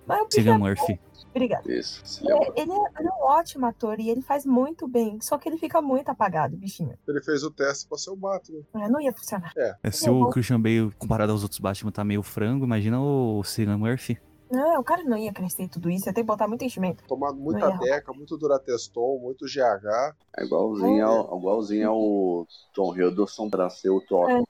[0.07, 0.99] Mas o Cillian é Murphy.
[1.29, 1.71] Obrigada.
[1.71, 2.27] Isso.
[2.27, 5.19] É, Ele é, ele é um ótimo ator e ele faz muito bem.
[5.21, 6.97] Só que ele fica muito apagado, bichinho.
[7.07, 8.61] Ele fez o teste pra ser o Batman.
[8.73, 9.51] Ah, Não ia funcionar.
[9.55, 13.77] É, se o Christian Bale, comparado aos outros Batman, tá meio frango, imagina o Cillian
[13.77, 14.17] Murphy.
[14.49, 16.07] Não, o cara não ia crescer tudo isso.
[16.07, 17.03] Ia ter que botar muito enchimento.
[17.05, 20.15] Tomado muita deca, muito Durateston, muito GH.
[20.37, 24.29] É igualzinho ao, igualzinho ao Tom Hiddleston pra ser o Thor.
[24.29, 24.41] É.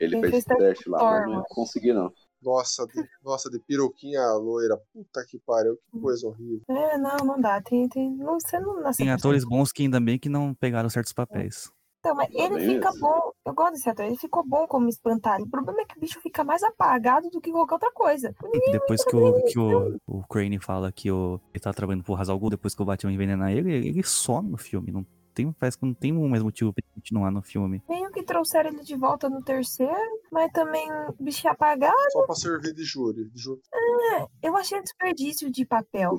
[0.00, 2.12] Ele Ele fez fez esse teste lá, mas não ia conseguir, não.
[2.42, 4.80] Nossa, de, nossa, de peruquinha loira.
[4.92, 6.62] Puta que pariu, que coisa horrível.
[6.68, 7.60] É, não, não dá.
[7.60, 9.04] Tem, tem, não, você não nasceu.
[9.04, 11.70] Tem atores bons que ainda bem que não pegaram certos papéis.
[12.00, 13.32] Então, mas ele bem fica bom.
[13.44, 14.04] Eu gosto desse ator.
[14.04, 15.44] Ele ficou bom como espantalho.
[15.44, 18.32] O problema é que o bicho fica mais apagado do que qualquer outra coisa.
[18.54, 22.14] E depois que o, que o, o Crane fala que o, ele tá trabalhando pro
[22.14, 24.92] Hazal Ghul, depois que o Batman envenenar ele, ele some no filme.
[24.92, 25.04] Não
[25.38, 27.82] tem, parece que não tem mais motivo pra ele continuar no filme.
[27.88, 31.94] Meio que trouxeram ele de volta no terceiro, mas também o bicho ia apagar.
[32.10, 33.28] Só pra servir de júri.
[33.30, 33.60] De júri.
[34.42, 36.16] Eu achei desperdício de papel.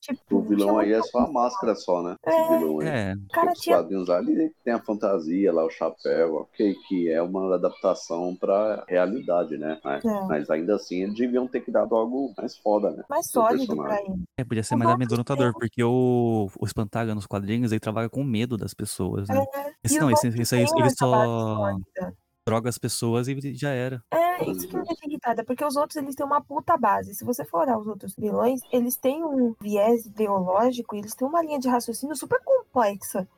[0.00, 2.16] Tipo, O vilão aí é só a máscara só, né?
[2.26, 2.58] Esse É.
[2.58, 2.88] vilão aí.
[2.88, 7.10] É, O cara Os tinha quadrinhos ele tem a fantasia lá, o chapéu, ok, que
[7.10, 9.78] é uma adaptação pra realidade, né?
[9.84, 10.26] Mas, É.
[10.26, 13.04] mas ainda assim, eles deviam ter que dado algo mais foda, né?
[13.10, 14.22] mais do sólido pra ele.
[14.38, 18.08] é, podia ser Eu mais gosto amedrontador, porque o, o Espantalho nos quadrinhos ele trabalha
[18.08, 19.44] com medo das pessoas, né?
[19.54, 21.24] É, Esse não, o esse, esse aí ele só,
[21.56, 22.14] sólida.
[22.50, 24.02] Droga as pessoas e já era.
[24.10, 27.14] É, isso que me deixa irritada, porque os outros eles têm uma puta base.
[27.14, 31.28] Se você for olhar os outros vilões, eles têm um viés ideológico e eles têm
[31.28, 33.28] uma linha de raciocínio super complexa.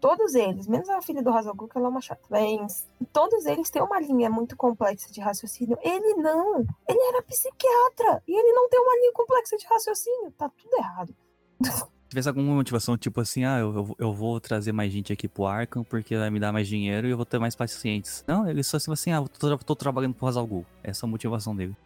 [0.00, 2.22] Todos eles, menos a filha do Hazalgu, que ela é uma chata.
[2.28, 5.78] Mas todos eles têm uma linha muito complexa de raciocínio.
[5.80, 6.58] Ele não.
[6.86, 8.22] Ele era psiquiatra.
[8.28, 10.32] E ele não tem uma linha complexa de raciocínio.
[10.32, 11.16] Tá tudo errado.
[12.06, 15.44] Se tivesse alguma motivação, tipo assim, ah, eu, eu, vou trazer mais gente aqui pro
[15.44, 18.24] Arkham porque vai me dar mais dinheiro e eu vou ter mais pacientes.
[18.28, 20.64] Não, ele só assim, assim ah, eu tô, tô trabalhando pro Hazalgu.
[20.84, 21.76] Essa é a motivação dele.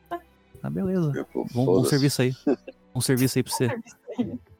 [0.63, 1.27] Ah, beleza.
[1.33, 2.35] Bom, bom serviço aí.
[2.93, 3.81] Bom serviço aí pra você.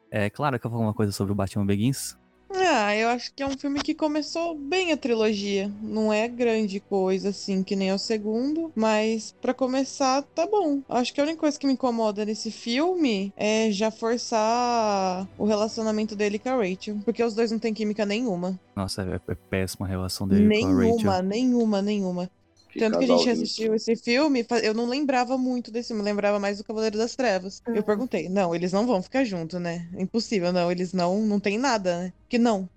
[0.09, 2.17] É claro que eu vou falar uma coisa sobre o Batman Begins.
[2.73, 5.69] Ah, eu acho que é um filme que começou bem a trilogia.
[5.83, 10.81] Não é grande coisa, assim, que nem o segundo, mas pra começar, tá bom.
[10.89, 16.15] Acho que a única coisa que me incomoda nesse filme é já forçar o relacionamento
[16.15, 16.99] dele com a Rachel.
[17.05, 18.59] Porque os dois não têm química nenhuma.
[18.77, 20.79] Nossa, é, é péssima a relação dele com a Rachel.
[20.79, 22.31] Nenhuma, nenhuma, nenhuma.
[22.73, 26.05] Que Tanto que a gente assistiu esse filme, eu não lembrava muito desse filme, eu
[26.05, 27.61] lembrava mais do Cavaleiro das Trevas.
[27.67, 27.83] Eu Uhum.
[27.83, 29.89] perguntei, não, eles não vão ficar juntos, né?
[29.99, 32.13] Impossível, não, eles não, não tem nada, né?
[32.29, 32.69] Que não,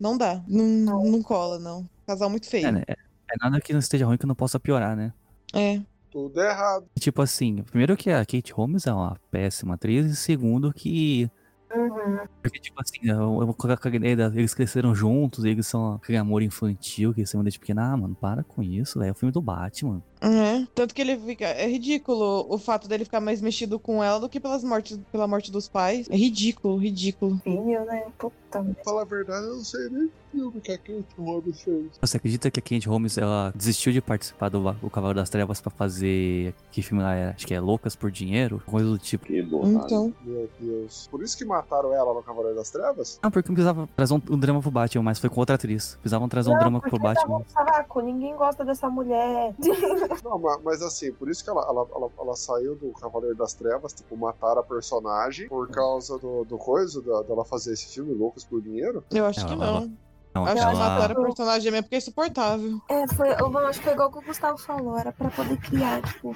[0.00, 1.86] não dá, não, não cola, não.
[2.06, 2.66] Casal muito feio.
[2.66, 2.82] É, né?
[2.86, 5.12] É, é nada que não esteja ruim que não possa piorar, né?
[5.52, 5.80] É.
[6.10, 6.86] Tudo errado.
[6.98, 11.30] Tipo assim, primeiro que a Kate Holmes é uma péssima atriz, e segundo que.
[11.74, 12.18] Uhum.
[12.42, 17.20] Porque, tipo assim, eu, vou colocar eles cresceram juntos, eles são aquele amor infantil que
[17.20, 17.92] eles são desde pequena.
[17.92, 19.08] Ah, mano, para com isso, velho.
[19.08, 20.02] É o filme do Batman.
[20.22, 20.66] Uhum.
[20.74, 21.46] Tanto que ele fica.
[21.46, 25.26] É ridículo o fato dele ficar mais mexido com ela do que pelas mortes, pela
[25.26, 26.08] morte dos pais.
[26.08, 27.38] É ridículo, ridículo.
[27.42, 28.04] Filho, né?
[28.18, 28.74] Puta merda.
[28.74, 31.86] Pra falar a verdade, eu não sei nem que filme que a Kate Holmes fez.
[32.00, 35.60] Você acredita que a Kate Holmes ela desistiu de participar do O Cavalo das Trevas
[35.60, 36.54] pra fazer.
[36.70, 37.30] Que filme lá era?
[37.32, 38.62] Acho que é Loucas por Dinheiro?
[38.66, 39.26] Coisa do tipo.
[39.26, 39.84] Que borrado.
[39.84, 40.14] Então.
[40.24, 41.08] Meu Deus.
[41.10, 43.18] Por isso que mataram ela no Cavaleiro das Trevas?
[43.22, 45.96] Não, porque não precisava trazer um, um drama pro Batman, mas foi com outra atriz.
[46.00, 47.38] Precisavam trazer um Não, drama porque pro Batman.
[47.38, 49.54] um saco, ninguém gosta dessa mulher.
[50.22, 53.54] Não, ma- mas, assim, por isso que ela, ela, ela, ela saiu do Cavaleiro das
[53.54, 58.12] Trevas, tipo, mataram a personagem por causa do, do coisa, da- dela fazer esse filme
[58.14, 59.02] Loucos por Dinheiro.
[59.10, 59.92] Eu acho que não.
[60.34, 60.72] Não, Acho que ela.
[60.72, 62.80] mataram o personagem mesmo porque é insuportável.
[62.88, 66.00] É, foi, eu acho que foi igual que o Gustavo falou, era pra poder criar,
[66.00, 66.34] tipo,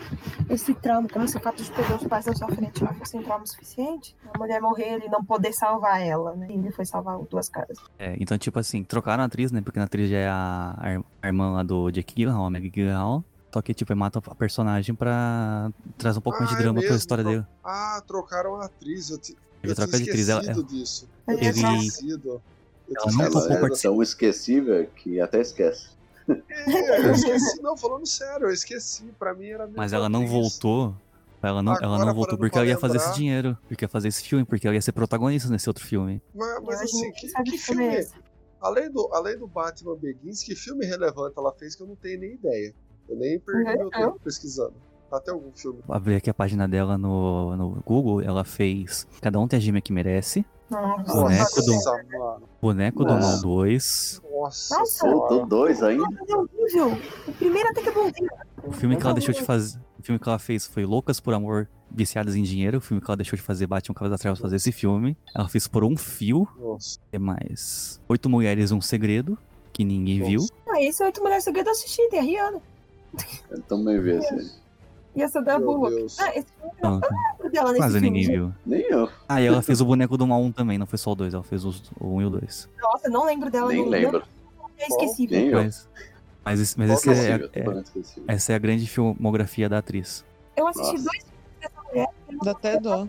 [0.50, 3.16] esse trauma, como se o fato de perder os pais na sua frente não fosse
[3.16, 4.14] um trauma suficiente.
[4.34, 6.46] A mulher morrer e não poder salvar ela, né?
[6.50, 7.78] E ele foi salvar o duas caras.
[7.98, 9.62] É, então, tipo assim, trocaram a atriz, né?
[9.62, 12.50] Porque a atriz já é a, a ir- a irmã lá do Jake Gyllenhaal, a
[12.50, 13.24] Meg Gyllenhaal.
[13.56, 16.74] Só que, tipo, mata a personagem pra trazer um pouco mais de Ah, é drama
[16.78, 17.46] pra mesmo, história tro- dele.
[17.64, 19.08] Ah, trocaram a atriz.
[19.08, 21.08] Eu, ti- Ele eu troca de atriz, ela- esquecido disso.
[21.26, 22.28] Eu Ele- tinha esquecido.
[22.86, 25.88] Eu Ela tinha não Ela é tão esquecível que até esquece.
[26.28, 27.62] É, eu esqueci.
[27.62, 29.04] Não, falando sério, eu esqueci.
[29.18, 30.94] Pra mim era Mas ela não voltou.
[31.42, 33.18] Ela não, ela não voltou porque pra ela ia fazer esse lembrar.
[33.18, 33.58] dinheiro.
[33.68, 36.20] Porque ia fazer esse filme, porque ela ia ser protagonista nesse outro filme.
[36.34, 38.06] Mas, mas assim, que, que filme é.
[38.60, 42.20] Além do, além do Batman Begins, que filme relevante ela fez que eu não tenho
[42.20, 42.74] nem ideia.
[43.08, 43.76] Eu nem perdi Uhum.
[43.78, 44.74] meu tempo pesquisando.
[45.12, 45.78] Até algum filme.
[45.88, 49.80] Abri aqui a página dela no, no Google, ela fez Cada um tem a gêmea
[49.80, 52.42] que merece, Nossa, Boneco do- Nossa, mano.
[52.60, 53.14] Boneco do.
[53.14, 55.06] Mal 2, Nossa, Nossa.
[55.08, 56.02] Faltou dois ainda.
[56.28, 56.98] é horrível.
[57.28, 58.28] O primeiro até que é bonzinho.
[58.64, 59.78] o filme que ela deixou de fazer.
[59.98, 62.78] O filme que ela fez foi Loucas por Amor, Viciadas em Dinheiro.
[62.78, 65.16] O filme que ela deixou de fazer Batman Cavalo das Trevas fazer esse filme.
[65.34, 66.48] Ela fez por um fio.
[66.58, 66.98] Nossa.
[67.12, 68.00] E mais.
[68.08, 69.38] Oito Mulheres, um Segredo.
[69.72, 70.40] Que ninguém viu.
[70.40, 70.52] Nossa.
[70.68, 72.60] Ah, esse Oito Mulheres Segredo eu assisti, tem a Rihanna.
[73.50, 74.50] Eu também vi esse aí.
[75.14, 75.94] E essa da Bullock.
[75.96, 76.18] Deus.
[76.20, 78.10] Ah, esse filme Não, eu não lembro dela nesse quase filme.
[78.10, 78.52] ninguém viu.
[78.66, 79.08] Nem eu.
[79.28, 81.32] Ah, e ela fez o boneco do Mal 1 também, não foi só o 2,
[81.32, 82.68] ela fez os- o 1 e o 2.
[82.80, 83.68] Nossa, eu não lembro dela.
[83.68, 84.18] Nem não- lembro.
[84.58, 85.38] não- É esquecível.
[85.38, 85.56] Nem eu.
[85.62, 85.88] Mas,
[86.44, 90.22] mas, mas esse é é, é- essa é a grande filmografia da atriz.
[90.54, 91.04] Eu assisti Nossa.
[91.04, 92.08] dois filmes dessa mulher.
[92.44, 93.08] Dá até dó.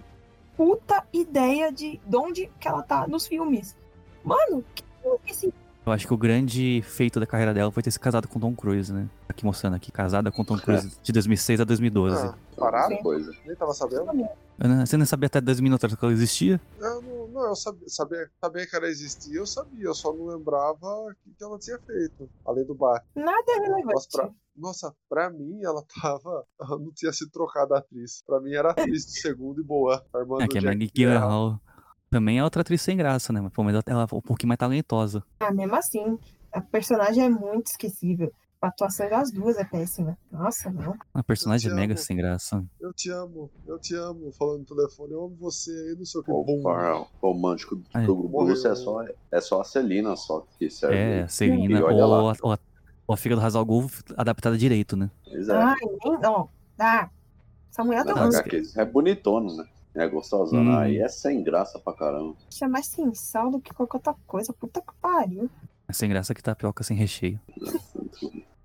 [0.55, 3.75] puta ideia de, de onde que ela tá nos filmes.
[4.23, 5.53] Mano, que filme é esse?
[5.87, 8.53] Eu acho que o grande feito da carreira dela foi ter se casado com Tom
[8.53, 9.07] Cruise, né?
[9.29, 12.27] Aqui mostrando aqui, casada com Tom Cruise de 2006 a 2012.
[12.27, 12.93] Ah, parado?
[12.95, 13.01] Sim.
[13.01, 13.31] Coisa.
[13.45, 14.05] Nem tava sabendo.
[14.57, 16.59] Não- Você nem sabia até 10 minutos que ela existia?
[16.79, 20.25] Eu não, não, eu sabia, sabia, sabia que ela existia, eu sabia, eu só não
[20.25, 23.23] lembrava o que, ela tinha feito, além do Batman.
[23.23, 23.93] Nada é relevante.
[23.93, 26.43] Nossa, pra, nossa, pra mim ela tava.
[26.59, 28.23] Ela não tinha se trocado a atriz.
[28.25, 30.03] Pra mim era atriz do segundo e boa.
[30.13, 31.61] A irmã É do que a Jack Maggie Gyllenhaal.
[32.17, 33.39] Também é outra atriz sem graça, né?
[33.39, 35.23] Mas pô, mas ela- é um pouquinho mais talentosa.
[35.39, 36.17] Ah, mesmo assim,
[36.51, 38.33] a personagem é muito esquecível.
[38.59, 40.17] A atuação das duas é péssima.
[40.31, 40.95] Nossa, não.
[41.13, 42.01] A personagem é mega amo.
[42.01, 42.65] sem graça.
[42.81, 46.21] Eu te amo, eu te amo, falando no telefone, eu amo você aí, não sei
[46.21, 46.31] o que.
[46.31, 48.45] O par romântico do, grupo.
[48.45, 50.95] Russo é só, é só a Celina só que serve.
[50.95, 51.91] É, a Celina ou
[52.41, 52.59] ou, a,
[53.05, 53.85] ou a filha do Hazal Gol
[54.17, 55.11] adaptada direito, né?
[55.27, 55.51] É.
[55.51, 56.19] Ai, nem.
[56.25, 56.47] Ó,
[56.79, 57.09] ah,
[57.69, 58.27] essa mulher tá
[58.81, 59.69] é bonitona, né?
[59.97, 60.71] É gostosona.
[60.71, 60.77] Hum.
[60.77, 62.35] Aí é sem graça pra caramba.
[62.61, 64.53] é mais sem sal do que qualquer outra coisa.
[64.53, 65.49] Puta que pariu.
[65.87, 67.39] É sem graça que tapioca sem recheio.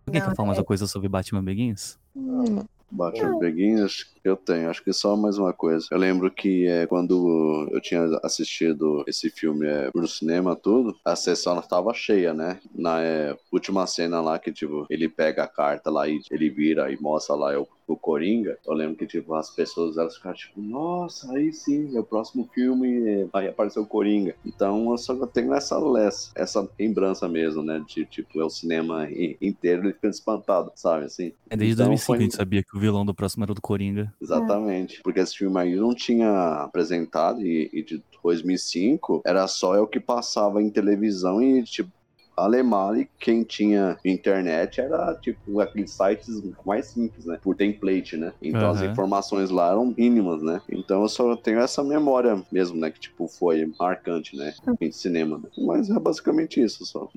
[0.07, 1.99] Alguém quer falar mais é- uma coisa sobre Batman Begins?
[2.14, 4.70] Hum, Batman Begins, eu tenho.
[4.70, 5.87] Acho que só mais uma coisa.
[5.91, 11.16] Eu lembro que é, quando eu tinha assistido esse filme é, no cinema, tudo, a
[11.16, 12.59] sessão estava cheia, né?
[12.75, 16.91] Na é, última cena lá que, tipo, ele pega a carta lá e ele vira
[16.93, 18.59] e mostra lá o, o Coringa.
[18.66, 22.49] Eu lembro que, tipo, as pessoas elas ficaram tipo, nossa, aí sim, é o próximo
[22.55, 24.35] filme, é, vai aparecer o Coringa.
[24.45, 27.83] Então eu só tenho essa, essa, essa lembrança mesmo, né?
[27.87, 29.09] De, tipo, é o cinema
[29.41, 31.05] inteiro ele ficando espantado, sabe?
[31.07, 31.33] Assim.
[31.51, 33.55] É desde Então, 2005 foi- a gente sabia que o vilão do próximo era o
[33.55, 34.12] do Coringa.
[34.21, 35.01] Exatamente.
[35.03, 39.87] Porque esse filme aí não tinha apresentado e, e de 2005 era só é o
[39.87, 41.91] que passava em televisão e, tipo,
[42.37, 46.28] Alemã e quem tinha internet era tipo aqueles sites
[46.64, 47.39] mais simples, né?
[47.43, 48.33] Por template, né?
[48.43, 48.93] Então as Aham.
[48.93, 50.61] informações lá eram mínimas, né?
[50.70, 52.91] Então eu só tenho essa memória mesmo, né?
[52.91, 54.53] Que tipo foi marcante, né?
[54.80, 55.39] Em cinema.
[55.39, 55.49] Né?
[55.59, 57.09] Mas é basicamente isso só.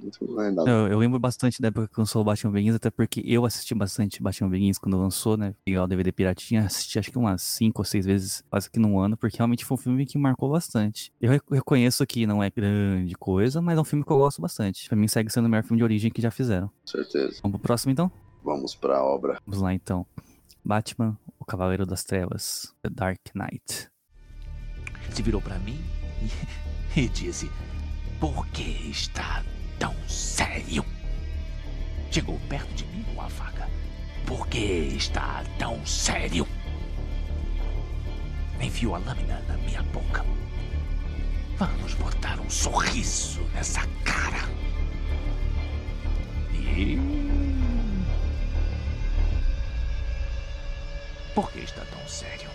[0.66, 3.74] Eu, eu lembro bastante da época que lançou o Batman Begins, até porque eu assisti
[3.76, 5.54] bastante Batman Begins quando lançou, né?
[5.64, 9.00] Peguei o DVD piratinha, assisti acho que umas 5 ou 6 vezes, quase que num
[9.00, 11.12] ano, porque realmente foi um filme que marcou bastante.
[11.22, 14.42] Eu re- reconheço que não é grande coisa, mas é um filme que eu gosto
[14.42, 14.88] bastante.
[14.88, 16.70] Pra mim segue sendo o melhor filme de origem que já fizeram.
[16.86, 17.40] Certeza.
[17.42, 18.12] Vamos pro próximo então?
[18.44, 19.40] Vamos pra obra.
[19.46, 20.06] Vamos lá então.
[20.64, 23.90] Batman, o Cavaleiro das Trevas, The Dark Knight.
[25.12, 25.80] se virou pra mim
[26.96, 27.50] e, e disse:
[28.20, 29.44] Por que está
[29.80, 30.86] tão sério?
[32.12, 33.68] Chegou perto de mim com a faca.
[34.26, 34.58] Por que
[34.96, 36.48] está tão sério?
[38.62, 40.26] Enfiou a lâmina na minha boca.
[41.58, 44.40] Vamos botar um sorriso nessa cara.
[46.66, 46.98] E.
[51.34, 52.50] Por que está tão sério?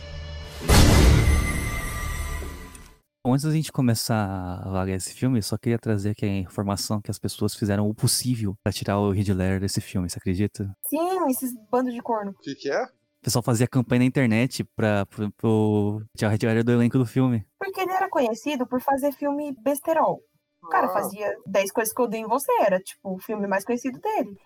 [3.24, 7.00] Bom, Antes da gente começar a avaliar esse filme, só queria trazer aqui a informação
[7.00, 10.74] que as pessoas fizeram o possível pra tirar o Ledger desse filme, você acredita?
[10.86, 12.30] Sim, esses bandos de corno.
[12.30, 12.82] O que, que é?
[12.82, 17.04] O pessoal fazia campanha na internet pra, pro, pro tirar o Ledger do elenco do
[17.04, 17.46] filme.
[17.58, 20.22] Porque ele era conhecido por fazer filme besterol.
[20.70, 23.48] O cara Ah, fazia 10 coisas que eu odeio em você, era tipo o filme
[23.48, 24.38] mais conhecido dele.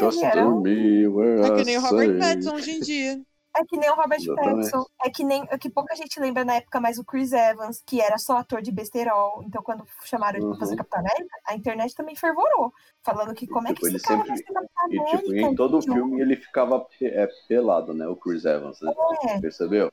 [0.00, 0.60] Just Ele era to um...
[0.60, 2.18] me where É que nem o Robert say.
[2.18, 3.20] Pattinson hoje em dia.
[3.52, 4.20] É que nem o Robert.
[4.36, 4.86] Pattinson.
[5.04, 8.00] É que nem é que pouca gente lembra na época mais o Chris Evans, que
[8.00, 9.42] era só ator de besterol.
[9.44, 10.76] Então, quando chamaram ele pra fazer Uhum.
[10.78, 12.72] Capitão América, a internet também fervorou.
[13.02, 15.18] Falando que como é que Tipo, esse ele cara sempre- vai ser Capitão E América?
[15.24, 15.92] tipo, em todo gente?
[15.92, 18.06] filme ele ficava é, pelado, né?
[18.06, 18.94] O Chris Evans, né?
[19.24, 19.40] É.
[19.40, 19.90] Percebeu?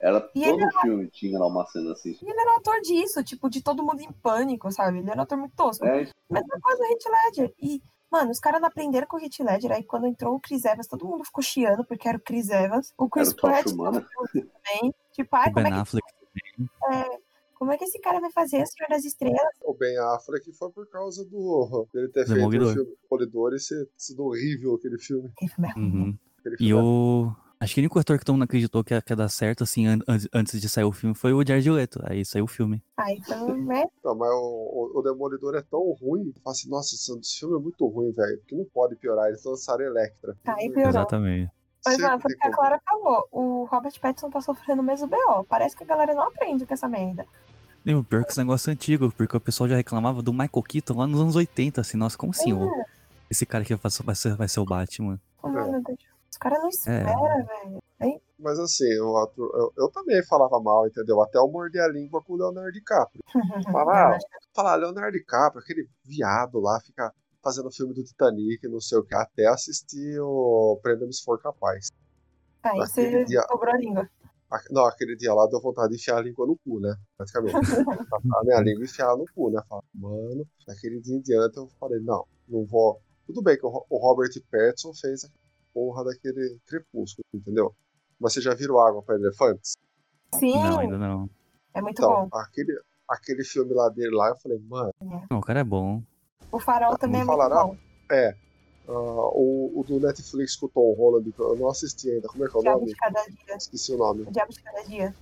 [0.00, 2.16] Era, E todo ele filme tinha lá uma cena assim.
[2.22, 4.98] E ele era ator disso, tipo, de todo mundo em pânico, sabe?
[4.98, 5.84] Ele era um ator muito tosco.
[5.86, 7.54] É, Mesma coisa o Heath Ledger.
[7.60, 9.72] E, mano, os caras não aprenderam com o Heath Ledger.
[9.72, 12.92] Aí quando entrou o Chris Evans, todo mundo ficou chiando porque era o Chris Evans.
[12.98, 14.94] O Chris Era Pratt também.
[15.12, 16.06] Tipo, ai, o como Ben é, que, Affleck.
[17.54, 19.40] como é que esse cara vai fazer Senhor das Estrelas?
[19.62, 22.68] o Ben Affleck foi por causa do dele ter feito Demolidor.
[22.68, 25.32] o filme Demolidor e ser sido horrível aquele filme.
[25.38, 25.84] Que filme é ruim.
[25.86, 26.18] Uhum.
[26.40, 27.45] Aquele E filme o.
[27.58, 29.64] Acho que o único ator que todo mundo acreditou que ia, que ia dar certo,
[29.64, 32.00] assim, an- an- antes de sair o filme, foi o Jared Leto.
[32.04, 32.82] Aí saiu o filme.
[32.98, 33.84] Aí foi um né?
[34.04, 36.26] Não, mas o, o, o Demolidor é tão ruim.
[36.36, 38.38] Eu falo assim, nossa, esse esse filme é muito ruim, velho.
[38.40, 39.28] Porque não pode piorar.
[39.28, 40.36] Eles lançaram Electra.
[40.46, 40.88] Aí piorou.
[40.90, 41.50] Exatamente.
[41.84, 42.50] Mas, Sempre mano, foi o que a.
[42.50, 43.28] Clara falou.
[43.32, 45.44] O Robert Pattinson tá sofrendo o mesmo B.O.
[45.44, 47.24] Parece que a galera não aprende com essa merda.
[47.86, 50.62] E o pior que esse negócio é antigo, porque o pessoal já reclamava do Michael
[50.68, 52.52] Keaton lá nos anos 80, assim, nossa, como assim?
[52.52, 52.84] o-
[53.30, 55.18] Esse cara que vai ser, vai ser, vai ser o Batman.
[55.42, 55.70] Oh, É.
[55.70, 55.98] meu Deus.
[56.36, 57.78] Os caras não esperam, velho.
[57.98, 61.22] Aí, Mas assim, o ator, eu, eu também falava mal, entendeu?
[61.22, 63.22] Até eu mordi a língua com o Leonardo DiCaprio.
[63.72, 64.18] Falar, ah,
[64.54, 67.10] falar, Leonardo DiCaprio, aquele viado lá, fica
[67.42, 71.88] fazendo filme do Titanic, não sei o que, até assistir o Prenda-me se for capaz.
[72.62, 74.06] Aí Aquele você dia- cobrou a língua.
[74.70, 76.94] Não, aquele dia lá deu vontade de enfiar a língua no cu, né?
[77.16, 77.54] Praticamente.
[78.12, 79.62] a minha língua enfiar no cu, né?
[79.68, 83.00] Fala, mano, daquele dia em diante eu falei, não, não vou.
[83.26, 85.28] Tudo bem que o Ro- o Robert Pattinson fez a
[85.76, 87.74] porra daquele crepúsculo, entendeu?
[88.18, 89.74] Mas você já viram Água para Elefantes?
[90.34, 91.28] Sim, Não, ainda não.
[91.74, 92.38] é muito Então, bom.
[92.38, 94.90] aquele, aquele filme lá dele lá, eu falei, mano,
[95.30, 96.02] Não, o cara é bom.
[96.50, 97.76] O farol também é Vamos muito bom.
[98.10, 98.34] é.
[98.88, 98.92] ah,
[99.34, 102.26] o, o do Netflix com o Tom Holland, que eu não assisti ainda.
[102.28, 102.92] Como é que é o Diabo nome?
[102.92, 103.56] de cada dia.
[103.56, 104.22] Esqueci o nome.
[104.22, 105.14] O Diabo de cada dia.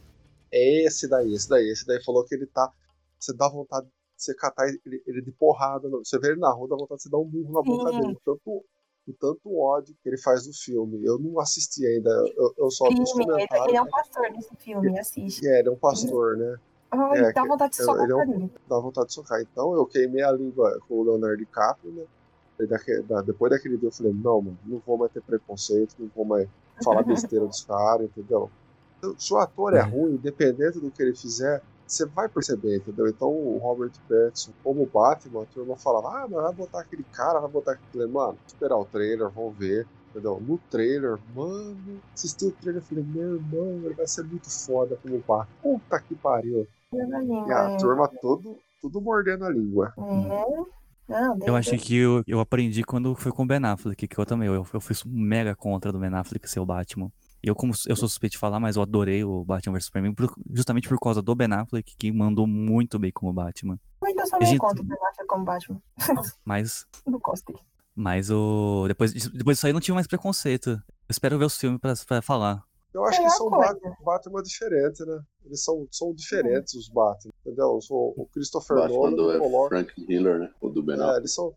[0.52, 1.68] É esse daí, esse daí.
[1.68, 2.70] Esse daí falou que ele tá.
[3.18, 5.88] Você dá vontade de você catar ele, ele de porrada.
[5.88, 8.00] Você vê ele na rua, dá vontade de você dar um burro na boca Sim.
[8.00, 8.18] dele.
[8.24, 8.64] Tanto,
[9.06, 11.04] o tanto ódio que ele faz no filme.
[11.04, 12.10] Eu não assisti ainda.
[12.36, 13.68] Eu, eu só vi os comentários.
[13.68, 15.40] ele é um né, pastor nesse filme, assiste.
[15.40, 16.56] que é, ele é um pastor, né?
[16.90, 18.50] Ai, É, dá vontade de socar ele é um-.
[18.68, 19.40] Dá vontade de socar.
[19.40, 22.04] Então eu queimei a língua com o Leonardo DiCaprio, né?
[22.60, 25.96] E daque- da- depois daquele dia eu falei, não, mano, não vou mais ter preconceito,
[25.98, 26.48] não vou mais
[26.84, 28.48] falar besteira dos caras, entendeu?
[28.98, 29.82] Então, Se o ator é É.
[29.82, 33.08] ruim, independente do que ele fizer, você vai perceber, entendeu?
[33.08, 37.40] Então o Robert Pattinson, como Batman, a turma falava, ah, mas vai botar aquele cara,
[37.40, 38.06] vai botar aquele.
[38.06, 39.86] Mano, esperar o trailer, vamos ver.
[40.10, 40.40] Entendeu?
[40.40, 44.96] No trailer, mano, assisti o trailer e falei, meu irmão, ele vai ser muito foda
[45.02, 45.48] como Batman.
[45.60, 46.66] Puta que pariu.
[46.92, 49.92] E a turma todo, tudo mordendo a língua.
[49.96, 54.24] Não, Eu achei que eu, eu aprendi quando foi com o Ben Affleck, que eu
[54.24, 57.10] também, eu, eu fui mega contra do Ben Affleck ser o Batman.
[57.46, 60.34] Eu, como eu sou suspeito de falar, mas eu adorei o Batman vs Superman, por-
[60.52, 63.78] justamente por causa do Ben Affleck, que mandou muito bem como Batman.
[64.00, 65.82] Eu ainda sou A meio gente- o Ben Affleck como Batman.
[66.44, 67.58] Mas, Não gosto dele.
[67.94, 68.84] mas o.
[68.88, 70.70] Depois, disso- depois disso aí eu não tive mais preconceito.
[70.70, 70.80] Eu
[71.10, 72.62] espero ver os filmes pra, pra falar.
[72.94, 73.74] Eu acho É que são coisa.
[73.74, 75.20] Bat- Batman diferentes, né?
[75.44, 77.78] Eles são, são diferentes, os Batman, entendeu?
[77.90, 79.68] O, o Christopher Batman Nolan do ele é coloca.
[79.68, 80.50] Frank Miller, né?
[80.60, 81.18] O do Ben É, Affleck.
[81.18, 81.52] eles são.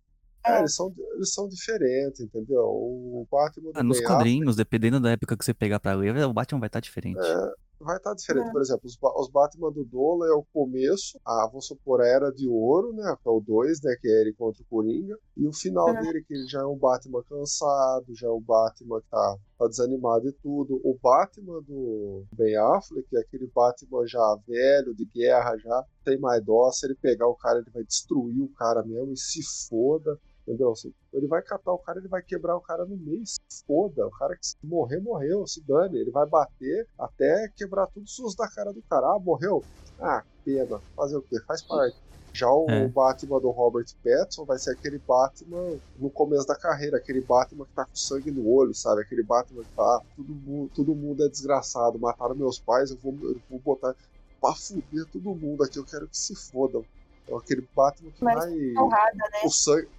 [0.56, 0.60] É.
[0.60, 2.62] Eles são, eles são diferentes, entendeu?
[2.64, 5.94] O Batman do Ah, Nos Ben Affleck, quadrinhos, dependendo da época que você pegar pra
[5.94, 7.20] ler, o Batman vai estar diferente.
[7.20, 8.48] É, vai estar diferente.
[8.48, 8.52] É.
[8.52, 12.32] Por exemplo, os, os Batman do Dolan é o começo, a, vamos supor, a Era
[12.32, 13.16] de Ouro, né?
[13.22, 13.96] Que é o 2, né?
[14.02, 15.18] Que é ele contra o Coringa.
[15.36, 16.02] E o final É.
[16.02, 19.68] dele, que ele já é um Batman cansado, já é um Batman que tá, tá
[19.68, 20.80] desanimado e tudo.
[20.84, 26.44] O Batman do Ben Affleck é aquele Batman já velho, de guerra, já tem mais
[26.44, 26.72] dó.
[26.72, 30.18] Se ele pegar o cara, ele vai destruir o cara mesmo e se foda.
[30.48, 30.74] Entendeu?
[30.76, 34.08] Se- Ele vai catar o cara, ele vai quebrar o cara no meio, se foda.
[34.08, 36.00] O cara que se morrer, morreu, se dane.
[36.00, 39.08] Ele vai bater até quebrar tudo os da cara do cara.
[39.08, 39.62] Ah, morreu?
[40.00, 40.80] Ah, pena.
[40.96, 41.36] Fazer o quê?
[41.46, 41.98] Faz parte.
[42.34, 42.88] Já o É.
[42.88, 47.74] Batman do Robert Pattinson vai ser aquele Batman no começo da carreira, aquele Batman que
[47.74, 49.02] tá com sangue no olho, sabe?
[49.02, 53.14] Aquele Batman que tá, todo mundo, todo mundo é desgraçado, mataram meus pais, eu vou,
[53.24, 53.96] eu vou botar
[54.40, 56.86] pra fuder todo mundo aqui, eu quero que se fodam.
[57.28, 58.74] É aquele Batman que Mas vai.
[58.76, 59.40] Porrada, né?
[59.44, 59.90] O sangue.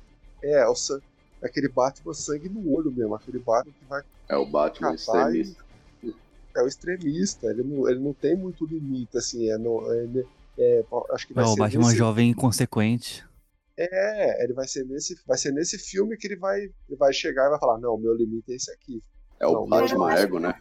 [0.43, 1.05] É, o sangue.
[1.43, 5.41] Aquele Batman sangue no olho mesmo, aquele Batman que vai É o Batman catar e-
[5.43, 5.65] extremista.
[6.57, 10.27] é o extremista, ele não, ele não tem muito limite, assim, é, no, ele-
[10.59, 13.25] é, acho que vai É o ser Batman nesse, jovem inconsequente.
[13.77, 17.47] É, ele vai ser nesse, vai ser nesse filme que ele vai, ele vai chegar
[17.47, 19.01] e vai falar, não, meu limite é esse aqui.
[19.39, 20.53] É o Não, Batman ego, né?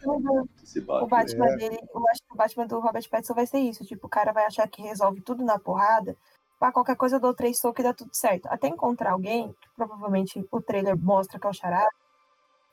[0.62, 1.08] Esse O Batman.
[1.08, 1.56] Batman É.
[1.56, 3.84] dele, eu acho que o Batman do Robert Pattinson vai ser isso.
[3.84, 6.16] Tipo, o cara vai achar que resolve tudo na porrada.
[6.58, 8.46] Pra qualquer coisa, eu dou três socos e dá tudo certo.
[8.46, 11.88] Até encontrar alguém, que provavelmente o trailer mostra que é o Charada.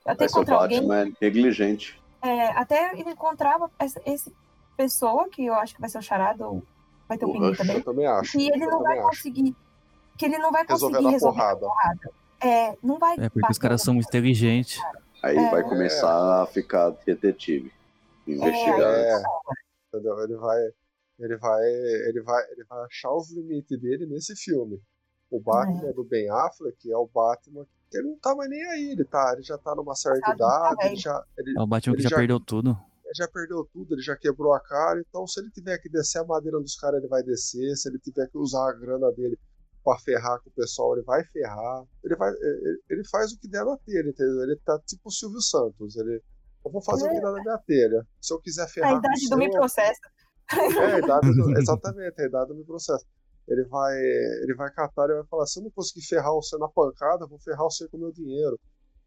[0.05, 2.01] Até Vai encontrar alguém, Batman negligente.
[2.21, 4.33] é, até ele encontrar essa esse
[4.77, 6.63] pessoa, que eu acho que vai ser o Charada, ou
[7.07, 7.75] vai ter o O Pinguim também.
[7.77, 8.39] Eu também acho.
[8.39, 9.07] E ele não vai acho.
[9.09, 9.55] conseguir.
[10.17, 11.59] Que ele não vai conseguir resolver na porrada.
[11.59, 12.11] porrada.
[12.41, 13.15] É, não vai.
[13.19, 14.79] É porque os caras são muito inteligentes.
[15.23, 15.49] Aí É.
[15.49, 17.71] vai começar a ficar detetive.
[18.27, 18.93] Investigar.
[18.95, 19.23] É,
[19.93, 20.23] entendeu?
[20.23, 20.57] Ele vai,
[21.19, 21.63] ele vai,
[22.09, 24.81] ele vai, ele vai achar os limites dele nesse filme.
[25.29, 28.91] O Batman do Ben Affleck é o Batman que ele não tá mais nem aí,
[28.91, 31.67] ele tá, ele já tá numa certa Sabe, tá idade, ele já, ele, É o
[31.67, 32.77] Batman que já, já- perdeu tudo.
[33.05, 36.19] ele já perdeu tudo, ele já quebrou a cara, então se ele tiver que descer
[36.19, 39.37] a madeira dos caras, ele vai descer, se ele tiver que usar a grana dele
[39.83, 41.83] pra ferrar com o pessoal, ele vai ferrar.
[42.03, 44.41] Ele vai, ele, ele faz o que der na telha, entendeu?
[44.43, 46.21] Ele tá tipo o Silvio Santos, ele
[46.65, 48.07] eu vou fazer o que der na minha telha.
[48.19, 50.01] Se eu quiser ferrar A idade do seu, me processa.
[50.51, 53.05] É, a idade do, exatamente, idade do meu processo.
[53.47, 56.67] Ele vai, ele vai catar, ele vai falar: se eu não conseguir ferrar você na
[56.67, 58.59] pancada, eu vou ferrar você com o meu dinheiro.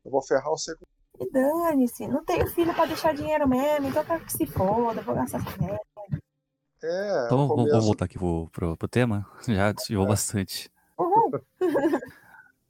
[0.04, 0.84] Eu vou ferrar você com.
[1.20, 5.02] E dane-se, não tenho filho pra deixar dinheiro mesmo, então eu quero que se foda,
[5.02, 5.80] vou gastar essa merda.
[6.80, 9.26] É, Então começo- voltar aqui pro, pro, pro tema.
[9.48, 10.70] Já desviou bastante.
[10.98, 11.30] Uhum.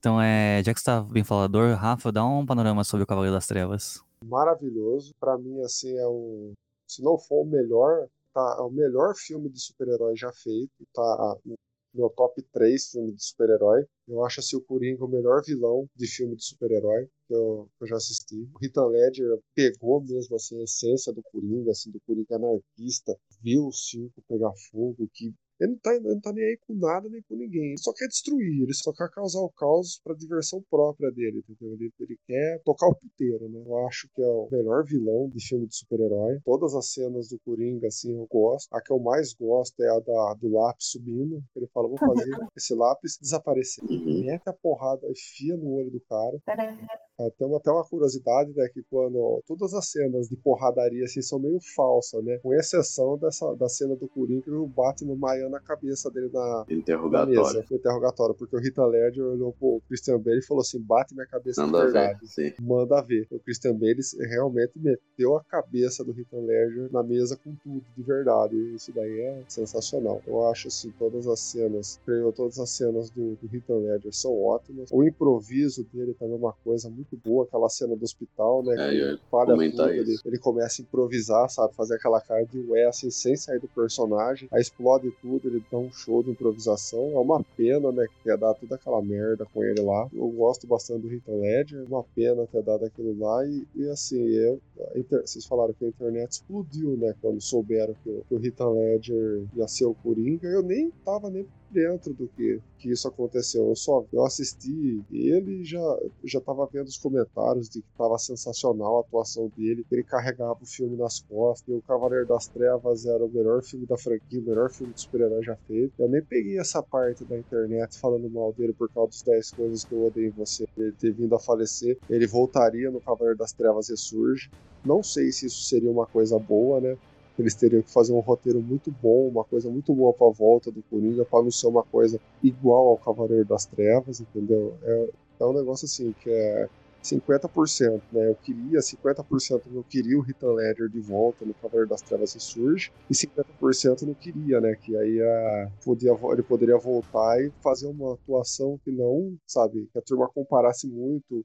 [0.01, 3.35] Então, é, já que você tá bem falador, Rafa, dá um panorama sobre o Cavaleiro
[3.35, 4.01] das Trevas.
[4.25, 5.13] maravilhoso.
[5.19, 6.53] Pra mim, assim, é um.
[6.87, 8.07] Se não for o melhor,
[8.39, 10.87] tá, é o melhor filme de super-herói já feito.
[10.95, 11.57] Tá no
[11.95, 13.85] meu top 3 filme de super-herói.
[14.07, 17.85] Eu acho assim o Coringa o melhor vilão de filme de super-herói que eu, que
[17.85, 18.49] eu já assisti.
[18.55, 23.67] O Rita Ledger pegou mesmo assim a essência do Coringa, assim, do Coringa anarquista, viu
[23.67, 27.09] o circo pegar fogo, que ele não, tá, ele não tá nem aí com nada
[27.09, 27.71] nem com ninguém.
[27.71, 31.75] Ele só quer destruir, ele só quer causar o caos pra diversão própria dele, entendeu?
[31.75, 33.63] Ele, ele quer tocar o puteiro, né?
[33.67, 36.41] Eu acho que é o melhor vilão de filme de super-herói.
[36.45, 38.73] Todas as cenas do Coringa, assim, eu gosto.
[38.73, 41.43] A que eu mais gosto é a da, do lápis subindo.
[41.57, 42.25] Ele fala, vou fazer
[42.57, 43.85] esse lápis desaparecer.
[43.85, 44.25] Uhum.
[44.25, 46.39] Mete a porrada, enfia no olho do cara.
[46.39, 46.77] Tcharam.
[47.21, 51.41] Ah, Tem até uma curiosidade, né, que quando todas as cenas de porradaria assim são
[51.41, 52.39] meio falsas, né?
[52.39, 55.17] Com exceção dessa da cena do Coringa que o Batman
[55.49, 57.43] maiando a cabeça dele na, na Interrogatório.
[57.43, 61.15] mesa, no interrogatório, porque o Rita Ledger olhou pro Christian Bale e falou assim: bate
[61.15, 61.93] minha cabeça de Nada a ver.
[61.93, 62.29] verdade.
[62.29, 62.53] Sim.
[62.61, 63.27] Manda ver.
[63.31, 63.99] O Christian Bale
[64.31, 68.57] realmente meteu a cabeça do Rita Ledger na mesa com tudo, de verdade.
[68.57, 70.23] E isso daí é sensacional.
[70.27, 74.33] Eu acho assim, todas as cenas, creio, todas as cenas do, do Rita Ledger são
[74.43, 74.89] ótimas.
[74.93, 78.75] O improviso dele também é uma coisa muito boa, aquela cena do hospital, né?
[78.79, 81.75] É, falha comentar tudo, ele, ele começa a improvisar, sabe?
[81.75, 84.49] Fazer aquela cara de ué, assim, sem sair do personagem.
[84.53, 87.11] Aí explode tudo, ele dá um show de improvisação.
[87.13, 88.07] É uma pena, né?
[88.23, 90.09] Que ia dar toda aquela merda com ele lá.
[90.13, 91.85] Eu gosto bastante do Rita Ledger.
[91.87, 93.47] Uma pena ter dado aquilo lá.
[93.47, 94.61] E, e assim, eu,
[94.97, 97.15] inter- vocês falaram que a internet explodiu, né?
[97.21, 100.49] Quando souberam que o, que o Rita Ledger ia ser o Coringa.
[100.49, 103.69] Eu nem tava nem dentro do que, que isso aconteceu.
[103.69, 108.19] Eu só eu assisti ele e já, já tava vendo os comentários de que tava
[108.19, 113.07] sensacional a atuação dele, ele carregava o filme nas costas, e o Cavaleiro das Trevas
[113.07, 115.93] era o melhor filme da franquia, o melhor filme de super-herói já feito.
[115.99, 119.85] Eu nem peguei essa parte da internet falando mal dele por causa dos 10 coisas
[119.85, 120.67] que eu odeio em você.
[120.77, 124.51] Ele ter vindo a falecer, ele voltaria no Cavaleiro das Trevas Ressurge.
[124.85, 126.97] Não sei se isso seria uma coisa boa, né?
[127.39, 130.83] Eles teriam que fazer um roteiro muito bom, uma coisa muito boa pra volta do
[130.91, 134.77] Coringa, pra não ser uma coisa igual ao Cavaleiro das Trevas, entendeu?
[134.83, 135.11] É,
[135.41, 136.69] é um negócio assim que é
[137.03, 138.29] 50%, né?
[138.29, 142.91] Eu queria 50% eu queria o Rita Ledger de volta no Cavaleiro das Trevas Ressurge
[143.09, 144.75] e 50% não queria, né?
[144.83, 149.89] Que aí a, podia, vo- ele poderia voltar e fazer uma atuação que não, sabe,
[149.93, 151.45] que a turma comparasse muito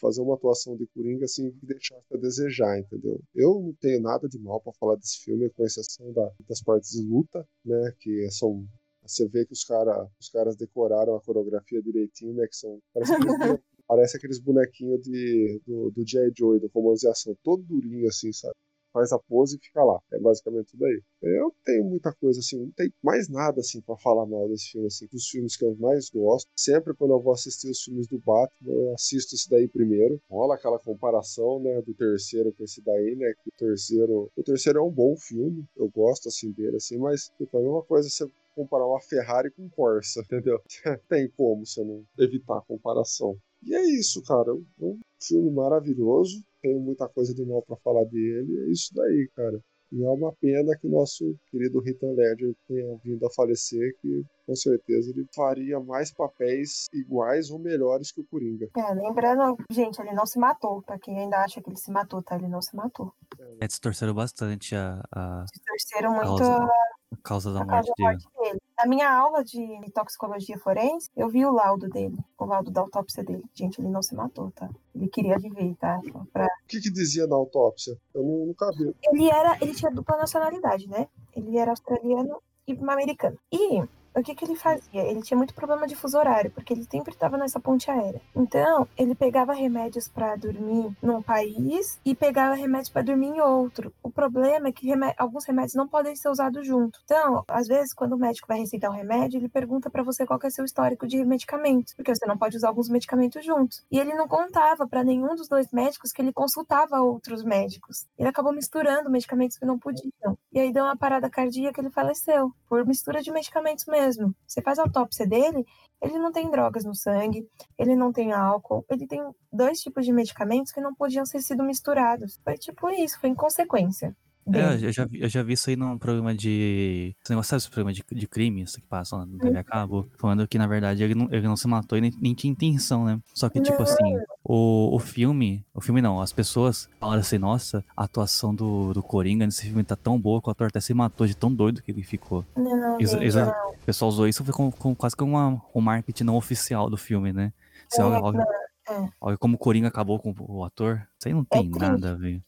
[0.00, 3.20] fazer uma atuação de Coringa assim que deixasse a desejar, entendeu?
[3.34, 6.90] Eu não tenho nada de mal pra falar desse filme, com exceção da- das partes
[6.92, 7.92] de luta, né?
[8.00, 8.66] Que são
[9.02, 12.46] você vê que os, cara, os caras decoraram a coreografia direitinho, né?
[12.48, 12.80] Que são.
[12.92, 16.32] Parece aqueles, bone- parece aqueles bonequinhos de, do, do J.
[16.36, 18.54] Joy, do Romance de Ação, todo durinho assim, sabe?
[18.96, 20.00] Faz a pose e fica lá.
[20.10, 21.02] É basicamente tudo aí.
[21.22, 24.86] Eu tenho muita coisa assim, não tem mais nada assim pra falar mal desse filme,
[24.86, 25.06] assim.
[25.12, 26.48] Dos filmes que eu mais gosto.
[26.56, 30.18] Sempre quando eu vou assistir os filmes do Batman, eu assisto esse daí primeiro.
[30.30, 33.34] Rola aquela comparação, né, do terceiro com esse daí, né?
[33.44, 34.30] Que o terceiro.
[34.34, 35.62] O terceiro é um bom filme.
[35.76, 38.26] Eu gosto assim dele, assim, mas tipo, é a mesma coisa você
[38.56, 40.60] comparar uma Ferrari com um Corsa, entendeu?
[41.08, 43.36] Tem como você não evitar a comparação.
[43.62, 44.50] E é isso, cara.
[44.50, 46.42] É um filme maravilhoso.
[46.62, 48.66] Tenho muita coisa de mal pra falar dele.
[48.66, 49.60] É isso daí, cara.
[49.92, 54.24] E é uma pena que o nosso querido Rita Ledger tenha vindo a falecer, que
[54.44, 58.68] com certeza ele faria mais papéis iguais ou melhores que o Coringa.
[58.76, 60.82] É, lembrando, gente, ele não se matou.
[60.82, 62.34] Pra quem ainda acha que ele se matou, tá?
[62.34, 63.12] Ele não se matou.
[63.60, 66.66] É, distorceram bastante a, a Torceram muito causa, a
[67.12, 68.22] a causa da a morte causa da dele.
[68.24, 68.60] morte dele.
[68.78, 69.58] Na minha aula de
[69.94, 73.42] toxicologia forense, eu vi o laudo dele, o laudo da autópsia dele.
[73.54, 74.68] Gente, ele não se matou, tá?
[74.94, 75.98] Ele queria viver, tá?
[76.32, 76.44] Pra...
[76.44, 77.96] O que, que dizia na autópsia?
[78.14, 78.94] Eu não, nunca vi.
[79.04, 81.08] Ele era, ele tinha dupla nacionalidade, né?
[81.34, 83.38] Ele era australiano e americano.
[83.50, 83.82] E
[84.16, 85.02] o que, que ele fazia?
[85.02, 88.20] Ele tinha muito problema de fuso horário, porque ele sempre estava nessa ponte aérea.
[88.34, 93.92] Então, ele pegava remédios para dormir num país e pegava remédios para dormir em outro.
[94.02, 97.00] O problema é que remé- alguns remédios não podem ser usados juntos.
[97.04, 100.38] Então, às vezes, quando o médico vai receitar um remédio, ele pergunta para você qual
[100.42, 103.84] é seu histórico de medicamentos, porque você não pode usar alguns medicamentos juntos.
[103.90, 108.06] E ele não contava para nenhum dos dois médicos que ele consultava outros médicos.
[108.18, 110.38] Ele acabou misturando medicamentos que não podiam.
[110.52, 114.05] E aí deu uma parada cardíaca e ele faleceu por mistura de medicamentos mesmo.
[114.46, 115.64] Você faz a autópsia dele,
[116.00, 117.48] ele não tem drogas no sangue,
[117.78, 119.20] ele não tem álcool, ele tem
[119.52, 122.38] dois tipos de medicamentos que não podiam ter sido misturados.
[122.44, 124.14] Foi tipo isso, foi inconsequência.
[124.52, 127.14] É, eu já, vi, eu já vi isso aí num programa de.
[127.22, 130.06] Esse negócio, sabe esse programa de, de crimes que passam no TV a cabo?
[130.18, 133.04] Falando que, na verdade, ele não, ele não se matou e nem, nem tinha intenção,
[133.04, 133.18] né?
[133.34, 133.82] Só que, tipo Não.
[133.82, 135.64] assim, o, o filme.
[135.74, 139.82] O filme não, as pessoas falaram assim, nossa, a atuação do, do Coringa nesse filme
[139.82, 142.44] tá tão boa que o ator até se matou de tão doido que ele ficou.
[142.56, 143.70] Não, gente, exa- não.
[143.72, 147.32] O pessoal usou isso com, com quase que uma, um marketing não oficial do filme,
[147.32, 147.52] né?
[147.88, 148.46] Você É, olha, olha,
[148.88, 149.08] é.
[149.20, 151.06] olha como o Coringa acabou com o ator.
[151.18, 151.90] Isso aí não tem triste.
[151.90, 152.42] nada a ver.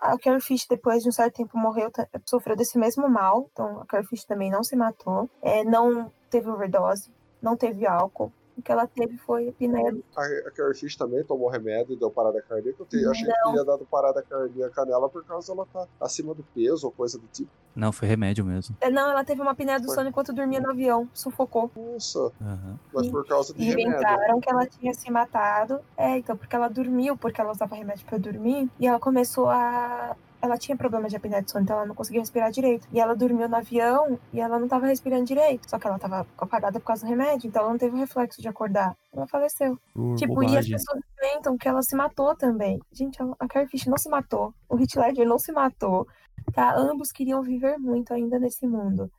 [0.00, 1.90] A Carrie Fisher, depois de um certo tempo, morreu,
[2.24, 3.48] sofreu desse mesmo mal.
[3.52, 5.28] Então, a Carrie Fisher também não se matou.
[5.42, 7.10] É, não teve overdose,
[7.40, 8.32] não teve álcool.
[8.56, 9.94] O que ela teve foi apneia.
[10.16, 12.76] A, a Carrie Fisher também tomou remédio e deu parada cardíaca.
[12.82, 16.32] Eu, te- eu achei que teria dado parada cardíaca nela por causa dela tá acima
[16.34, 17.50] do peso ou coisa do tipo.
[17.74, 18.74] Não, foi remédio mesmo.
[18.80, 19.94] É, Não, ela teve uma apneia do Foi.
[19.96, 21.70] sono enquanto dormia no avião, sufocou.
[21.76, 22.78] Nossa, Aham.
[22.94, 23.90] mas por causa de remédio.
[23.90, 25.80] Inventaram que ela tinha se matado.
[25.94, 28.70] É, então, porque ela dormiu, porque ela usava remédio pra dormir.
[28.80, 30.16] E ela começou a.
[30.46, 32.86] Ela tinha problema de apneia de sono, então ela não conseguia respirar direito.
[32.92, 35.68] E ela dormiu no avião e ela não tava respirando direito.
[35.68, 38.40] Só que ela tava apagada por causa do remédio, então ela não teve o reflexo
[38.40, 38.96] de acordar.
[39.12, 39.76] Ela faleceu.
[39.92, 40.72] Por Tipo, e as bobagem.
[40.72, 42.78] pessoas inventam que ela se matou também.
[42.92, 44.54] Gente, a Carrie Fisher não se matou.
[44.68, 46.06] O Heath Ledger não se matou.
[46.54, 46.74] Tá?
[46.76, 49.10] Ambos queriam viver muito ainda nesse mundo.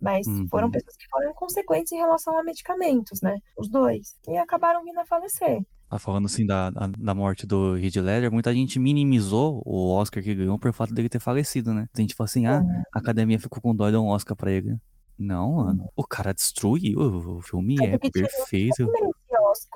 [0.00, 0.46] Mas Uhum.
[0.48, 3.38] foram pessoas que foram inconsequentes em relação a medicamentos, né?
[3.56, 4.14] Os dois.
[4.28, 5.62] E acabaram vindo a falecer.
[5.88, 10.34] Tá falando assim da, da, morte do Heath Ledger, muita gente minimizou o Oscar que
[10.34, 11.88] ganhou por fato dele ter falecido, né?
[11.94, 12.60] A gente fala assim, ah,
[12.92, 14.76] a academia ficou com dó e deu um Oscar pra ele.
[15.18, 15.88] Não, mano.
[15.94, 18.90] O cara destruiu, o filme É é perfeito.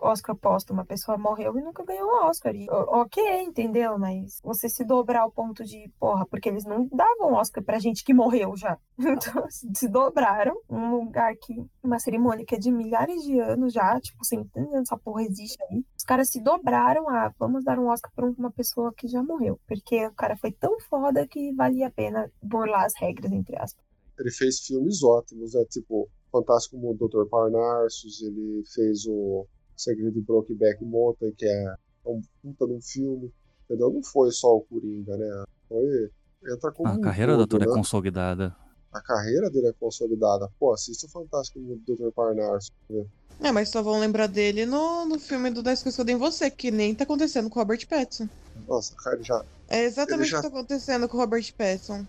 [0.00, 0.80] Oscar póstumo.
[0.80, 2.54] A pessoa morreu e nunca ganhou um Oscar.
[2.54, 3.98] E, ok, entendeu?
[3.98, 8.04] Mas você se dobrar ao ponto de, porra, porque eles não davam Oscar pra gente
[8.04, 8.78] que morreu já.
[9.20, 13.98] Então, se dobraram um lugar que, uma cerimônia que é de milhares de anos já,
[14.00, 15.84] tipo, de anos, essa porra existe aí.
[15.96, 19.58] Os caras se dobraram a, vamos dar um Oscar pra uma pessoa que já morreu.
[19.66, 23.84] Porque o cara foi tão foda que valia a pena burlar as regras, entre aspas.
[24.18, 25.64] Ele fez filmes ótimos, né?
[25.70, 27.28] Tipo, Fantástico Mundo do Dr.
[27.28, 29.46] Parnassus, ele fez o
[29.80, 31.74] Segredo de Brokeback Mountain, que é
[32.06, 33.32] um puta de um filme,
[33.64, 33.90] entendeu?
[33.90, 35.44] Não foi só o Coringa, né?
[35.68, 36.10] Foi...
[36.52, 37.76] Entra como A um carreira do todo, ator é né?
[37.76, 38.56] consolidada.
[38.92, 40.50] A carreira dele é consolidada.
[40.58, 42.10] Pô, assista o Fantástico do Dr.
[42.14, 42.70] Parnassus.
[42.88, 43.04] né?
[43.42, 46.14] É, mas só vão lembrar dele no, no filme do 10 Coisas que eu dei
[46.14, 48.28] em você, que nem tá acontecendo com o Robert Pattinson.
[48.68, 49.42] Nossa, cara, ele já...
[49.68, 52.04] É exatamente já- o que tá acontecendo com o Robert Pattinson.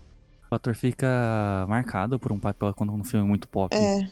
[0.50, 3.74] O ator fica marcado por um papel quando um filme é muito pop.
[3.74, 4.10] É.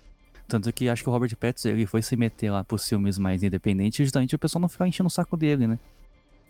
[0.50, 3.42] Tanto que acho que o Robert Pattinson ele foi se meter lá pros filmes mais
[3.42, 5.78] independentes justamente o pessoal não ficar enchendo o saco dele, né?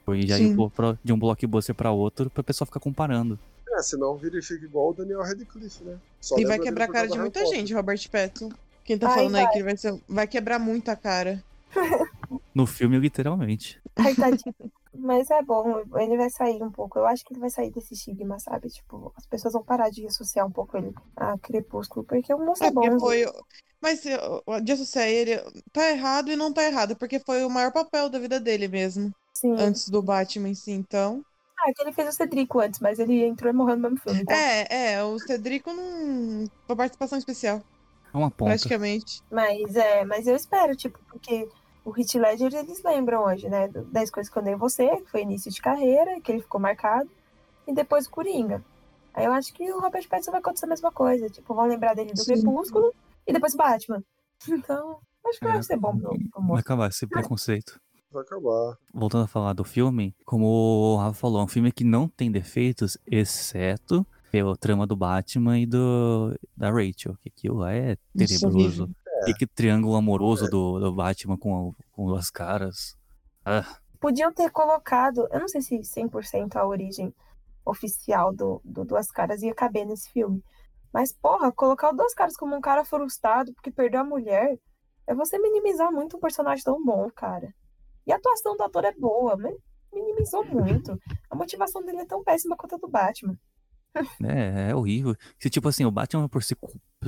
[0.05, 0.53] Foi já Sim.
[0.55, 3.39] ir pro- de um blockbuster pra outro pra pessoa ficar comparando.
[3.73, 5.97] É, senão vira e fica igual o Daniel Radcliffe, né?
[6.21, 7.57] Só e vai quebrar a cara de muita Potter.
[7.59, 8.51] gente, Robert Pattinson.
[8.85, 9.53] Quem tá Ai, falando aí vai.
[9.53, 10.01] que ele vai ser.
[10.09, 11.45] Vai quebrar muita cara.
[12.55, 13.81] No filme, literalmente.
[13.95, 14.55] Ai, tadinho.
[14.93, 16.99] Mas é bom, ele vai sair um pouco.
[16.99, 18.69] Eu acho que ele vai sair desse estigma, sabe?
[18.69, 22.65] Tipo, as pessoas vão parar de associar um pouco ele a Crepúsculo, porque o moço
[22.65, 22.99] é, É bom.
[22.99, 23.25] foi.
[23.81, 24.03] Mas
[24.63, 25.39] de associar ele
[25.73, 29.11] tá errado e não tá errado, porque foi o maior papel da vida dele mesmo.
[29.33, 29.55] Sim.
[29.59, 31.25] Antes do Batman em si, então.
[31.59, 34.21] Ah, que ele fez o Cedrico antes, mas ele entrou e morreu no mesmo filme.
[34.21, 34.37] Então.
[34.37, 36.45] É, é, o Cedrico não.
[36.69, 37.63] Uma participação especial,
[38.13, 38.51] É uma ponta.
[38.51, 39.23] praticamente.
[39.31, 41.49] Mas é, mas eu espero, tipo, porque
[41.85, 43.69] o Heath Ledger, eles lembram hoje, né?
[43.69, 46.61] Das coisas que eu dei em você, que foi início de carreira, que ele ficou
[46.61, 47.09] marcado,
[47.67, 48.63] e depois o Coringa.
[49.15, 51.29] Aí eu acho que o Robert Pattinson vai acontecer a mesma coisa.
[51.29, 52.35] Tipo, vão lembrar dele do Sim.
[52.35, 52.93] Crepúsculo
[53.27, 54.03] e depois Batman.
[54.49, 57.79] Então, acho que É, vai ser bom pro, pro Vai acabar esse preconceito.
[58.11, 58.79] Vai acabar.
[58.93, 62.33] Voltando a falar do filme, como o Rafa falou, é um filme que não tem
[62.33, 68.41] defeitos, exceto pela trama do Batman e do da Rachel, que aquilo lá é Isso,
[68.41, 68.91] tenebroso.
[69.27, 72.97] E que triângulo amoroso do, do Batman com, com duas caras.
[73.45, 73.65] Ah,
[74.01, 77.15] Podiam ter colocado, eu não sei se 100% a origem
[77.65, 80.43] oficial do, do Duas Caras ia caber nesse filme.
[80.91, 84.59] Mas, porra, colocar o Duas Caras como um cara frustrado porque perdeu a mulher
[85.07, 87.55] é você minimizar muito um personagem tão bom, cara.
[88.07, 89.55] E a atuação do ator é boa, mas
[89.93, 90.99] minimizou muito.
[91.29, 93.37] A motivação dele é tão péssima quanto a do Batman.
[94.25, 95.15] É, é horrível.
[95.39, 96.57] Se tipo assim, o Batman por se,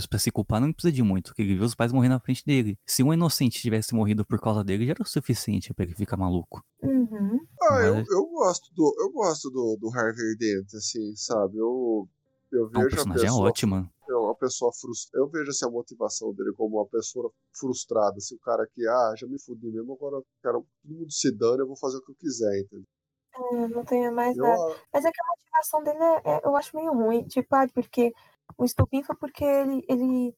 [0.09, 2.45] pra se culpar não precisa de muito, porque ele viu os pais morrendo na frente
[2.45, 2.79] dele.
[2.87, 6.17] Se um inocente tivesse morrido por causa dele, já era o suficiente pra ele ficar
[6.17, 6.63] maluco.
[6.83, 7.39] Uhum.
[7.63, 11.59] Ah, eu, Mas- eu gosto do eu gosto do, do Harvey Dent, assim, sabe?
[11.59, 12.09] Eu,
[12.51, 13.91] eu É um vejo a personagem pessoa, ótimo.
[14.09, 15.25] é uma pessoa frustrada.
[15.25, 18.17] Eu vejo assim, a motivação dele como uma pessoa frustrada.
[18.17, 21.31] Assim, o cara que, ah, já me fudi mesmo, agora eu quero todo mundo se
[21.37, 22.87] dane, eu vou fazer o que eu quiser, entendeu?
[23.35, 24.77] É, não tenho mais Eu, nada.
[24.93, 25.25] Mas é que a
[25.63, 27.25] motivação dele é, é- eu acho meio ruim.
[27.25, 28.13] Tipo, ah, porque
[28.59, 30.35] o estupim foi porque ele, ele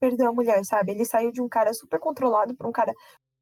[0.00, 0.92] perdeu a mulher, sabe?
[0.92, 2.92] Ele saiu de um cara super controlado pra um cara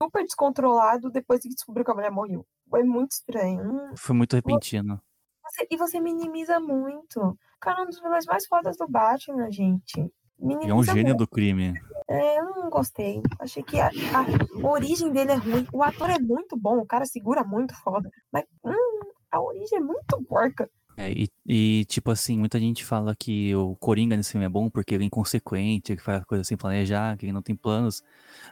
[0.02, 2.46] super descontrolado depois que descobriu que a mulher morreu.
[2.68, 3.62] Foi muito estranho.
[3.62, 5.00] Hum, Foi muito repentino.
[5.44, 7.20] você- e você minimiza muito.
[7.20, 9.98] O cara é um dos vilões mais fodas do Batman, gente.
[9.98, 11.18] Ele é um Minimiza gênio muito.
[11.18, 11.74] do crime.
[12.08, 13.22] É, eu não gostei.
[13.38, 15.66] Achei que a, a origem dele é ruim.
[15.72, 18.10] O ator é muito bom, o cara segura muito foda.
[18.32, 20.68] Mas hum, a origem é muito porca.
[20.97, 24.68] É, e, e, tipo assim, muita gente fala que o Coringa nesse filme é bom
[24.68, 28.03] porque ele é inconsequente, ele faz coisa sem planejar, que ele não tem planos.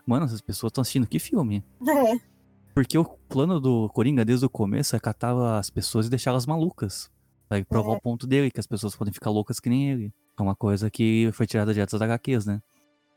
[0.07, 1.63] Mano, essas pessoas estão assistindo que filme?
[1.87, 2.19] É.
[2.75, 7.11] Porque o plano do Coringa desde o começo é catar as pessoas e deixá-las malucas.
[7.49, 7.97] Pra provar É.
[7.97, 10.15] o ponto dele, que as pessoas podem ficar loucas que nem ele.
[10.39, 12.63] É uma coisa que foi tirada direto das HQs, né?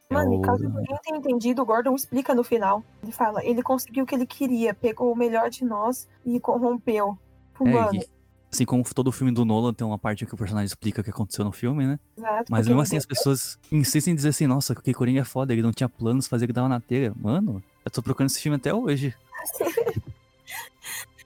[0.10, 2.84] É Mano, caso ninguém tenha entendido, o Gordon explica no final.
[3.02, 7.18] Ele fala, ele conseguiu o que ele queria, pegou o melhor de nós e corrompeu.
[7.52, 8.06] Tipo, É,
[8.54, 11.10] assim como todo filme do Nolan tem uma parte que o personagem explica o que
[11.10, 12.00] aconteceu no filme, né?
[12.16, 12.52] exato.
[12.52, 15.64] Mas mesmo assim as pessoas insistem em dizer assim, nossa, que Coringa é foda, ele
[15.64, 17.14] não tinha planos, fazia o que dava na telha.
[17.20, 19.14] Mano, eu tô procurando esse filme até hoje.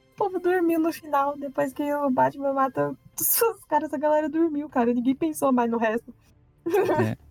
[0.09, 3.39] O povo dormiu no final, depois que o Batman mata os
[3.69, 4.91] caras, a galera dormiu, cara.
[4.91, 6.11] Ninguém pensou mais no resto.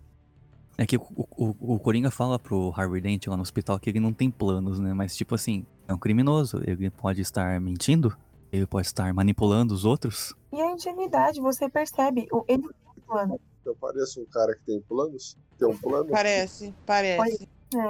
[0.79, 3.99] É que o, o, o Coringa fala pro Harvey Dent lá no hospital que ele
[3.99, 4.93] não tem planos, né?
[4.93, 6.61] Mas tipo assim, é um criminoso.
[6.63, 8.15] Ele pode estar mentindo,
[8.51, 10.33] ele pode estar manipulando os outros.
[10.51, 13.39] E a ingenuidade, você percebe, o- ele tem plano.
[13.65, 15.37] eu pareço um cara que tem planos?
[15.57, 16.09] Tem um plano?
[16.09, 17.47] Parece, parece.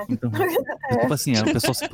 [0.10, 0.32] Então,
[0.90, 0.98] É.
[1.02, 1.88] tipo assim, a pessoa se,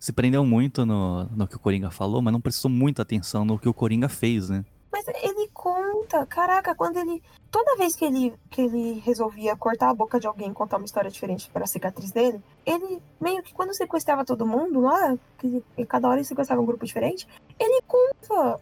[0.00, 3.58] se prendeu muito no, no que o Coringa falou, mas não prestou muita atenção no
[3.58, 4.64] que o Coringa fez, né?
[4.90, 6.26] Mas ele conta.
[6.26, 7.22] Caraca, quando ele.
[7.48, 10.86] Toda vez que ele, que ele resolvia cortar a boca de alguém e contar uma
[10.86, 15.62] história diferente para a cicatriz dele, ele meio que quando sequestrava todo mundo lá, que
[15.86, 17.28] cada hora ele sequestrava um grupo diferente,
[17.60, 18.58] ele conta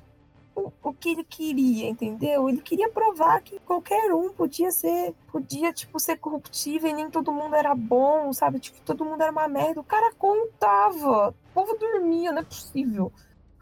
[0.55, 2.49] o, o que ele queria, entendeu?
[2.49, 7.33] Ele queria provar que qualquer um podia ser, podia, tipo, ser corruptível e nem todo
[7.33, 8.59] mundo era bom, sabe?
[8.59, 9.81] Tipo, todo mundo era uma merda.
[9.81, 11.29] O cara contava.
[11.31, 13.11] O povo dormia, não é possível.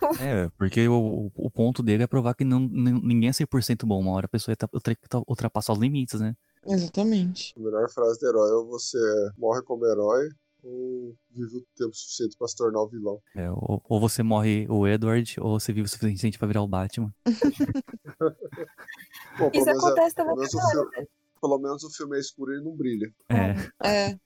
[0.21, 4.01] É, porque o, o ponto dele é provar que não, nin- ninguém é 100% bom.
[4.01, 4.97] Uma hora a pessoa ia ultra-
[5.27, 6.35] ultrapassar os limites, né?
[6.67, 7.55] Exatamente.
[7.57, 8.99] A melhor frase do herói é ou você
[9.37, 10.29] morre como herói
[10.63, 13.21] ou vive o tempo suficiente pra se tornar o vilão.
[13.37, 16.69] É, ou, ou você morre o Edward, ou você vive o suficiente pra virar o
[16.69, 17.13] Batman.
[19.39, 21.09] Bom, pelo Isso menos, é- acontece pelo, também menos o agora, filme,
[21.41, 23.13] pelo menos o filme é escuro e não brilha.
[23.29, 23.55] É,
[23.89, 24.19] É.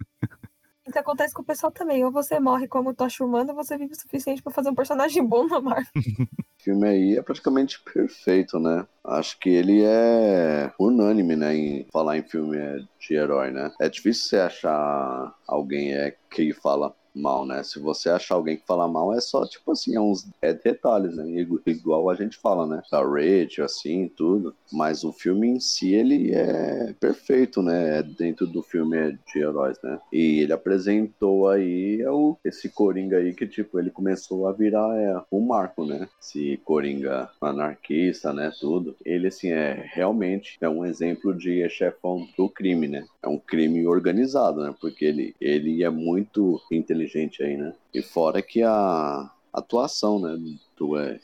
[0.86, 2.04] Isso acontece com o pessoal também.
[2.04, 5.24] Ou você morre como tocha humana, ou você vive o suficiente pra fazer um personagem
[5.24, 5.86] bom na Marvel.
[6.62, 8.86] O filme aí é praticamente perfeito, né?
[9.02, 12.56] Acho que ele é unânime, né, em falar em filme
[13.00, 13.72] de herói, né?
[13.80, 17.62] É difícil você achar alguém é, que fala mal, né?
[17.62, 21.16] Se você achar alguém que fala mal, é só, tipo assim, é uns é detalhes,
[21.16, 21.26] né?
[21.40, 22.82] Igu- Igual a gente fala, né?
[22.90, 24.54] Da Rachel, assim, tudo.
[24.72, 27.98] Mas o filme em si, ele é perfeito, né?
[27.98, 29.98] É dentro do filme de heróis, né?
[30.12, 34.96] E ele apresentou aí é o, esse Coringa aí que, tipo, ele começou a virar
[34.96, 36.08] é, um marco, né?
[36.20, 38.50] Esse Coringa anarquista, né?
[38.60, 38.96] Tudo.
[39.04, 43.04] Ele, assim, é realmente é um exemplo de chefão do crime, né?
[43.22, 44.74] É um crime organizado, né?
[44.80, 47.01] Porque ele, ele é muito inteligente
[47.42, 47.72] aí, né?
[47.92, 50.36] E fora que a atuação, né?
[50.76, 51.20] Do é,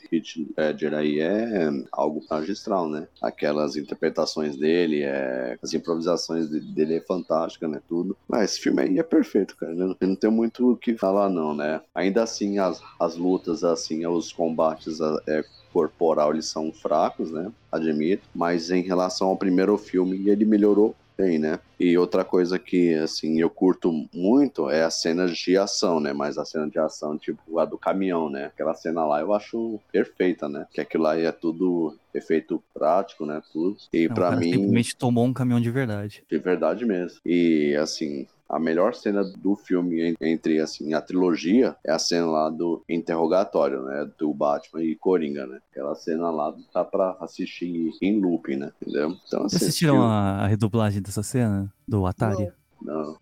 [0.57, 3.07] Ledger aí é algo magistral, né?
[3.21, 7.81] Aquelas interpretações dele, é, as improvisações de- dele é fantástica, né?
[7.87, 8.15] Tudo.
[8.27, 9.73] Mas esse filme aí é perfeito, cara.
[9.73, 11.81] Não, tenho muito o que falar, não, né?
[11.93, 15.43] Ainda assim, as, as lutas, assim, os combates é,
[15.73, 17.51] corporal, eles são fracos, né?
[17.71, 18.23] Admito.
[18.33, 21.59] Mas em relação ao primeiro filme, ele melhorou bem, né?
[21.77, 26.13] E outra coisa que, assim, eu curto muito é a cena de ação, né?
[26.13, 28.45] Mas a cena de ação, tipo, a do caminhão, né?
[28.45, 30.65] Aquela cena lá eu acho perfeita, né?
[30.71, 33.41] Que aquilo lá é tudo efeito prático, né?
[33.51, 33.77] Tudo.
[33.91, 36.23] E pra cara mim, simplesmente tomou um caminhão de verdade.
[36.29, 37.19] de verdade mesmo.
[37.25, 42.25] E, assim, a melhor cena do filme en- entre, assim, a trilogia é a cena
[42.25, 44.09] lá do interrogatório, né?
[44.17, 45.59] Do Batman e Coringa, né?
[45.71, 48.71] Aquela cena lá dá pra assistir em looping, né?
[48.81, 49.15] Entendeu?
[49.27, 51.71] Então, assim, assistiram filme- a, redublagem dessa cena?
[51.87, 52.51] Do Atari?
[52.81, 53.17] Não.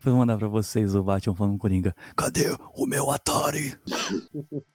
[0.00, 1.94] Vou mandar pra vocês o Batman falando com o Coringa.
[2.16, 3.76] Cadê o meu Atari?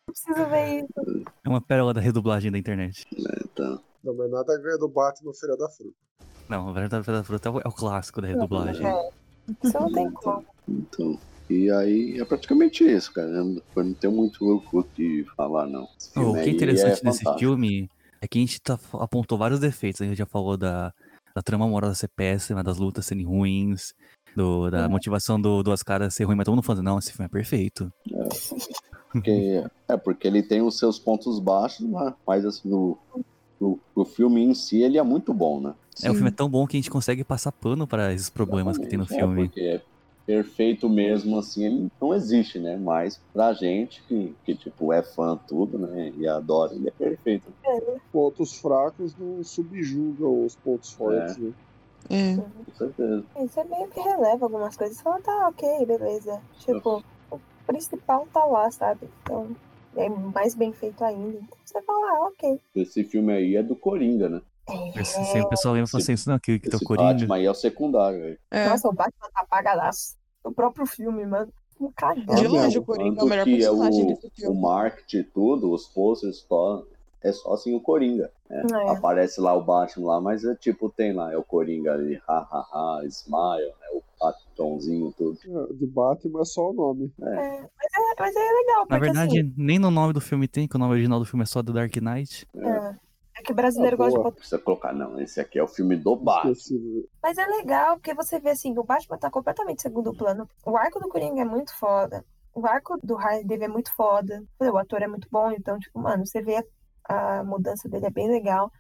[0.05, 1.23] Preciso ver isso.
[1.43, 3.05] É uma pérola da redublagem da internet.
[3.13, 5.95] Então, Não, mas nada ganha do Batman Feira da Fruta.
[6.47, 8.85] Não, a verdade da fruta é o- é o clássico da redublagem.
[8.85, 9.09] É.
[9.63, 10.45] Isso não tem como.
[10.67, 11.19] então.
[11.49, 13.27] E aí é praticamente isso, cara.
[13.29, 14.43] Eu não- não tenho muito
[14.73, 15.87] o que falar, não.
[16.17, 17.37] Oh, o que é interessante desse fantástico.
[17.39, 17.87] filme
[18.21, 20.01] é que a gente tá, apontou vários defeitos.
[20.01, 20.91] A gente já falou da,
[21.35, 23.93] da trama amorosa ser péssima, das lutas serem ruins,
[24.35, 27.25] do- da motivação do Duas Caras ser ruim, mas todo mundo falando, não, esse filme
[27.27, 27.91] é perfeito.
[29.11, 32.97] Porque, é, porque ele tem os seus pontos baixos, mas, mas assim, no,
[33.95, 35.73] no filme em si ele é muito bom, né?
[36.03, 38.77] É, o filme é tão bom que a gente consegue passar pano para esses problemas
[38.77, 39.45] que tem no É, filme.
[39.47, 39.81] porque é
[40.25, 42.75] perfeito mesmo, assim, ele não existe, né?
[42.77, 46.11] Mas pra gente que, que tipo, é fã tudo, né?
[46.17, 47.45] E adora, ele é perfeito.
[48.11, 51.53] Pontos fracos não subjugam os pontos fortes, né?
[52.09, 52.35] É.
[52.35, 53.23] Com certeza.
[53.43, 54.97] Isso é meio que releva algumas coisas.
[54.97, 56.39] Você fala, tá, ok, beleza.
[56.59, 59.07] Tipo, o principal tá lá, sabe?
[59.23, 59.47] Então,
[59.97, 61.37] é mais bem feito ainda.
[61.37, 62.59] Então você fala, ah, ok.
[62.75, 64.41] Esse filme aí é do Coringa, né?
[64.95, 67.13] Esse- Sempre o pessoal lembra e fala assim, isso não, que, que tem o Coringa.
[67.13, 68.39] Batman aí é o secundário, velho.
[68.51, 68.69] É.
[68.69, 70.15] Nossa, o Batman tá apagadaço.
[70.43, 71.51] O próprio filme, mano.
[71.79, 72.35] Um cagão.
[72.35, 74.61] De longe, o Coringa é o melhor que é personagem o, desse o filme.
[74.61, 76.83] marketing e tudo, os posters só,
[77.21, 78.31] é só assim o Coringa.
[78.49, 78.89] É.
[78.91, 82.37] Aparece lá o Batman lá, mas é tipo, tem lá, é o Coringa ali, ha,
[82.37, 83.87] ha, ha, smile, né?
[83.93, 85.37] O batonzinho, tudo.
[85.43, 87.11] É, De Batman é só o nome.
[87.21, 90.67] É, mas, é, mas é legal, Na verdade, assim, nem no nome do filme tem,
[90.67, 92.47] que o nome original do filme é só The Dark Knight.
[92.55, 92.95] é,
[93.37, 94.35] é que brasileiro Ah, gosta de botar.
[94.35, 96.53] Precisa colocar, não, esse aqui é o filme do Batman.
[97.23, 100.47] Mas é legal, porque você vê assim, o Batman tá completamente segundo plano.
[100.65, 102.23] O arco do Coringa é muito foda.
[102.53, 104.43] O arco do Harley Davidson é muito foda.
[104.59, 106.63] O ator é muito bom, então, tipo, mano, você vê
[107.07, 108.71] a, mudança dele é bem legal.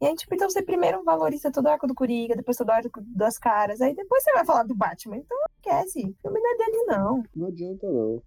[0.00, 2.72] E aí, tipo, então você primeiro valoriza todo o arco do Coringa, depois todo o
[2.72, 5.16] arco das caras, aí depois você vai falar do Batman.
[5.16, 6.00] Então, esquece.
[6.00, 7.22] O filme não é dele, não.
[7.36, 8.22] Não adianta, não.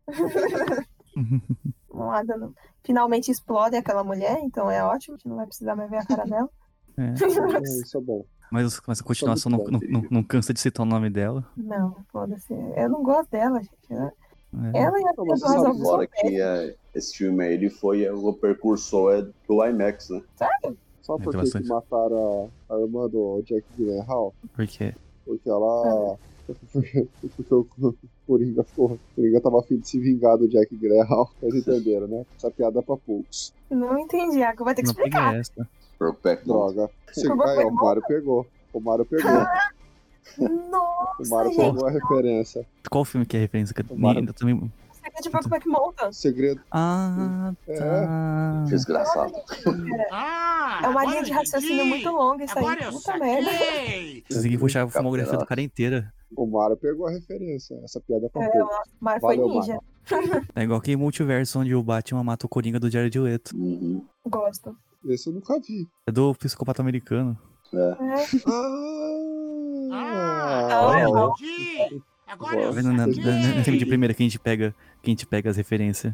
[1.94, 2.54] Não há dano.
[2.84, 6.06] Finalmente explode aquela mulher, então é ótimo, a gente não vai precisar mais ver a
[6.06, 6.50] cara dela.
[6.98, 7.14] É.
[7.58, 8.26] É, isso é bom.
[8.52, 11.46] Mas, mas a continuação não, não, não- não cansa de citar o nome dela.
[11.56, 12.54] Não, foda-se.
[12.76, 13.94] Eu não gosto dela, gente.
[14.54, 14.82] Ela, É.
[14.82, 18.04] ela a Não, mas Pedro você sabe são que é, esse filme aí, ele foi
[18.04, 20.22] é, o precursor é, do IMAX, né?
[20.36, 20.78] Sério?
[21.02, 21.68] Sabe É, por tem que, bastante.
[21.70, 24.34] mataram a, a irmã do Jack Gyllenhaal?
[24.56, 24.94] Por quê?
[25.26, 26.18] Porque ela.
[26.48, 27.68] Porque o
[28.26, 28.92] Coringa ficou.
[28.94, 31.30] O Coringa tava afim de se vingar do Jack Gyllenhaal.
[31.42, 32.26] Vocês entenderam, né?
[32.38, 33.54] Essa piada é pra poucos.
[33.70, 34.64] Não entendi, Iago.
[34.64, 35.36] Vai ter que Não peguei explicar.
[35.36, 35.70] essa.
[36.46, 36.90] Droga.
[37.18, 38.46] Aí, ó, o Mário pegou.
[38.74, 39.30] O Mário pegou.
[40.38, 41.72] O Nossa, Mário gente.
[41.72, 42.66] pegou a referência.
[42.90, 43.74] Qual filme que é a referência?
[43.74, 44.72] Que eu O Mario- também...
[44.94, 46.12] Segredo de Brokeback Mountain.
[46.12, 46.62] Segredo.
[46.72, 47.78] Ah, É.
[47.80, 48.64] tá.
[48.68, 49.34] Desgraçado.
[50.12, 52.66] Ah, É uma linha de raciocínio muito longa isso aí.
[52.84, 53.50] Eu Puta merda.
[54.28, 56.14] Vocês têm que puxar a filmografia do cara inteira.
[56.36, 57.80] O Mário pegou a referência.
[57.84, 59.80] Essa piada é pra É, o Mário foi Valeu, ninja.
[60.56, 63.56] É igual aquele multiverso onde o Batman mata o Coringa do Jared Leto.
[63.56, 64.04] Uhum.
[64.28, 64.76] Gosto.
[65.08, 65.88] Esse eu nunca vi.
[66.06, 67.38] É do psicopata americano.
[67.74, 67.78] É.
[67.78, 68.26] É.
[68.46, 69.37] Ah!
[69.92, 71.34] Ah, eu ó.
[71.34, 72.02] entendi.
[72.28, 75.10] Agora Tá eu Vendo na, na, na filme de primeira que a gente pega, que
[75.10, 76.14] a gente pega as referências.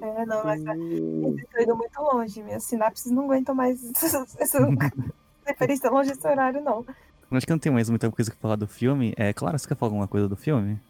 [0.00, 2.42] É, não, mas Hum, eu indo muito longe.
[2.42, 3.80] Minhas sinapses não aguentam mais
[4.38, 4.58] essa
[5.46, 6.84] referência longe desse horário, não.
[7.30, 9.12] Eu Acho que não tem mais muita coisa que falar do filme.
[9.16, 10.80] É claro, você quer falar alguma coisa do filme?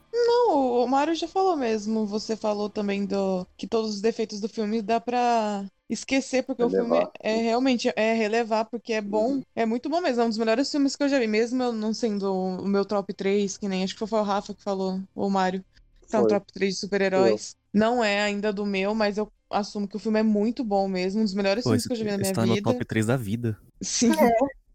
[0.79, 2.07] O Mário já falou mesmo.
[2.07, 6.71] Você falou também do que todos os defeitos do filme dá pra esquecer, porque o
[6.71, 7.13] filme Relevar.
[7.21, 9.43] é realmente é relevar, porque é bom.
[9.57, 10.23] É muito bom mesmo.
[10.23, 12.85] É um dos melhores filmes que eu já vi, mesmo eu não sendo o meu
[12.85, 15.65] top 3, que nem acho que foi o Rafa que falou, ou o Mário.
[16.09, 16.39] Tá no Foi.
[16.39, 17.57] top 3 de super-heróis.
[17.75, 21.21] Não é ainda do meu, mas eu assumo que o filme é muito bom mesmo.
[21.21, 22.73] Um dos melhores Pô, filmes que eu já vi na minha tá no meu vida.
[22.73, 23.59] top 3 da vida.
[23.83, 24.11] Sim.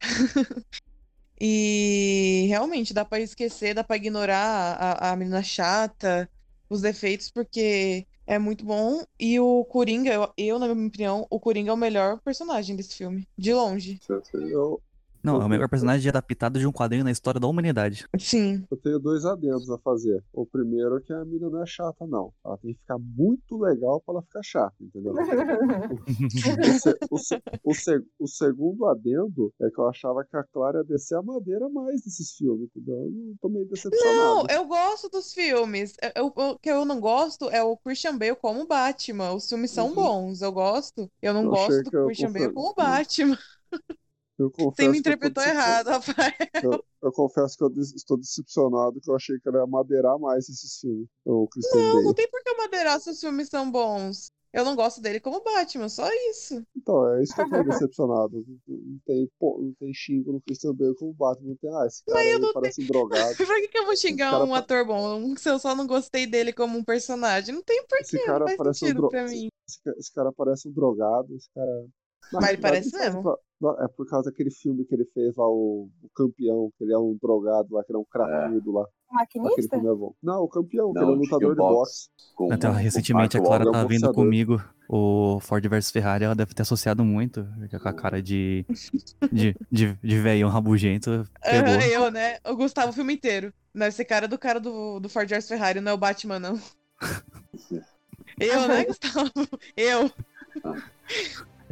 [1.40, 6.30] E realmente dá pra esquecer, dá pra ignorar a, a menina chata,
[6.70, 9.04] os defeitos, porque é muito bom.
[9.20, 12.96] E o Coringa, eu, eu, na minha opinião, o Coringa é o melhor personagem desse
[12.96, 14.00] filme, de longe.
[14.34, 14.82] Eu,
[15.24, 18.06] Não, é o melhor personagem adaptado de um quadrinho na história da humanidade.
[18.20, 18.66] Sim.
[18.70, 20.22] eu tenho dois adendos a fazer.
[20.34, 22.34] O primeiro é que a mina não é chata, não.
[22.46, 25.14] Ela tem que ficar muito legal pra ela ficar chata, entendeu?
[25.14, 30.44] O, se- o se- o se- o segundo adendo é que eu achava que a
[30.44, 32.96] Clara ia descer a madeira mais desses filmes, entendeu?
[32.98, 34.48] Eu tô meio Não, decepcionado.
[34.52, 35.94] eu gosto dos filmes.
[36.02, 39.34] Eu- eu- O que eu não gosto é o Christian Bale como Batman.
[39.34, 39.96] Os filmes são Uhum.
[39.96, 41.10] bons, eu gosto.
[41.22, 43.38] Eu não Eu gosto do Christian Bale como Batman.
[44.38, 46.32] Você me interpretou errado, Rafael.
[46.64, 50.50] Eu, eu confesso que eu estou decepcionado, que eu achei que ela ia madeirar mais
[50.50, 51.08] esses filmes.
[51.26, 52.06] O Christian Não, Bale.
[52.06, 54.28] não tem por que madeirar se os filmes são bons.
[54.52, 56.64] Eu não gosto dele como Batman, só isso.
[56.78, 58.46] Então, é isso que eu tô decepcionado.
[58.68, 61.50] Não tem, pô, não tem xingo no Christian Bale como Batman.
[61.50, 63.36] Não tem, ah, esse cara não parece um drogado.
[63.38, 66.54] Por que, que eu vou xingar um ator bom se eu só não gostei dele
[66.54, 67.54] como um personagem?
[67.56, 69.10] Não tem Esse porquê, cara não faz parece um sentido dro...
[69.10, 69.50] pra esse, mim.
[69.68, 71.36] esse esse cara parece um drogado.
[71.36, 71.88] Esse cara.
[72.32, 73.24] Na Mas ele parece faz mesmo.
[73.24, 73.38] pra-
[73.80, 76.98] É por causa daquele filme que ele fez lá, o, o Campeão, que ele é
[76.98, 78.86] um drogado lá, que ele é um cracudo lá.
[79.16, 79.78] Aquele Maquinista?
[79.78, 79.80] é.
[80.24, 82.10] Não, o Campeão, que Não, ele é um lutador de boxe.
[82.36, 86.36] Com Até recentemente a Clara tá é um vendo comigo o Ford vs Ferrari, ela
[86.36, 87.48] deve ter associado muito,
[87.82, 88.66] com a cara de
[89.32, 91.82] de, de, de velhão rabugento, pegou.
[91.82, 92.38] Eu, né?
[92.46, 93.54] O Gustavo o filme inteiro.
[93.74, 96.40] Não, esse cara é do cara do, do Ford vs Ferrari, não é o Batman,
[96.40, 96.60] não.
[98.40, 99.32] Eu, né, Gustavo?
[99.76, 100.12] Eu.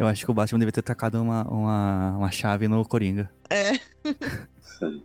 [0.02, 3.30] Eu acho que o Batman devia ter tacado uma, uma, uma chave no Coringa.
[3.49, 3.73] É.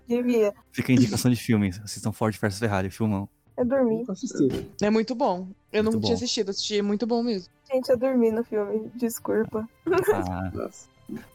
[0.08, 0.54] Devia.
[0.72, 3.28] Fica a indicação de filme, assistam Ford vs Ferrari, filmão.
[3.58, 3.96] Eu dormi.
[3.98, 4.66] Nunca assisti.
[4.80, 5.48] É muito bom.
[5.72, 6.06] Eu Muito não bom.
[6.06, 7.48] tinha assistido, assisti, é muito bom mesmo.
[7.70, 8.90] Gente, eu dormi no filme.
[8.94, 9.68] Desculpa.
[9.86, 10.88] Ah, Nossa.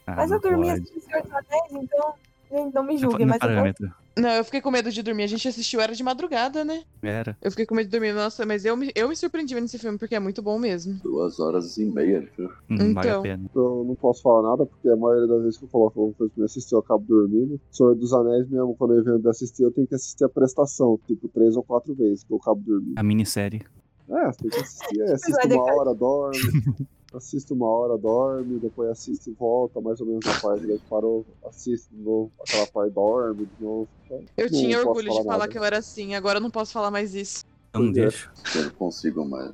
[0.06, 0.80] ah, Mas eu dormi pode.
[0.82, 2.14] assistindo Senhor dos Anéis, então.
[2.52, 3.86] Gente, não me julguem, mas eu tô...
[4.20, 5.22] Não, eu fiquei com medo de dormir.
[5.22, 6.82] A gente assistiu, era de madrugada, né?
[7.02, 7.34] Era.
[7.40, 8.12] Eu fiquei com medo de dormir.
[8.12, 11.00] Nossa, mas eu me, eu me surpreendi vendo esse filme, porque é muito bom mesmo.
[11.02, 12.28] Duas horas e meia.
[12.36, 12.50] viu?
[12.70, 13.22] Hum, Vale a Então.
[13.22, 13.50] pena.
[13.54, 16.30] Eu não posso falar nada, porque a maioria das vezes que eu coloco alguma coisa
[16.34, 17.58] pra me assistir, eu acabo dormindo.
[17.70, 21.00] Senhor dos Anéis mesmo, quando eu invento de assistir, eu tenho que assistir a prestação,
[21.06, 22.98] tipo, três ou quatro vezes, que eu acabo dormindo.
[22.98, 23.62] A minissérie.
[24.10, 26.36] É, você tem que assistir, assiste uma hora, dorme,
[27.14, 31.24] assiste uma hora, dorme, depois assiste e volta, mais ou menos a parte que parou,
[31.46, 33.88] assiste de novo, aquela parte dorme de novo.
[34.06, 35.48] Então, Eu não tinha orgulho de falar nada.
[35.48, 37.44] que eu era assim, agora eu não posso falar mais isso.
[37.74, 37.92] Eu não é.
[37.92, 38.30] deixo.
[38.54, 39.52] Eu não consigo mais.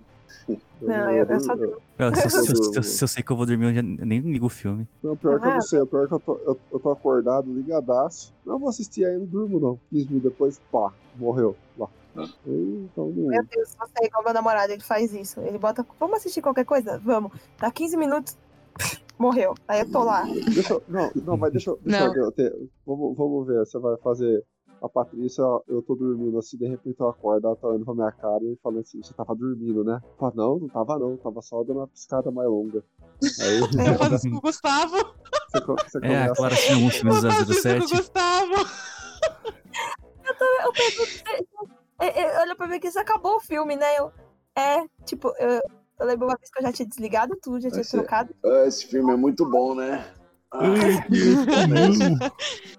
[0.80, 1.76] Não, eu, eu só durmo.
[1.76, 2.82] Se, eu- se eu- se eu- durmo.
[2.84, 4.86] se eu sei que eu vou dormir, eu já nem ligo o filme.
[5.02, 7.52] Não, pior que eu Ah, não sei, pior que eu tô, eu, eu tô acordado,
[7.52, 8.32] ligadaço.
[8.46, 9.78] Não vou assistir aí, não durmo não.
[9.90, 11.88] 15 minutos depois, pá, morreu lá.
[12.18, 15.40] Meu Deus, eu sei qual meu namorado, ele faz isso.
[15.40, 16.98] Ele bota, vamos assistir qualquer coisa?
[16.98, 17.32] Vamos.
[17.58, 18.36] Dá 15 minutos,
[19.18, 19.54] morreu.
[19.66, 20.22] Aí eu tô lá.
[20.24, 22.14] Deixa eu- não, não, mas deixa, eu- deixa Não.
[22.16, 22.52] eu ter.
[22.86, 24.44] Vamos, vamos ver, você vai fazer.
[24.80, 28.12] A Patrícia, eu tô dormindo assim, de repente eu acordo, ela tá olhando pra minha
[28.12, 30.00] cara e falando assim, você tava dormindo, né?
[30.16, 32.84] Fala, não, não tava não, tava só dando uma piscada mais longa.
[33.40, 33.58] Aí
[33.92, 34.96] Eu faço isso com o Gustavo.
[34.96, 36.34] você, você É, a começa.
[36.36, 37.96] Clara assistiu alguns Eu filmes da faço isso com o 07.
[37.96, 38.54] Gustavo.
[40.64, 43.98] Eu pergunto, é, é, olha pra ver que isso acabou o filme, né?
[43.98, 44.12] Eu,
[44.56, 45.60] é, tipo, eu,
[46.00, 48.34] eu lembro uma vez que eu já tinha desligado tudo, já tinha Esse- trocado.
[48.44, 50.04] Ah, Esse filme é muito bom, né?
[50.50, 52.30] Ai, que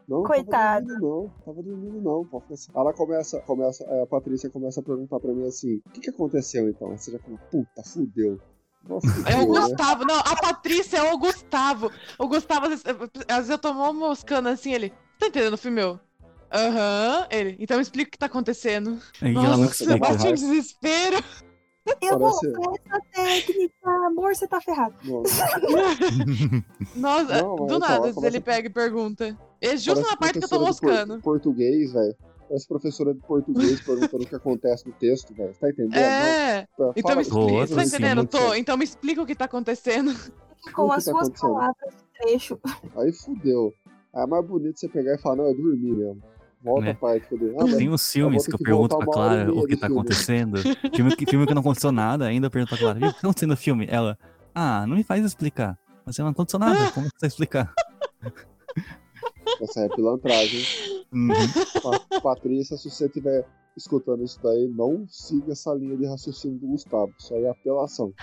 [0.08, 0.88] Não, Coitado.
[0.88, 2.28] tava dormindo não, tava dormindo não.
[2.76, 6.10] Ela começa, começa, é, a Patrícia começa a perguntar pra mim assim, o que que
[6.10, 6.98] aconteceu então?
[6.98, 8.40] Você já fala, puta, fudeu.
[8.88, 9.60] Nossa, É o né?
[9.60, 11.92] Gustavo, não, a Patrícia é o Gustavo.
[12.18, 12.86] O Gustavo, às vezes,
[13.28, 14.92] às vezes eu tô moscando assim, ele.
[15.20, 16.00] Tá entendendo o filme meu?
[16.52, 17.56] Aham, ele.
[17.60, 18.98] Então me explica o que tá acontecendo.
[19.22, 19.98] Aí ela não Nossa, explica.
[20.00, 21.18] bate um desespero.
[22.02, 24.96] Eu Parece- vou essa técnica, amor, você tá ferrado.
[26.96, 29.38] Nossa, Não, do nada, vezes ele pega e pergunta.
[29.62, 31.22] É justo na parte que eu tô professora de por- moscando.
[31.22, 32.16] Português, velho.
[32.48, 35.54] Parece professora de português perguntando o que acontece no texto, velho.
[35.60, 35.96] Tá entendendo?
[35.98, 37.52] É, Não, então me explica.
[37.52, 38.18] Nossa, Tá sim, entendendo?
[38.20, 38.54] muito Tô.
[38.56, 40.14] Então me explica o que tá acontecendo.
[40.74, 42.60] Com as tá suas palavras, trecho.
[42.98, 43.74] Aí fudeu.
[44.14, 46.22] Aí é mais bonito você pegar e falar, não, eu dormi mesmo.
[46.62, 46.92] Volta É.
[46.92, 47.56] a parte que eu dormi.
[47.74, 50.00] Ah, Tem os filmes que eu pergunto pra Clara o que tá filme.
[50.02, 50.58] acontecendo.
[50.94, 53.22] filme, que, filme que não aconteceu nada ainda, eu pergunto pra Clara, "Viu, o que
[53.22, 53.88] tá acontecendo no filme?
[53.90, 54.18] Ela,
[54.54, 55.78] ah, não me faz explicar.
[56.06, 57.74] Mas não aconteceu nada, como você vai explicar?
[59.62, 60.62] Essa é pilantragem.
[61.12, 61.30] Uhum.
[62.10, 63.46] Pa- Patrícia, se você estiver
[63.76, 67.14] escutando isso daí, não siga essa linha de raciocínio do Gustavo.
[67.18, 68.14] Isso aí é apelação.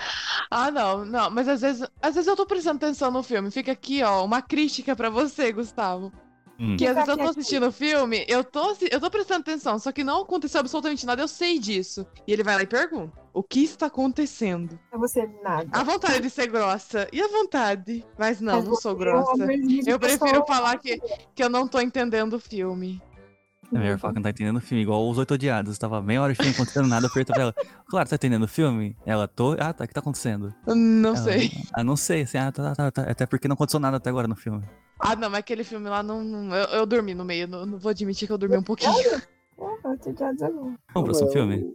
[0.50, 3.50] Ah, não, não, mas às vezes, às vezes eu tô prestando atenção no filme.
[3.50, 6.12] Fica aqui, ó, uma crítica pra você, Gustavo.
[6.58, 6.76] Hum.
[6.76, 9.92] Que às vezes eu tô assistindo o filme, eu tô, eu tô prestando atenção, só
[9.92, 12.06] que não aconteceu absolutamente nada, eu sei disso.
[12.26, 14.78] E ele vai lá e pergunta: o que está acontecendo?
[14.88, 15.68] Pra você, nada.
[15.70, 17.06] A vontade de ser grossa.
[17.12, 18.04] E a vontade?
[18.18, 19.36] Mas não, Mas não sou é grossa.
[19.36, 20.98] grande Eu prefiro falar que,
[21.34, 23.02] que eu não tô entendendo o filme.
[23.72, 25.76] É melhor falar que não tá entendendo o filme, igual os Oito Odiados.
[25.78, 27.54] Tava meia hora de filme acontecendo nada, eu pergunto pra ela,
[27.88, 28.96] claro, tá entendendo o filme?
[29.04, 30.54] Ela, tô, ah, tá, o que tá acontecendo?
[30.66, 31.50] Não Ela, sei.
[31.74, 34.28] Ah, não sei, assim, ah, tá, tá, tá, até porque não aconteceu nada até agora
[34.28, 34.62] no filme.
[35.00, 36.22] Ah, não, mas aquele filme lá não.
[36.24, 38.92] não- eu, eu dormi no meio, não, não vou admitir que eu dormi um pouquinho.
[38.92, 40.54] Ah, eu tô já dizendo.
[40.60, 41.74] Vamos pro próximo filme?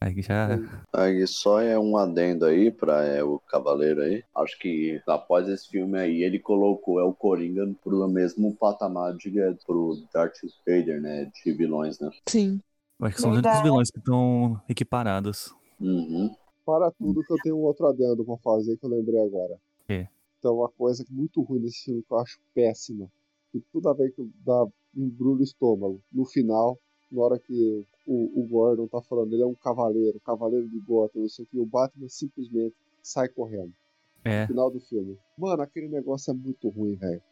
[0.00, 0.48] Aí já.
[0.92, 4.22] Aí só é um adendo aí pra é, o Cavaleiro aí.
[4.34, 9.40] Acho que após esse filme aí, ele colocou é, o Coringa pro mesmo patamar de
[9.40, 11.24] é, pro Darth Vader, né?
[11.24, 12.10] De vilões, né?
[12.28, 12.60] Sim.
[13.00, 15.54] Acho que são os únicos vilões que estão equiparados.
[15.80, 16.34] Uhum.
[16.64, 19.58] Para tudo que eu tenho um outro adendo pra fazer que eu lembrei agora.
[19.86, 20.08] quê?
[20.38, 23.10] Então, uma coisa muito ruim desse filme que eu acho péssima.
[23.50, 26.00] Que toda vez que dá embrulho o estômago.
[26.12, 26.78] No final,
[27.10, 31.22] na hora que o, o Gordon tá falando, ele é um cavaleiro, cavaleiro de Gotham,
[31.22, 33.72] não sei o que, o Batman simplesmente sai correndo.
[34.24, 34.44] É.
[34.48, 35.16] final do filme.
[35.38, 37.22] Mano, aquele negócio é muito ruim, velho.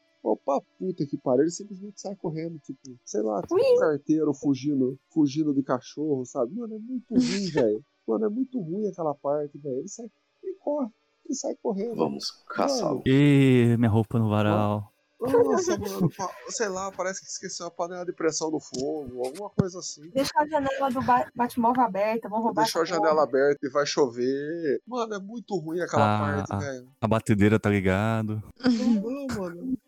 [0.45, 4.99] Pra puta que pariu, ele simplesmente sai correndo, tipo, sei lá, tipo um carteiro fugindo,
[5.11, 6.55] fugindo de cachorro, sabe?
[6.55, 7.85] Mano, é muito ruim, velho.
[8.07, 9.79] Mano, é muito ruim aquela parte, velho.
[9.79, 10.07] Ele sai,
[10.43, 10.89] ele corre,
[11.27, 11.97] ele sai correndo.
[11.97, 13.03] Vamos caçá-lo.
[13.05, 14.94] E minha roupa no varal.
[15.33, 16.11] Nossa, mano,
[16.49, 20.09] sei lá, parece que esqueceu a panela de pressão no fogo, alguma coisa assim.
[20.11, 22.63] Deixar a janela do ba Batmóvel aberta, vamos roubar.
[22.65, 24.81] Deixou a janela aberta e vai chover.
[24.87, 26.59] Mano, é muito ruim aquela Ah, parte, ah.
[26.59, 26.89] velho.
[27.01, 28.43] A batedeira tá ligado.
[28.65, 29.79] Não, mano.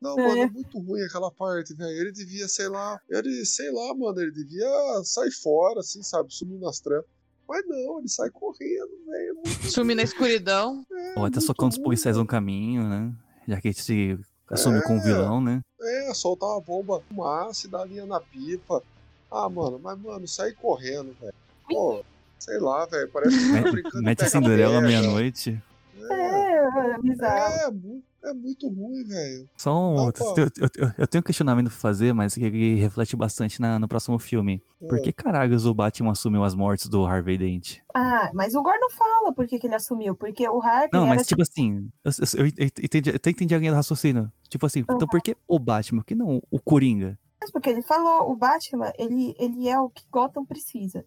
[0.00, 0.28] Não, É.
[0.28, 1.90] mano, é muito ruim aquela parte, velho.
[1.98, 4.68] Ele devia, sei lá, ele, sei lá, mano, ele devia
[5.02, 7.08] sair fora, assim, sabe, sumir nas trampas.
[7.48, 9.30] Mas não, ele sai correndo, velho.
[9.30, 10.84] é muito Sumi na escuridão.
[10.90, 13.12] É, Ou até socando os policiais no caminho, né?
[13.46, 14.18] Já que ele
[14.50, 15.02] assume como É.
[15.02, 15.60] vilão, né?
[15.80, 18.82] É, soltar uma bomba com ácido, dar linha na pipa.
[19.30, 21.34] Ah, mano, mas, mano, sair correndo, velho.
[21.68, 22.04] Pô,
[22.38, 24.28] sei lá, velho, parece que tá brincando Mete a.
[24.28, 25.60] Cinderela à meia-noite.
[25.98, 27.54] É, É, é bizarro.
[27.54, 29.48] é, mu- é muito ruim, velho.
[29.56, 29.94] Só um.
[29.96, 30.12] Não, eu,
[30.58, 33.86] eu- eu- eu tenho um questionamento pra fazer, mas que ele reflete bastante na- no
[33.88, 34.62] próximo filme.
[34.88, 37.78] Por que caralhos o Batman assumiu as mortes do Harvey Dent?
[37.94, 40.14] Ah, mas o Gordon fala por que, que ele assumiu.
[40.14, 43.58] Porque o Harvey Não, mas tipo assim, eu, eu- eu entendi, eu até entendi a
[43.58, 44.30] linha do raciocínio.
[44.48, 46.00] Tipo assim, então por que o Batman?
[46.02, 47.18] Por que não o Coringa?
[47.40, 51.04] Mas porque ele falou, o Batman, ele, ele é o que Gotham precisa.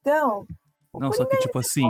[0.00, 0.46] Então,
[0.94, 1.84] Não, só que tipo assim,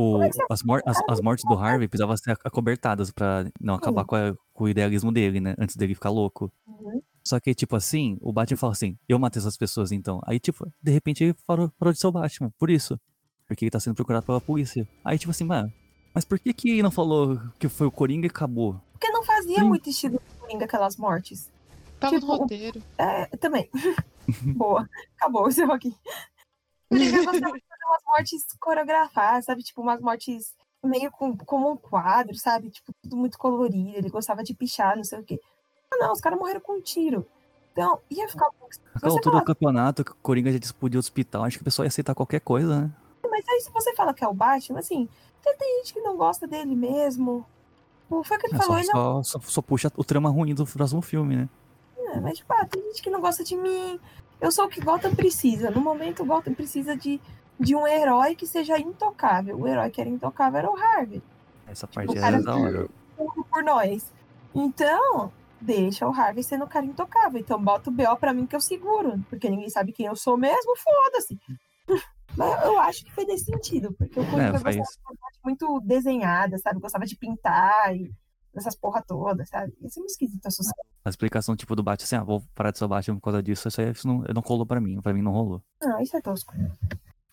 [0.00, 4.04] o, é as, mor- as, as mortes do Harvey precisavam ser acobertadas pra não acabar
[4.04, 5.54] com, a- com o idealismo dele, né?
[5.58, 6.52] Antes dele ficar louco.
[6.66, 7.02] Uhum.
[7.24, 10.20] Só que, tipo assim, o Batman fala assim, eu matei essas pessoas então.
[10.26, 12.98] Aí, tipo, de repente ele parou, parou de ser o Batman, por isso.
[13.46, 14.86] Porque ele tá sendo procurado pela polícia.
[15.04, 15.72] Aí, tipo assim, mano,
[16.14, 18.80] mas por que que não falou que foi o Coringa e acabou?
[18.92, 19.64] Porque não fazia Sim.
[19.68, 21.50] muito estilo do Coringa aquelas mortes.
[22.00, 22.82] Tava Tipo, no roteiro.
[22.96, 23.68] É, também.
[24.56, 24.88] Boa.
[25.16, 25.94] Acabou aqui.
[26.88, 29.62] Coringa gostava de fazer umas mortes coreografadas, sabe?
[29.62, 32.70] Tipo, umas mortes meio com, como um quadro, sabe?
[32.70, 33.98] Tipo, tudo muito colorido.
[33.98, 35.40] Ele gostava de pichar, não sei o quê.
[35.90, 37.26] Ah, não, os caras morreram com um tiro.
[37.72, 38.74] Então, ia ficar um pouco.
[38.94, 41.62] Aquela Você altura fala, do campeonato, que o Coringa já explodiu o hospital, acho que
[41.62, 42.92] o pessoal ia aceitar qualquer coisa, né?
[43.30, 45.08] mas aí se você fala que é o Batman, assim,
[45.42, 47.46] tem, gente que não gosta dele mesmo.
[48.08, 50.04] Pô, Foi o que ele É, falou, só, ele não só, só, só puxa o
[50.04, 51.48] trama ruim do próximo filme, né?
[51.96, 54.00] É, mas, tipo, ah, tem gente que não gosta de mim.
[54.40, 55.70] Eu sou o que Gotham precisa.
[55.70, 57.20] No momento, o Gotham precisa de,
[57.58, 59.58] de um herói que seja intocável.
[59.58, 61.22] O herói que era intocável era o Harvey.
[61.66, 62.88] Essa parte cara- é da hora.
[63.16, 64.10] por nós.
[64.54, 67.38] Então, deixa o Harvey sendo o cara intocável.
[67.40, 69.18] Então, bota o BO pra mim que eu seguro.
[69.28, 71.38] Porque ninguém sabe quem eu sou mesmo, foda-se.
[72.36, 76.56] Mas eu acho que fez nesse sentido, porque o É, gostava de personagem muito desenhada,
[76.58, 76.78] sabe?
[76.78, 78.12] Gostava de pintar e
[78.54, 79.72] essas porra todas, sabe?
[79.82, 80.74] Isso é muito esquisito associar.
[81.04, 83.42] A explicação, tipo, do Batman, assim, ah, vou parar de ser o Batman por causa
[83.42, 85.00] disso, isso aí isso não, não colou pra mim.
[85.00, 85.62] Pra mim não rolou.
[85.82, 86.52] Não, isso é tosco.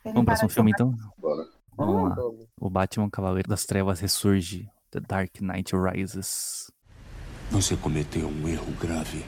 [0.05, 0.95] Vamos para próximo de filme, então?
[1.17, 1.45] Bora.
[1.75, 2.15] Vamos lá.
[2.15, 2.47] Vamos.
[2.59, 4.69] O Batman Cavaleiro das Trevas ressurge.
[4.91, 6.71] The Dark Knight Rises.
[7.51, 9.25] Você cometeu um erro grave.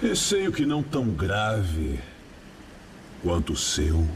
[0.00, 2.00] Receio que não tão grave
[3.22, 4.06] quanto o seu.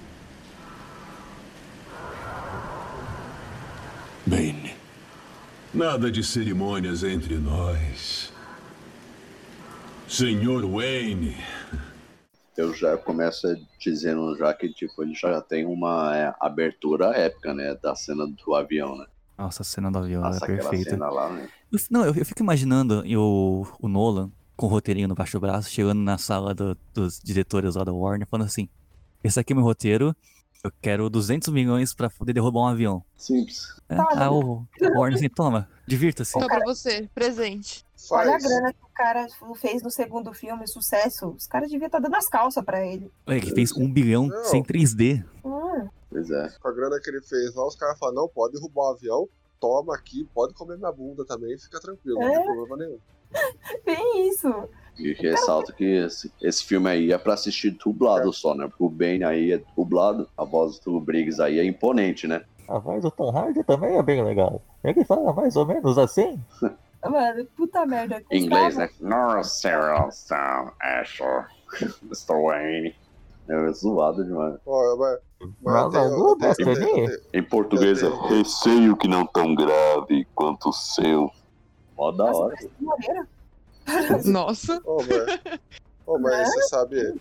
[4.27, 4.75] Bane,
[5.73, 8.33] Nada de cerimônias entre nós.
[10.09, 11.37] Senhor Wayne,
[12.61, 13.47] Eu já começo
[13.79, 17.75] dizendo já que tipo, ele já tem uma é, abertura épica, né?
[17.83, 19.07] Da cena do avião, né?
[19.39, 20.97] Nossa, a cena do avião Nossa, é perfeita.
[20.97, 21.49] lá, né?
[21.73, 25.39] Eu- Não, eu, eu fico imaginando e o, o Nolan com o roteirinho no baixo
[25.39, 28.69] do braço, chegando na sala do- dos diretores lá da Warner, falando assim:
[29.25, 30.15] Esse aqui é meu roteiro,
[30.63, 33.03] eu quero 200 milhões pra poder derrubar um avião.
[33.17, 33.69] Simples.
[33.89, 34.67] É, Tá, ah, o, o
[34.99, 36.33] Warner assim, toma, divirta-se.
[36.33, 37.85] Só pra você, presente.
[38.11, 38.43] Olha a Faz.
[38.45, 39.27] grana que o cara
[39.57, 41.29] fez no segundo filme, sucesso.
[41.29, 43.11] Os caras deviam estar dando as calças pra ele.
[43.27, 44.45] Olha, que fez um bilhão Não.
[44.45, 45.25] sem 3D.
[45.45, 46.49] Hum, Pois é.
[46.61, 49.29] Com a grana que ele fez lá, os caras falaram, não, pode derrubar o avião,
[49.61, 52.37] toma aqui, pode comer minha bunda também, fica tranquilo, não É.
[52.37, 52.99] tem problema nenhum.
[53.87, 54.49] bem isso.
[55.01, 58.67] E ressalto que esse, esse filme aí é pra assistir dublado só, né?
[58.69, 62.43] Porque o Bane aí é dublado, a voz do Briggs aí é imponente, né?
[62.69, 64.63] A voz do Tom Hardy também é bem legal.
[64.85, 66.39] Ele fala mais ou menos assim.
[67.03, 68.23] Mano, puta merda.
[68.31, 68.89] Em inglês, né?
[69.01, 71.47] No, Sarah, Sam, Asher,
[72.05, 72.35] Mr.
[72.35, 72.95] Wayne.
[73.49, 74.55] É zoado demais.
[74.65, 75.19] Ó, mas,
[75.61, 81.29] mas tenho- Em português é receio que não tão grave quanto o seu.
[81.97, 82.55] Mó da hora.
[84.27, 84.81] Nossa.
[84.85, 85.39] Ô, mas,
[86.07, 87.15] ô, mas você sabe,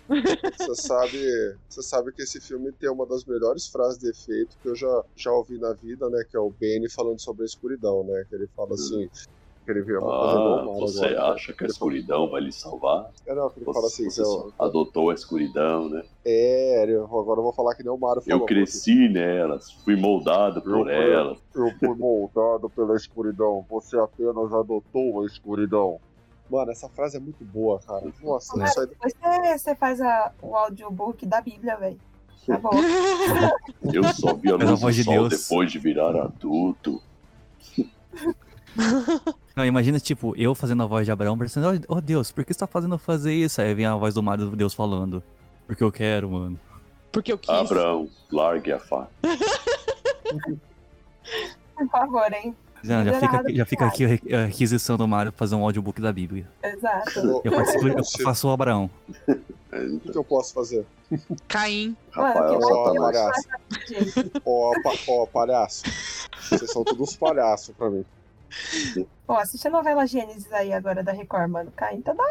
[0.55, 1.17] você sabe,
[1.69, 5.03] você sabe que esse filme tem uma das melhores frases de efeito que eu já,
[5.15, 6.23] já ouvi na vida, né?
[6.29, 8.25] Que é o Bane falando sobre a escuridão, né?
[8.29, 9.07] Que ele fala assim,
[9.65, 11.33] que ele vira uma coisa Ah, normal você agora.
[11.33, 13.09] acha que a escuridão vai lhe salvar?
[13.27, 16.01] É, não, ele fala assim, Você eu, adotou a escuridão, né?
[16.25, 18.41] é, agora eu vou falar que nem o Mario falou.
[18.41, 21.37] Eu cresci nelas, fui moldado por Eu- elas.
[21.55, 25.99] Eu fui moldado pela escuridão, você apenas adotou a escuridão.
[26.49, 28.11] Mano, essa frase é muito boa, cara.
[28.23, 31.99] Nossa, Cara, isso aí depois você, você faz a- o audiobook da Bíblia, velho.
[32.47, 32.71] Tá bom.
[33.93, 35.29] Eu só vi a luz do de sol Deus.
[35.29, 37.01] depois de virar adulto.
[39.55, 42.59] Não, imagina, tipo, eu fazendo a voz de Abraão, pensando, oh, Deus, por que você
[42.59, 43.59] tá fazendo eu fazer isso?
[43.61, 45.21] Aí vem a voz do Mário Deus falando.
[45.67, 46.57] Porque eu quero, mano.
[47.11, 47.49] Porque eu quis.
[47.49, 49.09] Abraão, largue a faca.
[51.75, 52.55] Por favor, hein?
[52.83, 56.01] Já, fica, já fica aqui a re- a requisição do Mário pra fazer um audiobook
[56.01, 56.47] da Bíblia.
[56.63, 57.41] Exato.
[57.43, 58.89] Eu participo, eu faço o Abraão.
[59.71, 60.83] O que, que eu posso fazer?
[61.47, 61.95] Caim.
[62.09, 63.47] Rafael que Ó, palhaço.
[64.43, 64.73] Ó,
[65.09, 65.83] ó, palhaço.
[66.41, 68.03] Vocês são todos palhaços pra mim.
[69.27, 71.71] Pô, assiste a novela Gênesis aí agora da Record, mano.
[71.75, 72.23] Caim tá da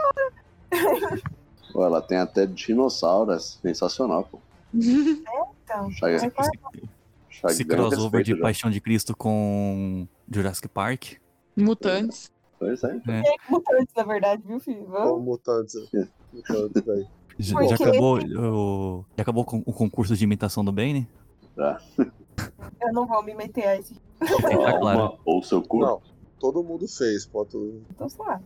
[1.73, 4.41] Pô, ela tem até dinossauro, é sensacional, pô.
[4.75, 5.91] então.
[5.93, 6.33] Chega-
[7.39, 8.41] Chega Esse crossover de já.
[8.41, 11.13] Paixão de Cristo com Jurassic Park.
[11.57, 12.33] Mutantes.
[12.59, 12.95] Pois é.
[13.07, 13.23] né?
[13.25, 14.87] é mutantes, na verdade, viu, filho?
[14.87, 15.25] Vamos.
[15.25, 15.75] mutantes.
[16.33, 17.07] Mutantes, velho.
[17.39, 21.09] Já, já acabou, o, já acabou com o concurso de imitação do Bane?
[21.55, 21.81] Tá.
[22.83, 23.95] Eu não vou me meter a esse.
[24.19, 25.19] Tá claro.
[25.25, 25.79] Ou seu cu.
[25.79, 26.03] Não,
[26.41, 27.57] todo mundo fez, pode.
[27.91, 28.41] Então, sei lá.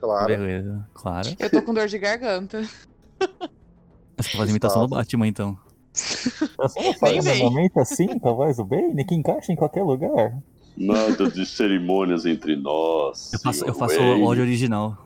[0.00, 0.26] Claro.
[0.26, 1.28] Beleza, claro.
[1.38, 2.62] Eu tô com dor de garganta.
[4.16, 5.56] Você faz imitação do Batman, então.
[5.92, 7.38] Você não Nem faz vem.
[7.42, 10.36] normalmente assim com a voz do Bane, que encaixa em qualquer lugar.
[10.76, 13.30] Nada de cerimônias entre nós.
[13.32, 14.96] Eu faço, eu faço o áudio original.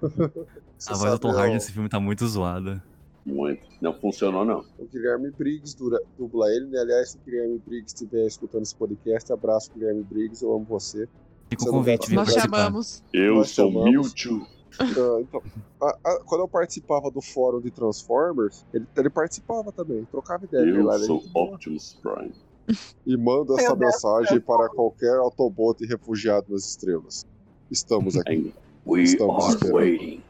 [0.00, 2.82] Você A voz do Tom Hardy ó, nesse filme tá muito zoada.
[3.26, 3.60] Muito.
[3.80, 4.64] Não funcionou, não.
[4.78, 6.78] O Guilherme Briggs dura- dubla ele, né?
[6.80, 11.08] Aliás, se o Guilherme Briggs estiver escutando esse podcast, abraço, Guilherme Briggs, eu amo você.
[11.50, 12.16] Fica o convite, viu?
[12.16, 12.56] Nós participar.
[12.58, 13.02] chamamos.
[13.12, 13.90] Eu Nós sou chamamos.
[13.90, 14.46] Mewtwo.
[14.80, 15.42] Ah, então,
[15.82, 20.62] a- a- quando eu participava do fórum de Transformers, ele, ele participava também, trocava ideia
[20.62, 20.94] ele lá.
[20.94, 22.32] Eu ele- sou Optimus Prime.
[23.06, 23.92] E manda essa Meu Deus.
[23.94, 27.26] mensagem para qualquer Autobot refugiado nas estrelas.
[27.70, 28.52] Estamos aqui.
[28.86, 29.74] We Estamos are esperando.
[29.74, 30.22] waiting.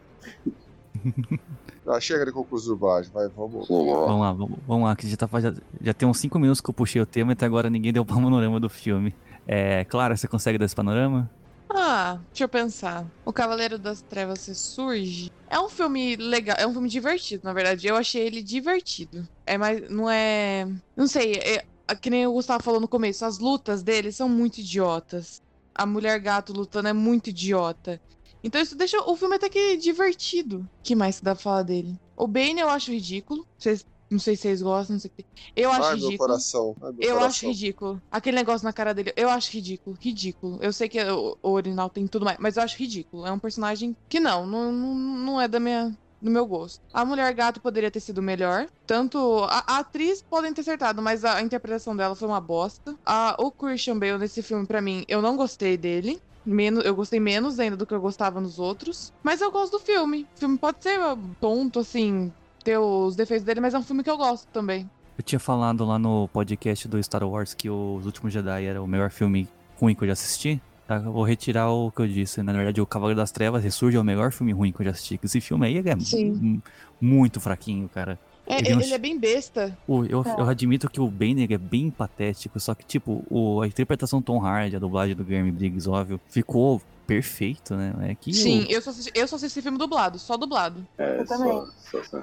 [1.86, 3.66] Ah, chega de conclusão dublagem, vai, vamos.
[3.68, 6.68] Vamos lá, vamos, vamos lá, que já, tá, já, já tem uns 5 minutos que
[6.68, 9.14] eu puxei o tema e até agora ninguém deu panorama do filme.
[9.46, 11.30] É, Clara, você consegue dar esse panorama?
[11.70, 13.06] Ah, deixa eu pensar.
[13.24, 15.28] O Cavaleiro das Trevas ressurge.
[15.50, 17.86] É um filme legal, é um filme divertido, na verdade.
[17.86, 19.24] Eu achei ele divertido.
[19.46, 20.64] É mais, não é,
[20.96, 24.28] não sei, é- a- que nem o Gustavo falou no começo, as lutas dele são
[24.28, 25.40] muito idiotas.
[25.74, 28.00] A mulher gato lutando é muito idiota.
[28.42, 30.64] Então isso deixa o filme até que divertido.
[30.82, 31.96] Que mais dá pra falar dele?
[32.16, 33.44] O Bane eu acho ridículo.
[33.58, 35.26] Vocês- não sei se vocês gostam, não sei o que.
[35.54, 36.18] Eu acho Ai, meu ridículo.
[36.18, 36.76] coração.
[36.80, 37.26] Ai, meu Eu coração.
[37.28, 38.02] acho ridículo.
[38.10, 39.96] Aquele negócio na cara dele, eu acho ridículo.
[40.00, 40.58] Ridículo.
[40.62, 43.26] Eu sei que o, o Orinal tem tudo mais, mas eu acho ridículo.
[43.26, 46.80] É um personagem que não, não, não, é da minha, do meu gosto.
[46.92, 48.66] A Mulher Gato poderia ter sido melhor.
[48.86, 52.96] Tanto a, a atriz podem ter acertado, mas a, a interpretação dela foi uma bosta.
[53.04, 56.20] A, o Christian Bale nesse filme, pra mim, eu não gostei dele.
[56.46, 59.12] Menos, eu gostei menos ainda do que eu gostava nos outros.
[59.22, 60.26] Mas eu gosto do filme.
[60.34, 60.98] O filme pode ser
[61.38, 62.32] tonto, assim,
[62.64, 64.88] ter os defeitos dele, mas é um filme que eu gosto também.
[65.16, 68.86] Eu tinha falado lá no podcast do Star Wars que Os Últimos Jedi era o
[68.86, 69.48] melhor filme
[69.80, 70.60] ruim que eu já assisti.
[70.86, 70.96] Tá?
[70.96, 72.42] Eu vou retirar o que eu disse.
[72.42, 74.92] Na verdade, o Cavaleiro das Trevas Ressurge é o melhor filme ruim que eu já
[74.92, 75.18] assisti.
[75.22, 76.62] Esse filme aí é Sim.
[77.00, 78.18] muito fraquinho, cara.
[78.46, 79.76] É, Ele ele é bem besta.
[79.86, 80.40] O- eu, É.
[80.40, 84.40] eu admito que o Banner é bem patético, só que, tipo, o, a interpretação Tom
[84.42, 87.92] Hardy, a dublagem do Guilherme Briggs, óbvio, ficou perfeito, né?
[88.08, 90.86] É que Sim, o- eu só, assisti, eu só assisti filme dublado, só dublado.
[90.96, 91.50] É, Eu também.
[91.52, 92.22] só, só, só.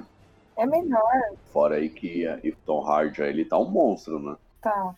[0.56, 1.02] É melhor,
[1.52, 4.36] Fora aí que a- e o Tom Hardy, ele tá um monstro, né?
[4.62, 4.94] tá?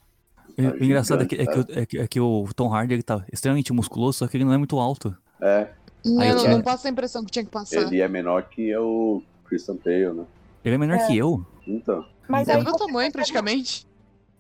[0.57, 2.95] o- o engraçado é que, é, que, o- é, que, é que o Tom Hardy
[2.95, 5.17] ele tá extremamente musculoso, só que ele não é muito alto.
[5.41, 5.69] É,
[6.05, 7.81] Não, Aí não, não passa a impressão que tinha que passar.
[7.83, 10.25] ele é menor que o Christian Bale, né?
[10.65, 11.07] Ele é menor É.
[11.07, 11.45] que eu.
[11.67, 13.87] Então, Mas É aí do meu tamanho, praticamente.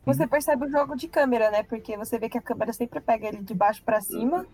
[0.06, 1.62] Você percebe o jogo de câmera, né?
[1.62, 4.46] Porque você vê que a câmera sempre pega ele de baixo pra cima.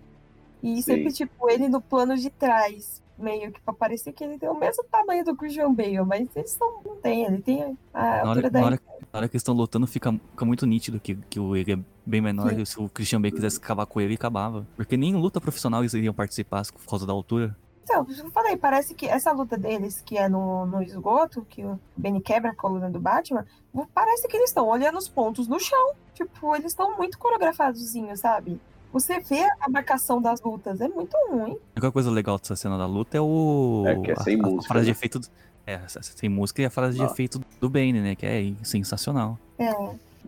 [0.64, 0.82] E Sim.
[0.82, 3.02] sempre, tipo, ele no plano de trás.
[3.16, 6.02] Meio que pra parecer que ele tem o mesmo tamanho do Christian Bale.
[6.04, 7.24] Mas eles não, não tem.
[7.26, 8.80] Ele tem a Na altura hora, da na, hora,
[9.12, 11.78] na hora que eles estão lutando, fica, fica muito nítido que, que o, ele é
[12.04, 12.50] bem menor.
[12.50, 12.62] Sim.
[12.62, 14.66] E se o Christian Bale quisesse acabar com ele, ele acabava.
[14.74, 17.54] Porque nem em luta profissional eles iriam participar por causa da altura.
[17.84, 21.78] Então, eu falei, parece que essa luta deles, que é no, no esgoto, que o
[21.94, 23.46] Benny quebra a coluna do Batman,
[23.92, 25.92] parece que eles estão olhando os pontos no chão.
[26.14, 28.58] Tipo, eles estão muito coreografadozinhos, sabe?
[28.94, 31.50] Você vê a marcação das lutas, é muito ruim.
[31.50, 33.82] A única coisa legal dessa cena da luta é o.
[33.86, 34.96] É que é a- sem a, música, frase de né?
[34.96, 35.18] efeito.
[35.18, 35.26] do-
[35.66, 37.06] É, sem música e a frase de Ah.
[37.06, 38.14] efeito do Bane, né?
[38.14, 39.36] Que é sensacional.
[39.58, 39.72] É.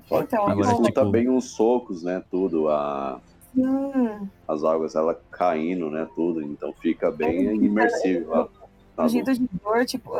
[0.08, 2.22] só Então, que Agora, tipo- tá bem uns socos, né?
[2.30, 3.20] Tudo, a,
[3.56, 6.06] Hum, as águas ela caindo, né?
[6.16, 8.48] Tudo, então fica bem É, imersivo.
[8.96, 9.34] na fugido luta.
[9.34, 10.10] de dor, tipo,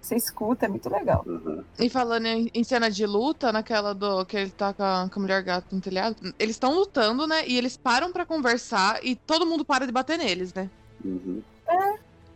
[0.00, 1.22] você escuta, é muito legal.
[1.26, 1.62] Uhum.
[1.78, 5.20] E falando em, em cena de luta, naquela do que ele tá com a, com
[5.20, 7.46] a mulher gato no telhado, eles estão lutando, né?
[7.46, 10.68] E eles param pra conversar e todo mundo para de bater neles, né?
[11.04, 11.42] Uhum.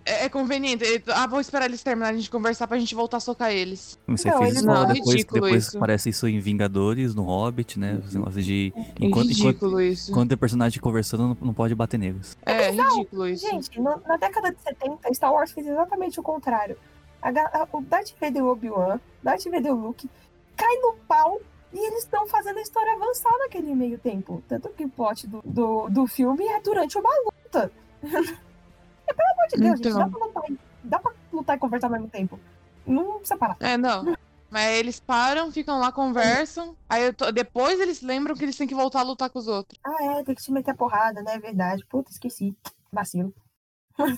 [0.07, 0.85] É, é conveniente.
[0.85, 3.99] Ele- Ah, vou esperar eles terminarem de conversar pra gente voltar a socar eles.
[4.07, 5.77] Você Não, fez isso não- depois, ridículo depois isso.
[5.79, 7.99] aparece isso em Vingadores, no Hobbit, né?
[8.07, 8.73] Os negócios de.
[8.77, 10.13] É Enquanto, enquanto, ridículo isso.
[10.13, 12.37] quando tem personagem conversando, não, não pode bater neles.
[12.45, 13.47] É ridículo isso.
[13.49, 16.77] Gente, no- na década de 70, Star Wars fez exatamente o contrário.
[17.25, 20.09] A o Darth Vader e o Obi-Wan, Darth Vader e o Luke,
[20.57, 21.41] cai no pau
[21.73, 24.43] e eles estão fazendo a história avançar naquele meio tempo.
[24.47, 27.73] Tanto que o plot do, do, do filme é durante uma luta.
[28.05, 29.99] é, pelo amor de Deus, gente, Então.
[29.99, 32.39] dá pra, lutar, e- dá pra lutar e conversar ao mesmo tempo.
[32.87, 33.57] Não precisa parar.
[33.61, 34.15] É, não.
[34.51, 36.77] Mas eles param, ficam lá, conversam.
[36.89, 39.49] Aí eu tô- depois eles lembram que eles têm que voltar a lutar com os
[39.49, 39.81] outros.
[39.83, 41.35] Ah, é, tem que te meter a porrada, né?
[41.35, 41.85] É verdade.
[41.87, 42.55] Puta, esqueci.
[42.93, 43.35] Vacilo.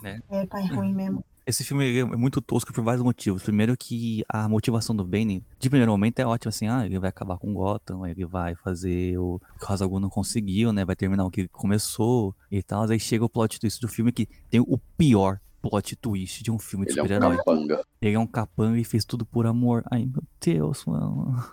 [0.05, 0.19] É.
[0.43, 1.25] É, pai, é ruim mesmo.
[1.47, 3.41] Esse filme ele é muito tosco por vários motivos.
[3.43, 7.09] Primeiro que a motivação do Bane, de primeiro momento, é ótima, assim, ah, ele vai
[7.09, 11.25] acabar com Gotham, ele vai fazer o que o Hazagul não conseguiu, né, vai terminar
[11.25, 12.83] o que ele começou e tal.
[12.91, 16.59] Aí chega o plot twist do filme que tem o pior plot twist de um
[16.59, 17.37] filme de Ele é um super-herói.
[17.37, 17.85] capanga.
[18.03, 19.85] Ele é um capanga e fez tudo por amor.
[19.91, 21.45] Ai, meu Deus, mano.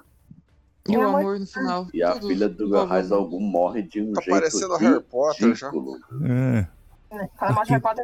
[0.90, 1.88] E o amor- amor no final.
[1.94, 5.70] E a Tudo filha do algum morre de um Tá jeito parecendo Harry Potter já.
[5.70, 6.00] ridículo.
[6.26, 6.68] É.
[7.12, 7.30] Né?
[7.38, 8.04] Fala de Harry Potter,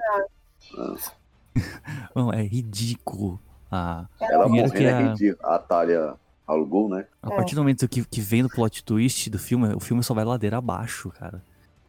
[0.78, 0.96] não.
[2.16, 3.40] Não, é ridículo.
[3.72, 5.50] Ah, Ela morrendo que é a- ridículo.
[5.50, 6.16] A Talia
[6.48, 7.06] al Ghul, né?
[7.22, 7.36] a É.
[7.36, 10.26] partir do momento que, que vem no plot twist do filme, o filme só vai
[10.26, 11.44] ladeira abaixo, cara.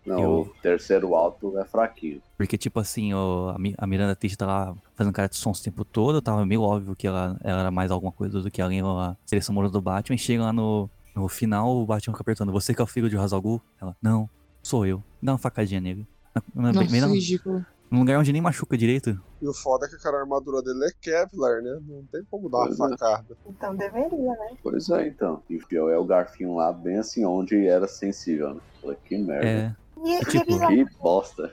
[0.05, 2.21] Não, Eu- o terceiro alto é fraquinho.
[2.37, 5.61] Porque, tipo assim, o- a, Mi- a Miranda Tate tá lá fazendo cara de sons
[5.61, 8.61] o tempo todo, tava meio óbvio que ela, ela era mais alguma coisa do que
[8.61, 10.15] além da seleção amorosa do Batman.
[10.17, 13.09] E chega lá no, no final, o Batman fica apertando, você que é o filho
[13.11, 13.61] de Hazalgu?
[13.81, 14.29] Ela, não,
[14.63, 15.03] sou eu.
[15.23, 16.07] Dá uma facadinha nele.
[16.35, 17.65] Na- na- Nossa, bem na- ridículo.
[17.91, 19.21] Num lugar onde nem machuca direito.
[19.43, 21.79] E o foda é que cara, a armadura dele é Kevlar, né?
[21.87, 22.89] Não tem como dar uma Pois é.
[22.97, 23.37] facada.
[23.47, 24.57] Então deveria, né?
[24.63, 25.43] Pois é, então.
[25.51, 28.61] Enfiou é o garfinho lá, bem assim, onde era sensível, né?
[28.81, 29.47] Falei, que merda.
[29.47, 31.53] É, E, e é Tipo, bizarro, Que bosta.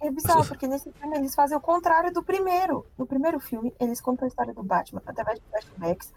[0.00, 2.86] é bizarro, porque nesse filme eles fazem o contrário do primeiro.
[2.96, 6.12] No primeiro filme, eles contam a história do Batman através de flashbacks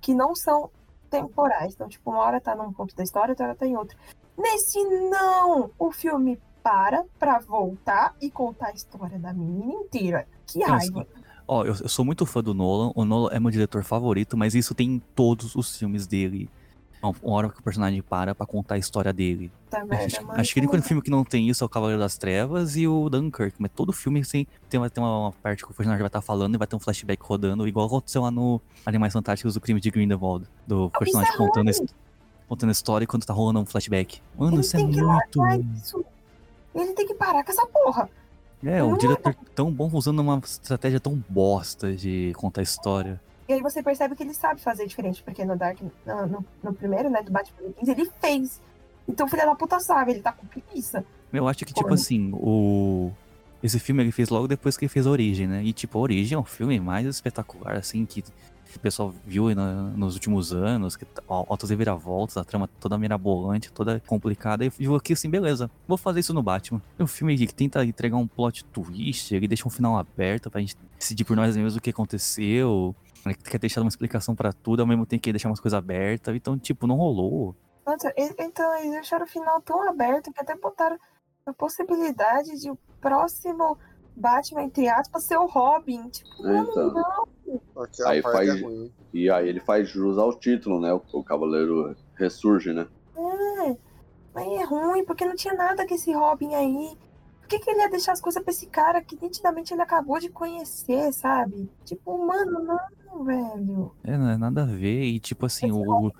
[0.00, 0.70] que não são
[1.10, 1.74] temporais.
[1.74, 3.96] Então, tipo, uma hora tá num ponto da história, outra hora tá em outro.
[4.38, 5.70] Nesse não!
[5.78, 10.26] O filme para pra voltar e contar a história da menina inteira.
[10.48, 11.06] Que raiva.
[11.46, 12.90] Ó, eu, eu sou muito fã do Nolan.
[12.96, 16.50] O Nolan é meu diretor favorito, mas isso tem em todos os filmes dele.
[17.00, 19.52] Uma hora que o personagem para pra contar a história dele.
[19.70, 22.00] Tá merda, Acho, acho que o único filme que não tem isso é o Cavaleiro
[22.02, 25.70] das Trevas e o Dunkirk, mas todo filme assim, tem, uma, tem uma parte que
[25.70, 28.60] o personagem vai estar falando e vai ter um flashback rodando, igual aconteceu lá no
[28.84, 31.84] Animais Fantásticos do Crime de Grindelwald, do personagem é contando, a ruim.
[31.84, 31.94] his-
[32.48, 34.20] contando a história e quando tá rolando um flashback.
[34.36, 36.06] Mano, Ele isso é muito.
[36.76, 38.08] Ele tem que parar com essa porra.
[38.64, 43.20] É, o Não é diretor tão bom usando uma estratégia tão bosta de contar história.
[43.48, 46.72] E aí você percebe que ele sabe fazer diferente, porque no Dark, no, no- no
[46.74, 48.60] primeiro, né, do Batman Begins, ele fez.
[49.08, 51.04] Então o filho da puta sabe, ele tá com preguiça.
[51.32, 51.94] Eu acho que, tipo Porra.
[51.94, 53.12] assim, o.
[53.62, 55.62] Esse filme ele fez logo depois que ele fez a Origem, né?
[55.62, 58.22] E, tipo, a Origem é um filme mais espetacular, assim, que
[58.76, 59.54] o pessoal viu
[59.96, 64.68] nos últimos anos, que tá- al- altas reviravoltas, a trama toda mirabolante, toda complicada, e
[64.68, 66.80] viu aqui assim, beleza, vou fazer isso no Batman.
[66.98, 70.60] É um filme que tenta entregar um plot twist, ele deixa um final aberto pra
[70.60, 72.94] gente decidir por nós mesmos o que aconteceu,
[73.24, 76.34] ele quer deixar uma explicação pra tudo, ao mesmo tempo que deixar umas coisas abertas,
[76.34, 77.54] então, tipo, não rolou.
[77.84, 80.98] Nossa, então eles deixaram o final tão aberto que até botaram
[81.46, 83.78] a possibilidade de o próximo
[84.16, 86.08] Batman, entre aspas, ser o Robin.
[86.08, 86.92] Tipo, mano, Então.
[86.94, 87.26] não.
[88.06, 88.90] Aí faz- é ruim.
[89.12, 90.92] E aí ele faz jus ao título, né?
[90.92, 92.86] O, o Cavaleiro ressurge, né?
[93.16, 93.76] É,
[94.34, 96.96] mas é ruim, porque não tinha nada com esse Robin aí.
[97.40, 100.18] Por que, que ele ia deixar as coisas pra esse cara que nitidamente ele acabou
[100.18, 101.70] de conhecer, sabe?
[101.84, 103.92] Tipo, mano, não, velho.
[104.02, 106.12] É, não é nada a ver, e tipo assim, Esse o, Robin.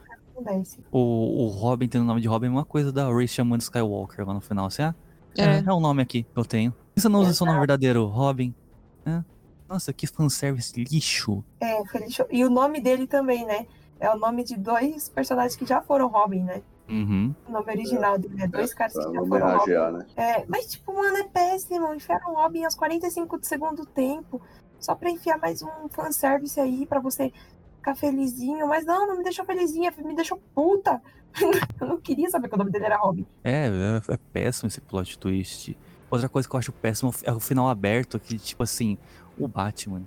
[0.92, 4.26] O, o Robin tendo o nome de Robin é uma coisa da Ray chamando Skywalker
[4.26, 4.66] lá no final.
[4.66, 4.94] Assim, ah,
[5.36, 5.64] é, É.
[5.66, 6.72] é o nome aqui que eu tenho.
[6.96, 8.54] Você não usa seu nome verdadeiro, Robin?
[9.04, 9.22] É.
[9.68, 11.44] Nossa, que fanservice lixo.
[11.60, 13.66] É, Feliz E o nome dele também, né?
[14.00, 16.62] É o nome de dois personagens que já foram Robin, né?
[16.88, 17.34] Uhum.
[17.46, 19.98] O nome original dele é dois caras Pra que já foram Robin.
[19.98, 20.06] né?
[20.16, 21.92] É, mas, tipo, mano, é péssimo.
[21.92, 24.40] Enfiaram Robin aos 45 do segundo tempo.
[24.80, 27.30] Só pra enfiar mais um fanservice aí pra você
[27.76, 28.66] ficar felizinho.
[28.68, 31.02] Mas não, não me deixou felizinha, me deixou puta.
[31.78, 33.26] Eu não queria saber que o nome dele era Robin.
[33.44, 35.76] É, é, é péssimo esse plot twist.
[36.10, 38.96] Outra coisa que eu acho péssimo é o final aberto, que, tipo assim,
[39.38, 40.02] o Batman,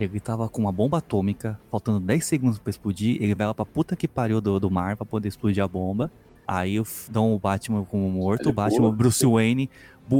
[0.00, 3.64] ele tava com uma bomba atômica, faltando 10 segundos pra explodir, ele vai lá pra
[3.64, 6.10] puta que pariu do, do mar pra poder explodir a bomba.
[6.46, 9.70] Aí o- dão o Batman como morto, Ele o Batman, o Bruce Wayne,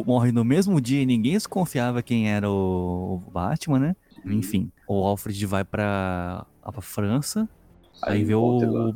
[0.06, 3.96] morre no mesmo dia e ninguém desconfiava quem era o, o Batman, né?
[4.26, 7.46] Enfim, o Alfred vai pra, pra França,
[8.02, 8.94] aí, vê encontra o, lá.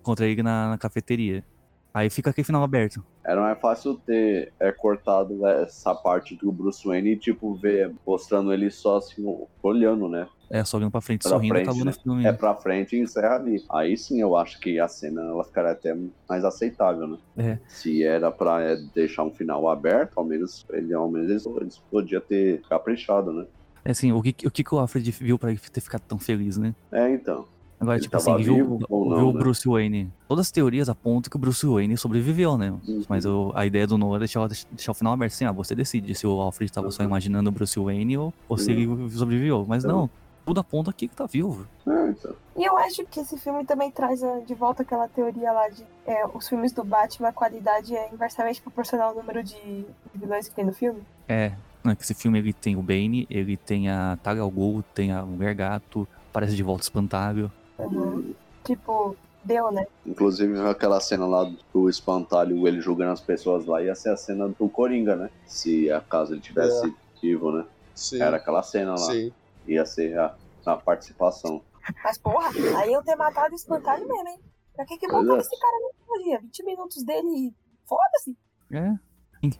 [0.00, 1.44] encontra ele na, na cafeteria.
[1.92, 3.04] Aí fica aquele final aberto.
[3.24, 8.52] Era mais fácil ter é, cortado essa parte do Bruce Wayne e, tipo, ver, mostrando
[8.52, 9.24] ele só assim,
[9.62, 10.26] olhando, né?
[10.50, 11.90] É, só olhando pra frente, Pra sorrindo, frente, acabou né?
[11.90, 12.26] no filme.
[12.26, 13.64] É pra frente e encerra ali.
[13.70, 15.96] Aí sim eu acho que a cena ela ficaria até
[16.28, 17.18] mais aceitável, né?
[17.36, 17.58] É.
[17.66, 21.78] Se era pra é, deixar um final aberto, ao menos ele, ao menos eles, eles
[21.90, 23.46] podia ter caprichado, né?
[23.84, 26.56] É assim, o que, o que o Alfred viu pra ele ter ficado tão feliz,
[26.56, 26.74] né?
[26.92, 27.46] É, então.
[27.80, 29.38] Agora, Ele tipo assim, viu, não, viu o né?
[29.38, 30.10] Bruce Wayne.
[30.28, 32.70] Todas as teorias apontam que o Bruce Wayne sobreviveu, né?
[32.86, 33.02] Uhum.
[33.08, 35.74] Mas o- a ideia do Noah é deixar, deixar o final aberto assim, ah, você
[35.74, 37.08] decide se o Alfred tava só Uhum.
[37.08, 39.66] imaginando o Bruce Wayne ou, ou se ele sobreviveu.
[39.68, 40.02] Mas Então.
[40.02, 40.10] não,
[40.46, 41.66] tudo aponta aqui que tá vivo.
[41.86, 42.32] É, então.
[42.56, 45.82] E eu acho que esse filme também traz ah, de volta aquela teoria lá de
[46.06, 49.84] é, os filmes do Batman, a qualidade é inversamente proporcional ao número de,
[50.14, 51.00] vilões que tem no filme.
[51.28, 51.52] É,
[51.82, 55.12] né, que esse filme ele tem o Bane, ele tem a Talia al Ghul, tem
[55.12, 57.50] a Mulher Gato, aparece de volta o Espantalho.
[57.78, 58.34] Uhum.
[58.64, 59.86] Tipo, deu, né?
[60.06, 64.48] Inclusive aquela cena lá do espantalho, ele julgando as pessoas lá, ia ser a cena
[64.48, 65.30] do Coringa, né?
[65.46, 66.92] Se acaso ele tivesse É.
[67.20, 67.64] vivo, né?
[67.94, 68.20] Sim.
[68.20, 68.96] Era aquela cena lá.
[68.98, 69.32] Sim.
[69.66, 70.34] Ia ser a,
[70.66, 71.62] a participação.
[72.02, 74.40] Mas, porra, aí eu ter matado o espantalho mesmo, hein?
[74.74, 75.40] Pra que que botava é.
[75.40, 76.40] esse cara na trilogia?
[76.40, 77.54] 20 minutos dele e
[77.86, 78.36] foda-se.
[78.72, 78.94] É.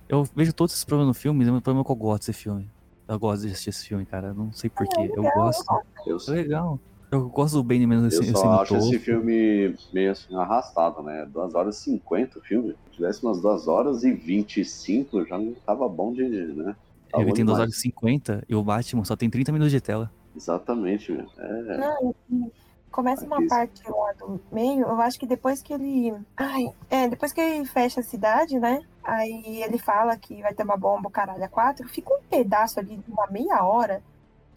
[0.08, 2.32] Eu vejo todos esses problemas no filme, mas o problema é que eu gosto desse
[2.32, 2.70] filme.
[3.06, 4.32] Eu gosto de assistir esse filme, cara.
[4.32, 4.98] Não sei porquê.
[5.14, 5.64] eu legal, gosto.
[6.06, 6.80] Eu, É legal.
[7.14, 11.00] Eu gosto do Bane mesmo eu assim, só assim, acho esse filme meio assim arrastado,
[11.02, 11.24] né?
[11.32, 12.74] 2 horas e 50 o filme.
[12.86, 16.74] Se tivesse umas 2 horas e 25, já não tava bom de, né?
[17.10, 17.60] Tava Ele tem 2 demais.
[17.60, 20.10] horas e 50 e o Batman só tem 30 minutos de tela.
[20.34, 21.30] Exatamente, velho.
[21.38, 21.78] É.
[21.78, 22.14] Não,
[22.90, 23.48] começa uma Aqui.
[23.48, 26.14] parte lá do meio, eu acho que depois que ele.
[26.36, 28.80] Ai, é, depois que ele fecha a cidade, né?
[29.04, 31.88] Aí ele fala que vai ter uma bomba, o caralho, a quatro.
[31.88, 34.02] Fica um pedaço ali de uma meia hora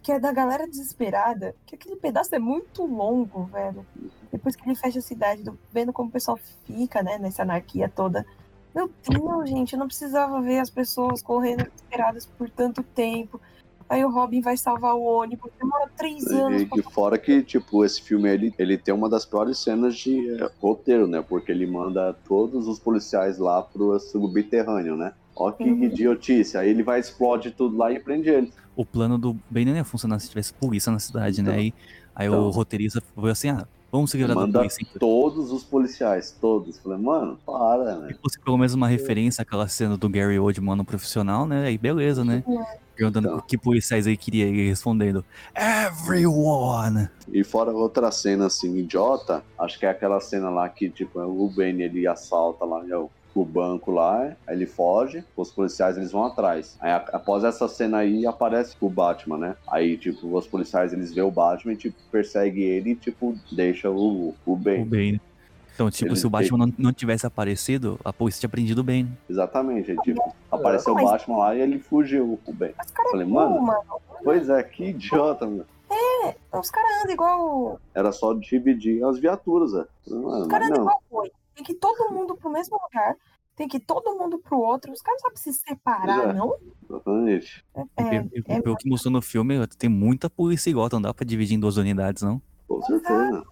[0.07, 1.53] que é da galera desesperada.
[1.65, 3.85] Que aquele pedaço é muito longo, velho.
[4.31, 7.17] Depois que ele fecha a cidade, do- vendo como o pessoal fica, né?
[7.17, 8.25] Nessa anarquia toda.
[8.73, 13.41] Meu Deus, gente, eu não precisava ver as pessoas correndo desesperadas por tanto tempo.
[13.89, 17.83] Aí o Robin vai salvar o ônibus, demora três anos E pra fora que, tipo,
[17.83, 21.21] esse filme ele, ele tem uma das piores cenas de eh, roteiro, né?
[21.21, 25.11] Porque ele manda todos os policiais lá pro subterrâneo, né?
[25.35, 25.83] Ó que Uhum.
[25.83, 26.57] idiotice.
[26.57, 28.53] Aí ele vai, explode tudo lá e prende ele.
[28.77, 31.49] O plano do Bane não ia funcionar se tivesse polícia na cidade, né?
[31.49, 31.59] Então.
[31.59, 31.73] Aí,
[32.15, 32.47] aí Então.
[32.47, 34.81] o roteirista foi assim, ah, Vamos seguir da Manda polícia.
[34.81, 34.99] então.
[34.99, 36.77] todos os policiais, todos.
[36.77, 38.09] Falei, mano, para, né?
[38.09, 41.67] Se fosse pelo menos uma referência àquela cena do Gary Oldman no profissional, né?
[41.67, 42.43] Aí beleza, né?
[42.93, 43.41] Perguntando Então.
[43.47, 45.23] que policiais aí queria ele respondendo.
[45.55, 47.09] Everyone!
[47.31, 51.49] E fora outra cena assim, idiota, acho que é aquela cena lá que, tipo, o
[51.49, 53.09] Ben ele assalta lá né, o,
[53.41, 56.77] o banco lá, aí ele foge, os policiais eles vão atrás.
[56.79, 59.55] Aí após essa cena aí aparece o Batman, né?
[59.67, 63.89] Aí, tipo, os policiais eles vê o Batman e, tipo, persegue ele e, tipo, deixa
[63.89, 64.83] o, o Ben.
[64.83, 65.21] O Bane.
[65.73, 68.83] Então, tipo, Ele se o Batman não, não tivesse aparecido, a polícia tinha prendido o
[68.83, 69.11] Bane.
[69.29, 72.71] Exatamente, aí, tipo, apareceu o Batman lá e ele fugiu, o Ben.
[72.83, 73.81] Os caras é Falei, mano, mano.
[74.23, 75.65] pois é, que idiota, mano.
[75.89, 77.79] É, os caras andam igual.
[77.93, 79.85] Era só dividir as viaturas, é.
[80.09, 80.85] Mano, Os caras andam não.
[80.85, 81.31] igual boi.
[81.57, 83.15] Tem que ir todo mundo pro mesmo lugar.
[83.55, 84.91] Tem que ir todo mundo pro outro.
[84.93, 86.33] Os caras não sabem se separar, é.
[86.33, 86.55] não.
[86.87, 87.65] Exatamente.
[87.95, 91.25] É, pelo- pelo que mostrou no filme, tem muita polícia igual, então não dá pra
[91.25, 92.39] dividir em duas unidades, não.
[92.67, 93.43] Com certeza.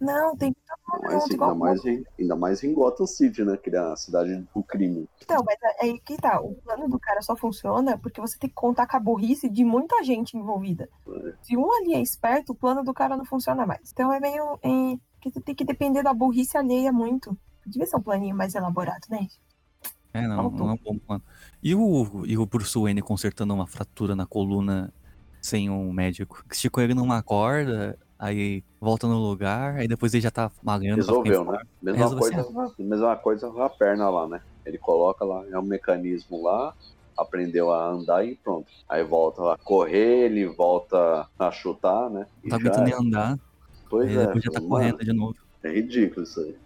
[0.00, 0.60] não, tem que
[1.02, 3.58] Mas junto, ainda mais, em, ainda mais em Gotham City, né?
[3.58, 5.06] Que é a cidade do crime.
[5.22, 6.40] Então, mas é aí que tá.
[6.40, 9.62] O plano do cara só funciona porque você tem que contar com a burrice de
[9.62, 10.88] muita gente envolvida.
[11.42, 13.90] Se um ali é esperto, o plano do cara não funciona mais.
[13.92, 14.58] Então é meio.
[14.62, 17.36] É, que você tem que depender da burrice alheia muito.
[17.66, 19.28] Devia ser um planinho mais elaborado, né?
[20.12, 20.58] É, não, Faltou.
[20.58, 21.22] não é um bom plano.
[21.62, 24.92] E o, e o Bruce Wayne consertando uma fratura na coluna
[25.40, 26.44] sem um médico?
[26.50, 30.96] Esticou ele numa corda, aí volta no lugar, aí depois ele já tá malhando.
[30.96, 31.60] Resolveu, né?
[31.80, 34.40] Mesma Resolveu assim, coisa, mesma coisa com a perna lá, né?
[34.66, 36.74] Ele coloca lá, é um mecanismo lá,
[37.16, 38.66] aprendeu a andar e pronto.
[38.88, 42.26] Aí volta a correr, ele volta a chutar, né?
[42.44, 42.96] E Tá aguentando nem é.
[42.96, 43.38] andar,
[43.88, 44.26] Pois aí é.
[44.26, 45.36] depois já tá mano, correndo de novo.
[45.62, 46.56] É ridículo isso aí.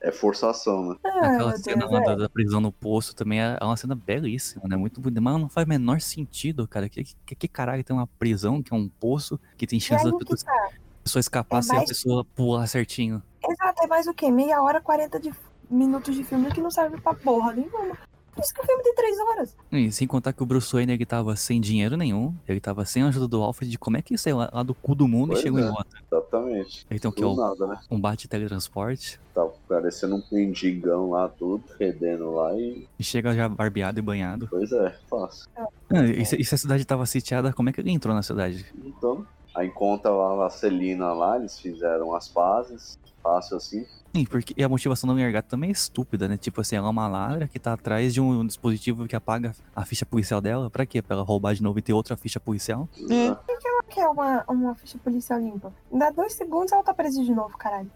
[0.00, 0.96] É forçação, né?
[1.04, 2.04] Aquela meu cena Deus, lá é.
[2.04, 4.76] da, da prisão no poço também é é uma cena belíssima, né?
[4.76, 5.20] Muito bonita.
[5.20, 6.88] Mas não faz o menor sentido, cara.
[6.88, 10.16] Que, que, que caralho tem uma prisão, que é um poço, que tem chance da
[10.16, 10.70] pessoa, tá.
[11.04, 13.22] pessoa escapar É se a mais- pessoa pular certinho.
[13.48, 14.30] Exato, é mais o quê?
[14.30, 15.32] Meia hora, 40 de
[15.70, 17.96] minutos de filme que não serve pra porra nenhuma.
[18.34, 19.56] Por isso que o filme tem 3 horas.
[19.72, 23.02] E sem contar que o Bruce Wayne ele tava sem dinheiro nenhum, ele tava sem
[23.02, 25.28] a ajuda do Alfred, de como é que saiu lá, lá do cu do mundo
[25.28, 25.62] Pois e chegou é.
[25.62, 26.00] em Gotham?
[26.10, 26.86] Exatamente.
[26.90, 27.80] Então que é o, nada, né?
[27.90, 32.86] um bate teletransporte, Tá parecendo um mendigão lá, tudo, fedendo lá e.
[32.98, 34.48] e chega já barbeado e banhado.
[34.50, 35.48] Pois é, fácil.
[35.56, 38.22] Ah, e, se, e se a cidade tava sitiada, como é que ele entrou na
[38.22, 38.66] cidade?
[38.84, 39.24] Então,
[39.54, 43.86] aí encontra lá a Celina lá, eles fizeram as pazes, fácil assim.
[44.14, 46.36] Sim, porque e a motivação da mulher gata também é estúpida, né?
[46.36, 49.84] Tipo assim, ela é uma ladra que tá atrás de um dispositivo que apaga a
[49.84, 50.68] ficha policial dela.
[50.68, 51.00] Pra quê?
[51.00, 52.88] Pra ela roubar de novo e ter outra ficha policial?
[53.08, 53.34] É.
[53.34, 55.72] Por que ela quer uma, uma ficha policial limpa?
[55.92, 57.90] Dá dois segundos ela tá presa de novo, caralho.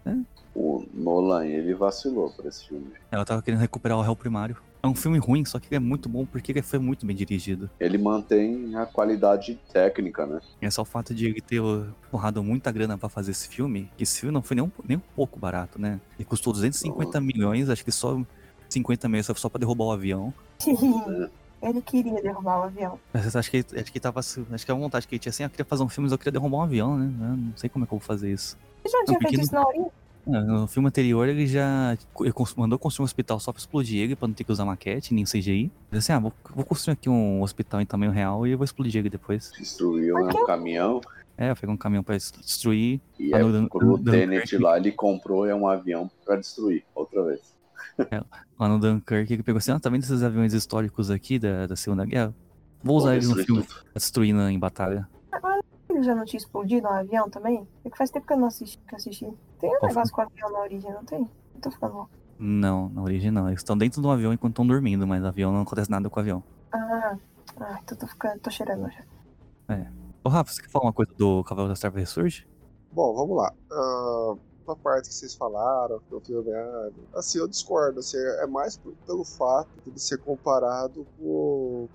[0.55, 2.93] O Nolan, ele vacilou pra esse filme.
[3.11, 4.55] Ela tava querendo recuperar o réu primário.
[4.85, 7.15] É um filme ruim, só que ele é muito bom porque ele foi muito bem
[7.15, 7.69] dirigido.
[7.79, 10.39] Ele mantém a qualidade técnica, né?
[10.61, 13.91] É só o fato de ele ter uh, porrado muita grana pra fazer esse filme,
[13.97, 15.99] que esse filme não foi nem um, nem um pouco barato, né?
[16.17, 18.21] Ele custou 250 milhões, acho que só
[18.69, 20.33] 50 milhões só pra derrubar o avião.
[21.61, 22.99] Ele queria derrubar o avião.
[23.11, 24.19] Mas Acho que, acho que tava.
[24.19, 26.17] Acho que a vontade que ele tinha assim, eu queria fazer um filme, mas eu
[26.17, 27.05] queria derrubar um avião, né?
[27.05, 28.55] Eu não sei como é que eu vou fazer isso.
[28.83, 29.87] Você já tinha porque feito isso na horinha?
[30.25, 34.27] No filme anterior, ele já ele mandou construir um hospital só pra explodir ele, pra
[34.27, 35.71] não ter que usar maquete, nem CGI.
[35.91, 38.65] Ele assim, ah, vou, vou construir aqui um hospital em tamanho real e eu vou
[38.65, 39.51] explodir ele depois.
[39.57, 41.01] Destruiu né, um caminhão
[41.37, 42.99] É, eu peguei um caminhão pra destruir.
[43.19, 46.83] e lá aí, no Dan- o Tenet lá, ele comprou é um avião pra destruir,
[46.95, 47.53] outra vez.
[48.59, 51.75] Lá no Dunkirk, ele pegou assim, ah, tá vendo esses aviões históricos aqui da, da
[51.75, 52.33] Segunda Guerra?
[52.83, 55.07] Vou usar Vou eles no filme, pra destruir na, em batalha.
[55.95, 57.65] Ele já não tinha explodido um avião também?
[57.85, 58.77] É que faz tempo que eu não assisti.
[58.85, 59.33] Que assisti.
[59.59, 61.21] Tem um Qual negócio com avião na origem, não tem?
[61.55, 62.09] Eu tô ficando louco.
[62.37, 63.47] Não, na origem não.
[63.47, 66.09] Eles estão dentro de um avião enquanto estão dormindo, mas o avião não acontece nada
[66.09, 66.43] com o avião.
[66.73, 67.17] Ah,
[67.61, 68.39] ah então tô ficando.
[68.39, 69.03] tô cheirando já.
[69.73, 69.87] É.
[70.21, 72.45] Ô Rafa, você quer falar uma coisa do Cavaleiro das Trevas Ressurge?
[72.91, 73.53] Bom, vamos lá.
[73.71, 74.35] Ah,
[74.67, 76.91] a parte que vocês falaram, que o filme é.
[77.13, 77.99] Assim, eu discordo.
[77.99, 81.23] Assim, é mais pelo fato de ser comparado com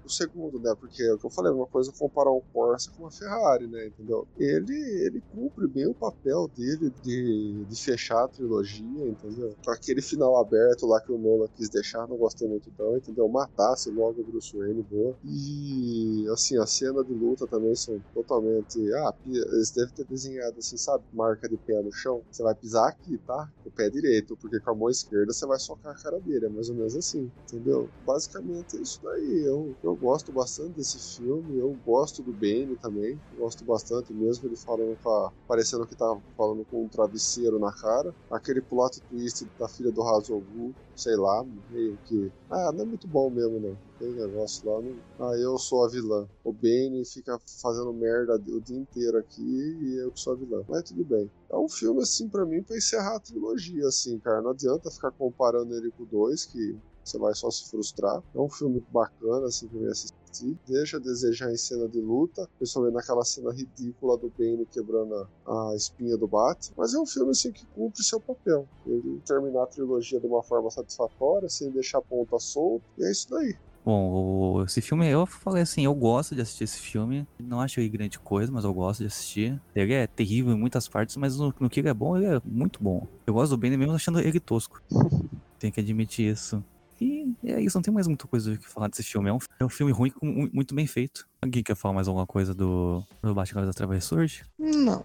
[0.04, 0.74] o segundo, né?
[0.78, 3.66] Porque é o que eu falei, uma coisa é comparar um Corsa com uma Ferrari,
[3.66, 3.86] né?
[3.86, 4.26] Entendeu?
[4.38, 4.74] Ele,
[5.06, 9.54] ele cumpre bem o papel dele de, de fechar a trilogia, entendeu?
[9.68, 13.28] Aquele final aberto lá que o Nolan quis deixar, não gostei muito não, entendeu?
[13.28, 15.16] Matasse logo o Bruce Wayne, boa.
[15.24, 18.78] E, assim, a cena de luta também são totalmente.
[18.94, 21.04] Ah, eles devem ter desenhado, assim, sabe?
[21.12, 22.22] Marca de pé no chão.
[22.30, 23.48] Você vai pisar aqui, tá?
[23.62, 26.46] Com o pé direito, porque com a mão esquerda você vai socar a cara dele.
[26.46, 27.88] É mais ou menos assim, entendeu?
[28.04, 29.42] Basicamente é isso daí.
[29.44, 34.56] Eu, Eu gosto bastante desse filme, eu gosto do Bane também, gosto bastante, mesmo ele
[34.56, 38.14] falando com a, parecendo que tava falando com um travesseiro na cara.
[38.30, 42.30] Aquele plot twist da filha do Hazogul, sei lá, meio que.
[42.50, 43.76] Ah, não é muito bom mesmo, não.
[43.98, 44.80] Tem negócio lá.
[44.82, 45.28] Não...
[45.28, 46.28] Ah, eu sou a vilã.
[46.44, 50.62] O Bane fica fazendo merda o dia inteiro aqui e eu que sou a vilã.
[50.68, 51.30] Mas tudo bem.
[51.50, 54.42] É um filme, assim, pra mim, pra encerrar a trilogia, assim, cara.
[54.42, 56.78] Não adianta ficar comparando ele com o 2, que
[57.10, 58.22] você vai só se frustrar.
[58.34, 60.56] É um filme bacana, assim, pra mim assistir.
[60.66, 65.74] Deixa a desejar em cena de luta, principalmente naquela cena ridícula do Bane quebrando a,
[65.74, 66.72] espinha do Bat.
[66.76, 68.66] Mas é um filme, assim, que cumpre seu papel.
[68.86, 72.84] Ele terminar a trilogia de uma forma satisfatória, sem deixar a ponta solta.
[72.98, 73.56] E é isso daí.
[73.84, 77.26] Bom, esse filme, eu falei assim, eu gosto de assistir esse filme.
[77.38, 79.60] Não acho ele grande coisa, mas eu gosto de assistir.
[79.74, 82.40] Ele é terrível em muitas partes, mas no, no que ele é bom, ele é
[82.44, 83.06] muito bom.
[83.26, 84.82] Eu gosto do Bane mesmo achando ele tosco.
[85.58, 86.62] Tenho que admitir isso.
[87.00, 89.30] E é isso, não tem mais muita coisa o que falar desse filme.
[89.30, 90.12] É um, é um filme ruim,
[90.52, 91.26] muito bem feito.
[91.40, 94.44] Alguém quer falar mais alguma coisa do, do Batman das Trevas Ressurge?
[94.58, 95.04] Não.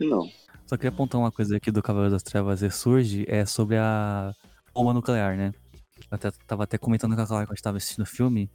[0.00, 0.28] Não.
[0.66, 4.32] Só queria apontar uma coisa aqui do Cavaleiro das Trevas Ressurge, é sobre a
[4.74, 5.52] bomba nuclear, né?
[5.98, 8.50] Eu até, tava até comentando com a Clara quando a gente tava assistindo o filme,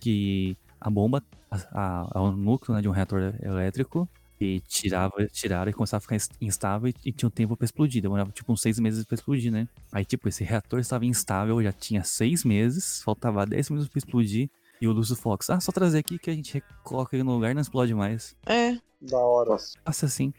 [0.00, 4.08] que a bomba a, a- é o núcleo né, de um reator elétrico
[4.42, 7.64] e tirava, tiraram e começava a ficar ins- instável e, e tinha um tempo pra
[7.64, 8.02] explodir.
[8.02, 9.68] Demorava tipo uns seis meses pra explodir, né?
[9.92, 14.50] Aí, tipo, esse reator estava instável, já tinha seis meses, faltava 10 minutos pra explodir.
[14.80, 17.52] E o Lúcio Fox, ah, só trazer aqui que a gente coloca ele no lugar
[17.52, 18.34] e não explode mais.
[18.46, 18.76] É.
[19.00, 19.56] Da hora.
[19.84, 20.32] Passa assim.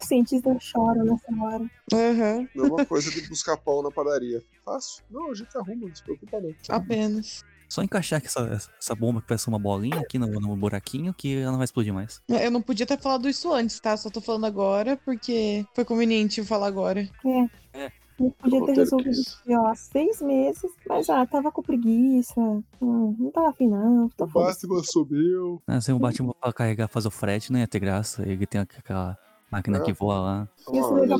[0.00, 1.70] Os cientistas choram nessa hora.
[1.92, 2.48] Uhum.
[2.54, 4.42] Mesma coisa de buscar pão na padaria.
[4.64, 5.04] Fácil.
[5.10, 6.52] Não, a gente arruma, não se preocupa não.
[6.68, 7.44] Apenas.
[7.68, 11.50] Só encaixar essa, essa bomba que parece uma bolinha aqui no, no buraquinho que ela
[11.50, 12.22] não vai explodir mais.
[12.28, 13.96] Eu não podia ter falado isso antes, tá?
[13.96, 17.08] Só tô falando agora porque foi conveniente eu falar agora.
[17.24, 17.90] É.
[18.18, 22.40] Não podia ter resolvido isso ó, há seis meses, mas ah, tava com preguiça.
[22.40, 24.08] Hum, não tava afim, não.
[24.08, 24.26] Tô O.
[24.28, 25.62] Batman subiu.
[25.66, 28.28] Ah, sem o Batman pra carregar, fazer o frete, não ia ter graça.
[28.28, 29.16] Ele tem aquela
[29.50, 29.80] máquina É.
[29.82, 30.48] que voa lá.
[30.60, 31.18] Isso Ah, legal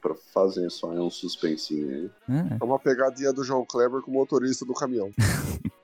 [0.00, 2.10] pra fazer um- só é um suspensinho aí.
[2.36, 2.56] É.
[2.60, 5.10] É uma pegadinha do João Kleber com o motorista do caminhão.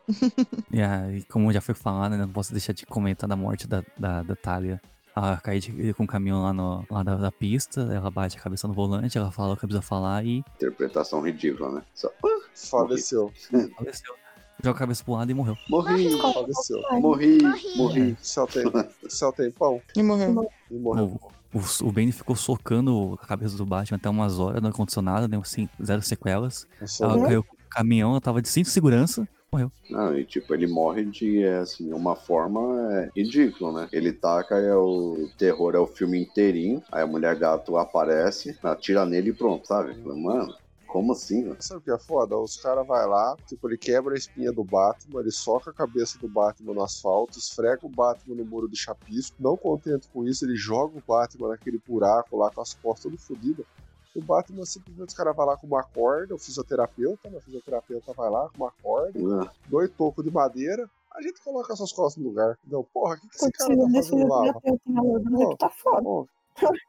[0.72, 3.82] E, aí, como já foi falado, né, não posso deixar de comentar da morte da,
[3.98, 4.80] da, da Talia.
[5.16, 8.40] Ela cai de- com o caminhão lá, no, lá da, da pista, ela bate a
[8.40, 11.82] cabeça no volante, ela fala o que precisa falar e Interpretação ridícula, né?
[11.92, 12.08] Só,
[12.54, 13.32] Faleceu.
[13.76, 14.14] faleceu.
[14.62, 15.56] Joga a cabeça pro lado e morreu.
[15.68, 16.82] morri, Faleceu.
[17.00, 17.38] morri,
[17.76, 18.16] morri.
[18.22, 18.64] Céu tem,
[19.08, 20.48] céu tem pão E morreu.
[20.70, 21.20] e morreu.
[21.56, 25.26] O, o Bane ficou socando a cabeça do Batman até umas horas, não aconteceu nada,
[25.26, 26.66] deu assim, zero sequelas.
[27.00, 29.72] Ela caiu com o caminhão, ela tava de cinto de segurança, morreu.
[29.88, 32.60] Não, e tipo, ele morre de, é, assim, uma forma
[32.92, 33.88] é, ridícula, né?
[33.92, 39.06] Ele taca, é o terror é o filme inteirinho, aí a mulher gato aparece, atira
[39.06, 39.96] nele e pronto, sabe?
[40.04, 40.54] Mano,
[40.96, 41.56] como assim, mano?
[41.60, 42.38] Sabe o que é foda?
[42.38, 46.18] Os caras vai lá, tipo, ele quebra a espinha do Batman, ele soca a cabeça
[46.18, 49.36] do Batman no asfalto, esfrega o Batman no muro de chapisco.
[49.38, 53.18] Não contente com isso, ele joga o Batman naquele buraco lá com as costas tudo
[53.18, 53.66] fodidas.
[54.14, 57.36] O Batman simplesmente os caras vai lá com uma corda, o fisioterapeuta, né?
[57.36, 61.74] O fisioterapeuta vai lá com uma corda, Ah, dois tocos de madeira, a gente coloca
[61.74, 62.58] essas costas no lugar.
[62.66, 64.50] Não, porra, o que, que esse cara tá fazendo lá?
[64.50, 66.02] aqui, tá foda.
[66.02, 66.28] Pô,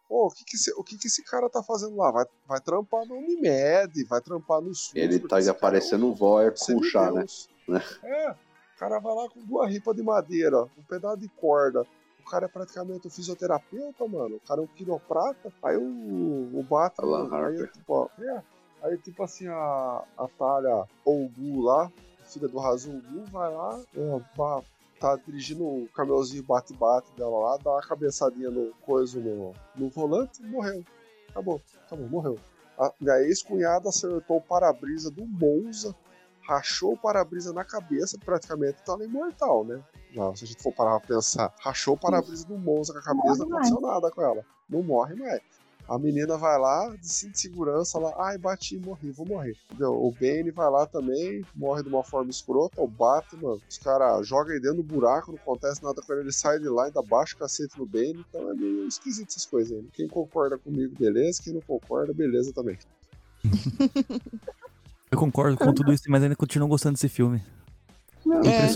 [0.08, 2.12] pô, o, que que esse, o que que esse cara tá fazendo lá?
[2.12, 4.96] Vai, vai trampar no Unimed, vai trampar no SUS.
[4.96, 6.92] ele tá é aparecendo vó com semideus.
[6.92, 7.12] chá,
[7.68, 7.82] né?
[8.04, 11.86] É, o cara vai lá com duas ripas de madeira, um pedaço de corda.
[12.26, 14.36] O cara é praticamente um fisioterapeuta, mano.
[14.36, 15.52] O cara é um quiroprata.
[15.64, 15.82] Aí o,
[16.60, 17.30] o Batman.
[17.48, 18.44] Aí, tipo, é,
[18.84, 21.90] aí, tipo assim, a, a Talha Olgu lá,
[22.26, 24.62] filha do Razul Gu, vai lá, é, va-
[25.00, 30.42] tá dirigindo o caminhãozinho bate-bate dela lá, dá uma cabeçadinha no coisa no, no volante
[30.42, 30.84] e morreu.
[31.30, 32.40] Acabou, acabou, morreu.
[32.78, 35.96] A minha ex-cunhada acertou o para-brisa do Monza,
[36.48, 39.84] rachou o para-brisa na cabeça, praticamente é imortal, né?
[40.12, 43.04] Já, se a gente for parar pra pensar, rachou o para-brisa do Monza com a
[43.04, 44.46] cabeça, não aconteceu nada com ela.
[44.70, 45.42] Não morre mais.
[45.88, 49.56] A menina vai lá, de cinto de segurança, lá, ai, bati, morri, vou morrer.
[49.70, 49.94] Entendeu?
[49.94, 54.52] O Bane vai lá também, morre de uma forma escrota, o Batman, os caras jogam
[54.52, 57.36] ele dentro do buraco, não acontece nada com ele, ele sai de lá, ainda baixa
[57.36, 59.84] o cacete no Bane, então é meio esquisito essas coisas aí.
[59.84, 59.90] né?
[59.94, 62.78] Quem concorda comigo, beleza, quem não concorda, beleza também.
[65.10, 67.42] Eu concordo com tudo isso, mas ainda continuo gostando desse filme.
[68.26, 68.68] Não, É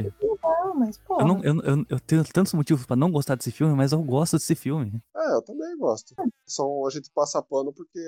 [0.00, 0.27] É.
[0.48, 1.20] Não, mas, pô.
[1.20, 4.02] Eu, não, eu, eu, eu tenho tantos motivos pra não gostar desse filme, mas eu
[4.02, 5.02] gosto desse filme.
[5.16, 6.14] É, eu também gosto.
[6.46, 8.00] São, a gente passa pano porque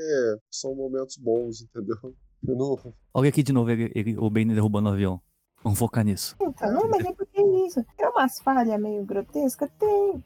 [0.51, 1.97] são momentos bons, entendeu?
[2.47, 5.21] Eu não, Olha aqui de novo ele, ele- o Bane derrubando o avião.
[5.63, 6.35] Vamos focar nisso.
[6.41, 7.85] Então, não, mas é porque é isso.
[7.97, 9.69] Tem umas falhas meio grotescas?
[9.79, 10.25] Tem.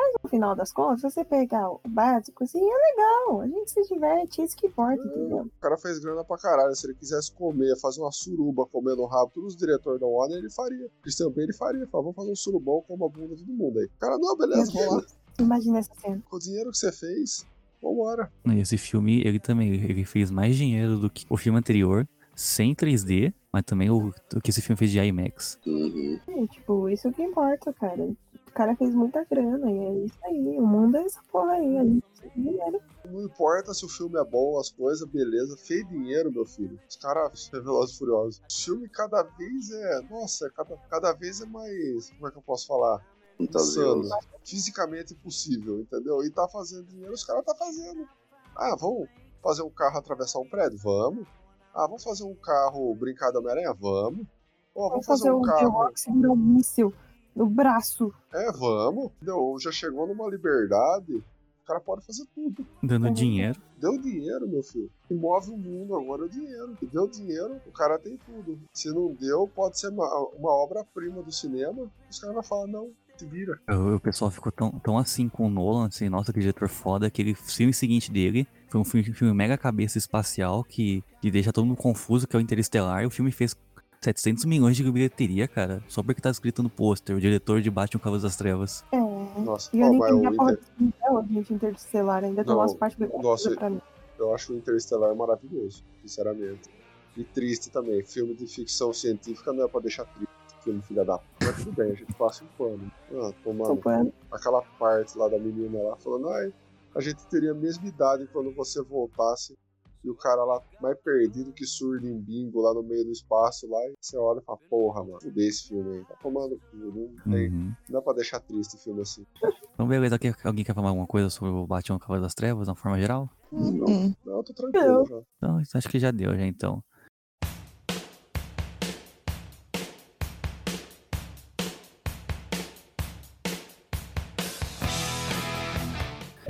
[0.00, 3.42] Mas no final das contas, você pegar o básico, assim, é legal.
[3.42, 5.42] A gente se diverte, isso que importa, entendeu?
[5.42, 6.74] O cara fez grana pra caralho.
[6.74, 10.50] Se ele quisesse comer, fazer uma suruba comendo rabo, todos os diretores da Warner, ele
[10.50, 10.88] faria.
[11.02, 11.86] Christian Bale, ele faria.
[11.86, 13.84] Fala, vamos fazer um surubão com uma bunda de todo mundo aí.
[13.84, 15.02] O cara, não, beleza, vamos lá.
[15.38, 16.22] Imagina essa cena.
[16.30, 17.44] Com o dinheiro que você fez,
[17.82, 18.32] vambora.
[18.46, 22.74] E Esse filme, ele também ele fez mais dinheiro do que o filme anterior, sem
[22.74, 25.58] 3D, mas também o, o que esse filme fez de IMAX.
[25.66, 26.18] Uhum.
[26.26, 28.08] É, tipo, isso que importa, cara.
[28.50, 30.58] O cara fez muita grana e é isso aí.
[30.58, 31.78] O mundo é essa porra aí.
[31.78, 32.04] A gente
[32.34, 32.80] dinheiro.
[33.08, 35.56] Não importa se o filme é bom, as coisas, beleza.
[35.56, 36.78] Fez dinheiro, meu filho.
[36.88, 38.42] Os caras, Velozes e Furiosos.
[38.50, 40.00] O filme cada vez é.
[40.10, 42.10] Nossa, é cada, cada vez é mais.
[42.10, 43.04] Como é que eu posso falar?
[43.38, 44.08] Insano.
[44.44, 46.22] Fisicamente impossível, entendeu?
[46.24, 48.06] E tá fazendo dinheiro, os caras tá fazendo.
[48.54, 49.08] Ah, vamos
[49.42, 50.78] fazer um carro atravessar um prédio?
[50.78, 51.26] Vamos.
[51.72, 53.72] Ah, vamos fazer um carro brincar da Homem-Aranha?
[53.72, 54.26] Vamos.
[54.74, 56.32] Ó, Vamos vamos fazer fazer um The carro.
[56.32, 56.92] Um míssil
[57.34, 58.12] no braço.
[58.32, 59.10] É, vamos.
[59.16, 59.56] Entendeu?
[59.60, 61.14] Já chegou numa liberdade.
[61.16, 62.66] O cara pode fazer tudo.
[62.82, 63.12] Dando Uhum.
[63.12, 63.60] dinheiro.
[63.78, 64.90] Deu dinheiro, meu filho.
[65.04, 66.76] O que move o mundo agora é o dinheiro.
[66.82, 68.58] E deu dinheiro, o cara tem tudo.
[68.72, 71.88] Se não deu, pode ser uma, uma obra-prima do cinema.
[72.10, 73.58] Os caras vão falar, não, se vira.
[73.68, 77.34] O, pessoal ficou tão, tão assim com o Nolan, assim, nossa, que diretor foda, aquele
[77.34, 81.76] filme seguinte dele foi um filme, filme mega cabeça espacial que, que deixa todo mundo
[81.76, 83.06] confuso, que é o Interestelar.
[83.06, 83.54] O filme fez
[84.02, 88.00] 700 milhões de bilheteria, cara, só porque tá escrito no pôster, o diretor de Batman
[88.00, 88.82] Cavaleiros das Trevas.
[88.90, 88.98] É.
[89.40, 90.64] Nossa, E eu nem entendi o a porra Inter...
[90.78, 92.24] do céu, gente, interestelar.
[92.24, 93.80] Ainda tem umas partes nossa, pra mim.
[94.18, 96.70] eu acho o Interestelar maravilhoso, sinceramente.
[97.16, 98.02] E triste também.
[98.02, 100.30] Filme de ficção científica não é pra deixar triste.
[100.64, 101.24] Filme filha da p.
[101.42, 102.92] Mas tudo bem, a gente passa um pano.
[103.14, 104.12] Ah, tomando.
[104.30, 106.52] Aquela parte lá da menina lá falando, ai,
[106.94, 109.56] a gente teria a mesma idade quando você voltasse.
[110.02, 113.68] E o cara lá mais perdido que surdo em bingo lá no meio do espaço
[113.68, 113.78] lá.
[113.86, 116.04] E você olha e fala, porra, mano, fudei esse filme aí.
[116.06, 116.76] Tá tomando cu.
[116.76, 116.92] Não,
[117.32, 117.64] tem, Uhum.
[117.88, 119.26] não dá pra deixar triste filme assim.
[119.74, 122.70] Então, beleza, aqui, alguém quer falar alguma coisa sobre o Batman Cavaleiro das Trevas, de
[122.70, 123.28] uma forma geral?
[123.52, 124.14] Hum.
[124.24, 125.20] Não, eu tô tranquilo já.
[125.36, 126.82] Então, acho que já deu, já então.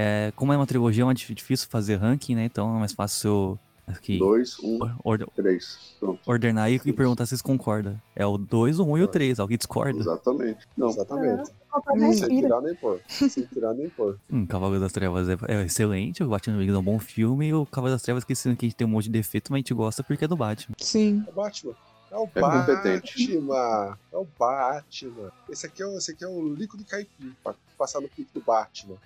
[0.03, 2.45] É, como é uma trilogia, é uma difícil fazer ranking, né?
[2.47, 5.95] Então é mais fácil aqui, Dois, um, or- três.
[6.01, 6.19] Pronto.
[6.25, 8.01] ordenar e, e perguntar se vocês concordam.
[8.17, 9.99] É o 2, o 1 um e o 3, alguém discorda?
[9.99, 10.67] Exatamente.
[10.75, 11.51] Não, Exatamente.
[11.71, 13.01] Falta Sem tirar nem pôr.
[13.09, 14.19] Sem tirar nem pôr.
[14.33, 17.53] Hum, Cavaleiro das Trevas é, é excelente, o Batman Begins é um bom filme, e
[17.55, 19.75] o Cavaleiro das Trevas, que a gente tem um monte de defeito, mas a gente
[19.75, 20.75] gosta porque é do Batman.
[20.79, 21.23] Sim.
[21.27, 21.75] É o Batman.
[22.11, 23.37] É o É competente.
[23.39, 23.99] Batman.
[24.13, 25.31] É o Batman.
[25.49, 28.41] Esse aqui é o, esse aqui é o líquido caipim, pra passar no pico do
[28.41, 28.97] Batman.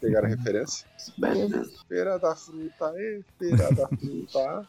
[0.00, 0.86] Pegaram a referência?
[1.88, 4.68] Feira da fruta, e feira da fruta.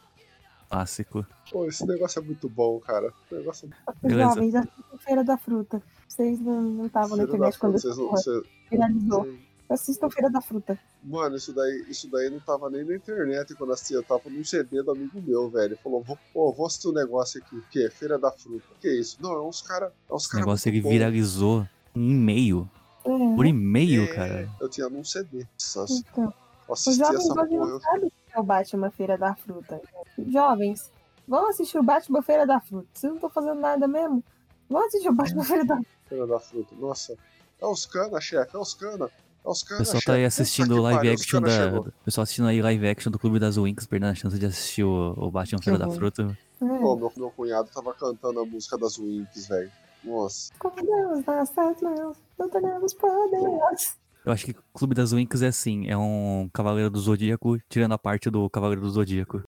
[0.68, 1.24] Clássico.
[1.50, 3.12] Pô, esse negócio é muito bom, cara.
[3.26, 3.70] Esse negócio
[4.02, 5.82] é jovens assistem Feira da Fruta.
[6.08, 9.22] Vocês não estavam na internet quando Vocês não, vocês- viralizou.
[9.24, 10.78] vocês- Assistam Feira da Fruta.
[11.02, 13.96] Mano, isso daí, isso daí não tava nem na internet quando assistia.
[13.96, 15.66] Eu tava num CD do amigo meu, velho.
[15.74, 17.56] Ele falou, vou, pô, vou assistir um negócio aqui.
[17.56, 17.88] O quê?
[17.90, 18.64] Feira da fruta.
[18.76, 19.16] O que é isso?
[19.20, 19.92] Não, é uns caras.
[20.08, 20.88] É uns Esse cara negócio ele bom.
[20.88, 22.68] viralizou em e-mail.
[23.06, 24.48] É, Por e-mail, É, cara.
[24.60, 25.46] Eu tinha num CD.
[25.74, 26.32] Nossa, então.
[26.68, 29.80] Os jovens essa hoje não sabem o que é o Batman Feira da Fruta.
[30.28, 30.90] Jovens,
[31.28, 32.86] vão assistir o Batman Feira da Fruta.
[32.92, 34.22] Vocês não estão fazendo nada mesmo?
[34.68, 35.90] Vão assistir o Batman Feira da Fruta.
[36.08, 36.74] Feira da fruta.
[36.76, 37.16] Nossa.
[37.60, 38.56] É os cana, chefe.
[38.56, 39.10] É os cana.
[39.44, 40.06] É os O pessoal chefe.
[40.06, 41.50] tá aí assistindo o live pariu, action da.
[41.50, 41.88] chegou.
[42.04, 45.14] Pessoal assistindo aí live action do Clube das Winx, perdendo a chance de assistir o,
[45.16, 45.96] o Batman Feira da horror.
[45.98, 46.38] Fruta.
[46.58, 49.70] Pô, meu, meu cunhado tava cantando a música das Winx, velho.
[50.06, 50.52] Nossa.
[50.58, 53.98] Com Deus nossas mãos, não teremos poderes.
[54.24, 57.92] Eu acho que o Clube das Winx é assim, é um Cavaleiro do Zodíaco, tirando
[57.92, 59.42] a parte do Cavaleiro do Zodíaco.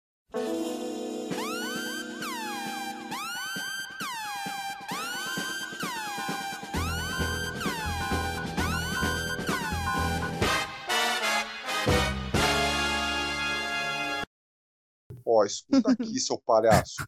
[15.24, 17.06] Ó, escuta aqui, seu palhaço.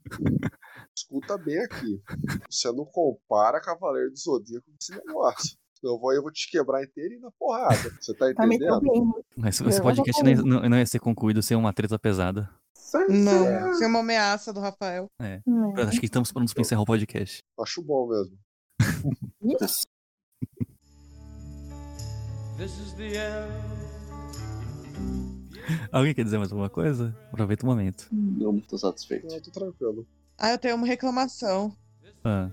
[1.12, 2.00] Escuta bem aqui.
[2.50, 5.58] Você não compara Cavaleiro do Zodíaco com esse negócio.
[5.82, 7.76] Eu vou, eu vou te quebrar inteiro e na porrada.
[8.00, 9.24] Você tá Tá entendendo?
[9.36, 12.48] Mas esse podcast não ia, não- não ia ser concluído sem uma treta pesada.
[13.10, 13.48] Não.
[13.48, 15.08] É uma ameaça do Rafael.
[15.20, 15.42] É.
[15.88, 17.40] Acho que estamos prontos pra encerrar o podcast.
[17.60, 18.38] Acho bom mesmo.
[19.44, 19.86] Ixi,
[25.92, 27.16] Alguém quer dizer mais alguma coisa?
[27.32, 28.08] Aproveita o momento.
[28.12, 29.28] Não tô satisfeito.
[29.28, 30.08] Não, eu tô tranquilo.
[30.40, 31.72] Ah, eu tenho uma reclamação.
[32.24, 32.50] Ah,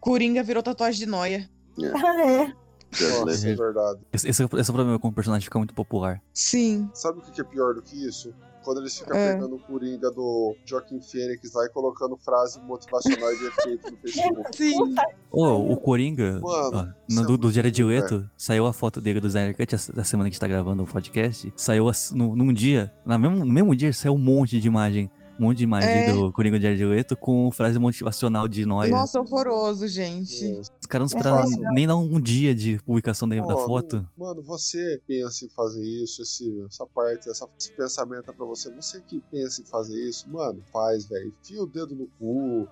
[0.00, 1.48] Coringa virou tatuagem de noia.
[1.94, 2.52] Ah, é.
[2.94, 4.00] Jared Nossa, é verdade.
[4.12, 6.20] esse, esse é o esse é o problema quando o personagem fica muito popular.
[6.34, 6.90] Sim.
[6.92, 8.34] Sabe o que é pior do que isso?
[8.62, 9.32] Quando eles ficam É.
[9.32, 14.50] pegando o Coringa do Joaquim Fênix lá e colocando frase motivacional de efeito no Facebook.
[14.54, 14.94] Sim.
[15.30, 19.18] Ô, o Coringa, Mano, ó, no, é do, do Jared Leto, saiu a foto dele
[19.20, 21.50] do Snyder Cut da semana que a gente tá gravando o podcast.
[21.56, 25.10] Saiu as- no, num dia, no mesmo, no mesmo dia, saiu um monte de imagem.
[25.38, 26.12] Um monte de imagem É.
[26.12, 28.90] do Coringa de Jared Leto com frase motivacional de nós.
[28.90, 30.48] Nossa, horroroso, gente.
[30.52, 30.70] Nossa.
[30.80, 31.72] Os caras não É esperaram fácil.
[31.72, 34.06] nem dar um dia de publicação da, da Mano, foto.
[34.16, 38.70] Mano, você pensa em fazer isso, esse, essa parte, essa, esse pensamento é pra você.
[38.74, 41.32] Você que pensa em fazer isso, mano, faz, velho.
[41.42, 42.68] Enfia o dedo no cu,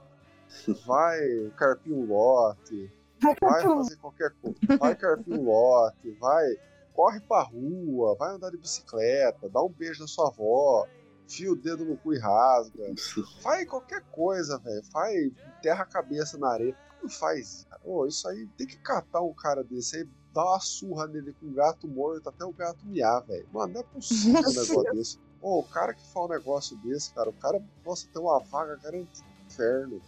[0.87, 1.19] vai
[1.57, 4.59] carpir um lote, vai fazer qualquer coisa.
[4.79, 6.47] Vai carpir um lote, vai,
[6.95, 10.87] corre pra rua, vai andar de bicicleta, dá um beijo na sua avó,
[11.31, 12.93] enfia o dedo no cu e rasga.
[13.41, 14.83] Faz qualquer coisa, velho.
[14.91, 16.77] Faz, enterra a cabeça na areia.
[17.01, 17.81] Não faz, cara.
[17.85, 21.47] Ô, isso aí tem que catar um cara desse aí, dar uma surra nele com
[21.47, 23.49] um gato morto até o gato miar, velho.
[23.53, 25.19] Mano, não é possível um negócio desse.
[25.41, 28.77] Ô, o cara que fala um negócio desse, cara, o cara, nossa, tem uma vaga
[28.77, 30.03] garantida no inferno.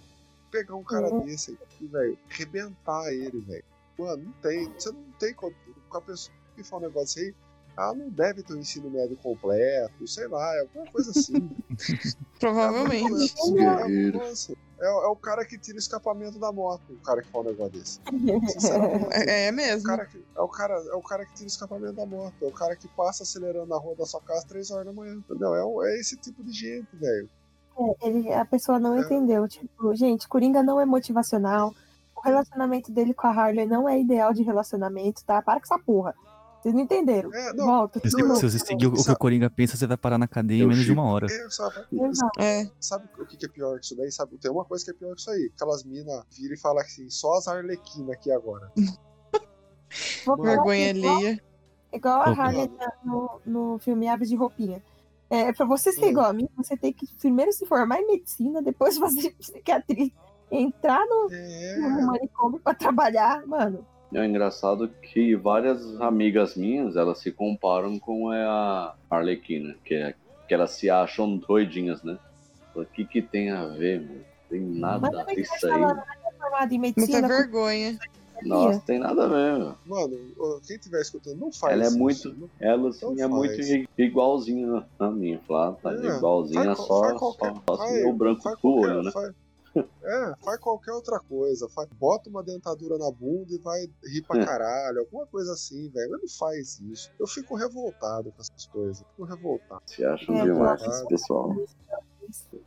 [0.51, 1.24] Pegar um cara Uhum.
[1.24, 3.65] desse aí, velho, arrebentar ele, velho.
[3.99, 4.70] Mano, não tem.
[4.74, 5.51] Você não tem com
[5.94, 7.35] a pessoa que fala um negócio aí.
[7.77, 11.51] Ela não deve ter o ensino médio completo, sei lá, é alguma coisa assim.
[12.39, 13.32] Provavelmente.
[13.59, 17.28] É, nossa, é, é o cara que tira o escapamento da moto, o cara que
[17.31, 18.01] fala um negócio desse.
[18.53, 19.07] Sinceramente.
[19.12, 19.82] É, é É o, mesmo.
[19.89, 22.47] cara que, é, o cara, é o cara que tira o escapamento da moto, é
[22.47, 25.15] o cara que passa acelerando na rua da sua casa às 3 horas da manhã.
[25.15, 25.55] Entendeu?
[25.55, 27.28] É, o- é esse tipo de gente, velho.
[27.78, 29.49] É, ele- a pessoa não entendeu.
[29.49, 31.73] Tipo, gente, Coringa não é motivacional.
[32.15, 35.40] O relacionamento dele com a Harley não é ideal de relacionamento, tá?
[35.40, 36.15] Para com essa porra.
[36.62, 37.34] Vocês não entenderam.
[37.34, 37.98] É, Volta.
[38.09, 38.36] Se, tudo.
[38.36, 40.66] se você seguir o, o que o Coringa pensa, você vai parar na cadeia em
[40.68, 41.26] menos de uma hora.
[41.26, 41.74] É, sabe.
[42.39, 42.70] É.
[42.78, 44.12] sabe o que é pior que isso daí?
[44.12, 45.51] Sabe, tem uma coisa que é pior que isso aí.
[45.56, 48.70] Aquelas minas viram e falam assim, só as arlequinas aqui agora.
[50.40, 51.43] Vergonha igual- alheia.
[51.93, 52.30] Igual a.
[52.30, 54.82] Harley na- no, no filme Aves de Roupinha.
[55.28, 55.94] É, pra você Hum.
[55.94, 60.10] ser igual a mim, você tem que primeiro se formar em medicina, depois fazer psiquiatria,
[60.51, 61.76] entrar no, É.
[61.78, 63.86] no manicômio pra trabalhar, mano.
[64.14, 70.14] É engraçado que várias amigas minhas, elas se comparam com a Arlequina, que, é,
[70.47, 72.18] que elas se acham doidinhas, né?
[72.74, 74.24] O que que tem a ver, mano?
[74.51, 75.72] Tem nada a ver isso aí.
[75.72, 77.20] falar, né, em medicina.
[77.20, 77.98] Muita vergonha.
[78.44, 79.74] Nossa, tem nada a ver.
[79.86, 81.98] Mano, ô, quem estiver escutando, não faz Ela é isso.
[81.98, 83.30] muito, ela assim, Não é faz.
[83.30, 85.78] muito igualzinha a mim, Flávia.
[85.82, 88.60] Tá É, igualzinha, faz- só, faz só, qualquer- só faz- assim, o branco faz do
[88.60, 89.12] qualquer- olho, né?
[89.74, 91.69] Faz- é, faz qualquer outra coisa.
[91.70, 94.44] Faz, bota uma dentadura na bunda e vai rir pra É.
[94.44, 95.01] caralho.
[95.01, 96.11] Alguma coisa assim, velho.
[96.11, 97.11] Mas não faz isso.
[97.19, 99.01] Eu fico revoltado com essas coisas.
[99.01, 99.82] Eu fico revoltado.
[99.86, 101.55] Se acham É, demais, esse pessoal.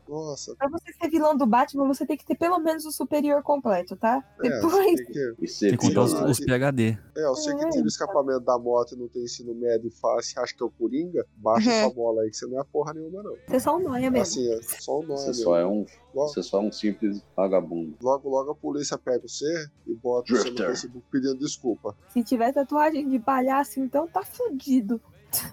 [0.07, 3.41] Nossa, Pra você ser vilão do Batman, você tem que ter pelo menos o superior
[3.43, 4.23] completo, tá?
[4.39, 4.85] é, Depois.
[4.95, 6.97] tem que, E ser Tem que contar os, os PHD.
[7.17, 10.39] é, você que tira o escapamento da moto e não tem ensino médio e você
[10.39, 11.25] acha que é o Coringa?
[11.35, 11.79] Baixa Uhum.
[11.81, 13.35] sua bola aí, que você não é porra nenhuma, não.
[13.47, 14.21] Você é só um nóia mesmo.
[14.21, 15.19] Assim, é só o nome.
[15.19, 17.97] Você só é um, Logo, você só é um simples vagabundo.
[18.01, 20.67] logo, logo a polícia pega você e bota você no Drifter.
[20.67, 21.95] Facebook pedindo desculpa.
[22.09, 25.01] Se tiver tatuagem de palhaço, então tá fudido.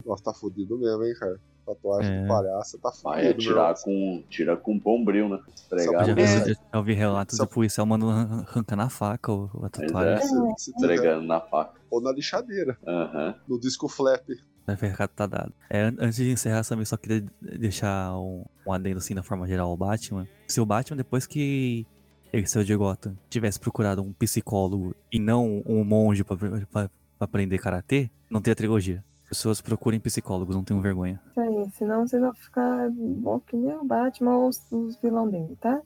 [0.05, 1.41] Nossa, tá fudido mesmo, hein, cara.
[1.65, 2.23] Tatuagem É.
[2.23, 3.11] de palhaço, tá fudido.
[3.11, 3.39] Aí é meu.
[3.39, 5.39] tirar com, tira com bombril, né?
[5.55, 6.01] Esfregar.
[6.01, 6.23] Só Já, né?
[6.23, 6.27] É.
[6.27, 10.13] já, já ouvi relatos Só- do policial mandando arran- arrancando a faca ou a tatuagem.
[10.15, 10.29] é, Se,
[10.65, 11.81] se tiver, esfregando na faca.
[11.91, 13.35] ou na lixadeira, Aham.
[13.49, 14.27] no disco flap.
[14.67, 15.53] Vai ficar tá dado.
[15.69, 19.47] É, an- antes de encerrar, também só queria deixar um, um adendo assim na forma
[19.47, 20.27] geral ao Batman.
[20.47, 21.87] Se o Batman, depois que
[22.33, 26.89] ele saiu de Gotham, tivesse procurado um psicólogo e não um monge pra
[27.21, 29.05] aprender karatê, não teria trilogia.
[29.33, 31.19] Pessoas procurem psicólogos, não tenham vergonha.
[31.31, 35.27] Isso aí, senão vocês vão ficar bom que nem o Batman ou os, os vilão
[35.27, 35.81] dele, tá?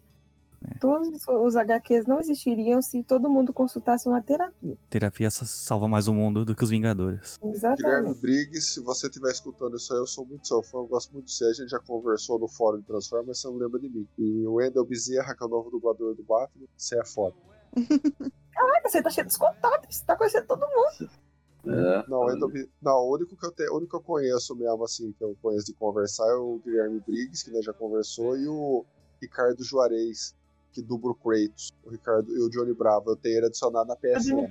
[0.81, 4.77] Todos os HQs não existiriam se todo mundo consultasse uma terapia.
[4.91, 7.39] Terapia sa- salva mais o mundo do que os Vingadores.
[7.39, 8.21] Guilherme Exatamente.
[8.21, 11.27] Briggs, se você estiver escutando isso aí, eu sou muito seu fã, eu gosto muito
[11.27, 11.45] de você.
[11.45, 14.09] A gente já conversou no fórum de Transformers, você não lembra de mim.
[14.19, 17.37] E o Wendell Bezerra, que é o novo dublador do Batman, você é foda.
[18.51, 21.09] Caraca, você tá cheio dos contatos, você tá conhecendo todo mundo.
[21.69, 22.05] É.
[22.09, 25.13] Não, Be- não, o único que eu tenho, o único que eu conheço mesmo, assim,
[25.13, 28.85] que eu conheço de conversar é o Guilherme Briggs, que nós já conversou, e o
[29.21, 30.35] Ricardo Juarez,
[30.73, 31.71] que dubla o Kratos.
[31.85, 33.11] O Ricardo e o Johnny Bravo.
[33.11, 34.47] Eu tenho ele adicionado na PSN.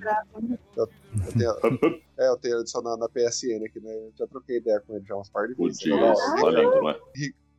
[0.76, 1.50] Eu, eu tenho,
[2.18, 3.94] é, eu tenho ele adicionado na PSN aqui, né?
[3.94, 5.78] Eu já troquei ideia com ele já umas par de O vezes.
[5.78, 6.98] dia Ó, valendo, né?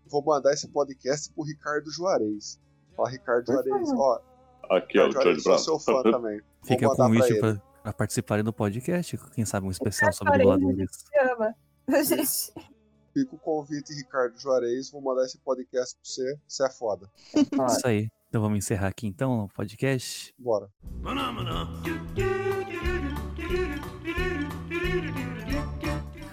[0.10, 2.60] Vou mandar esse podcast pro Ricardo Juarez.
[2.96, 4.20] Fala, Ricardo Juarez, ó.
[4.70, 6.04] Aqui é o Johnny Juarez, sou seu Bravo.
[6.04, 6.40] fã também.
[6.40, 7.62] Vou Fica o mandar pra.
[7.88, 9.18] Pra, pra participarem do podcast.
[9.34, 11.05] Quem sabe um especial sobre dubladores.
[12.07, 12.53] Gente,
[13.14, 14.91] Fica o convite, Ricardo Juarez.
[14.91, 16.39] Vou mandar esse podcast pra você.
[16.47, 17.09] Você é foda.
[17.34, 18.09] Isso aí.
[18.30, 20.35] Então vamos encerrar aqui então o podcast.
[20.38, 20.69] Bora.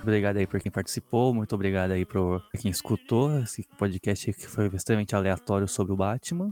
[0.04, 4.66] Obrigado aí por quem participou, muito obrigado aí por quem escutou esse podcast que foi
[4.66, 6.50] extremamente aleatório sobre o Batman.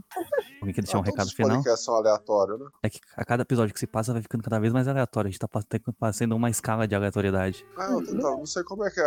[0.59, 1.57] Alguém quer deixar um recado final?
[1.57, 2.65] podcasts são aleatórios, né?
[2.81, 5.27] É que a cada episódio que se passa vai ficando cada vez mais aleatório.
[5.27, 5.47] A gente tá
[5.99, 7.63] passando uma escala de aleatoriedade.
[7.77, 9.03] Ah, eu tá, não sei como é que é.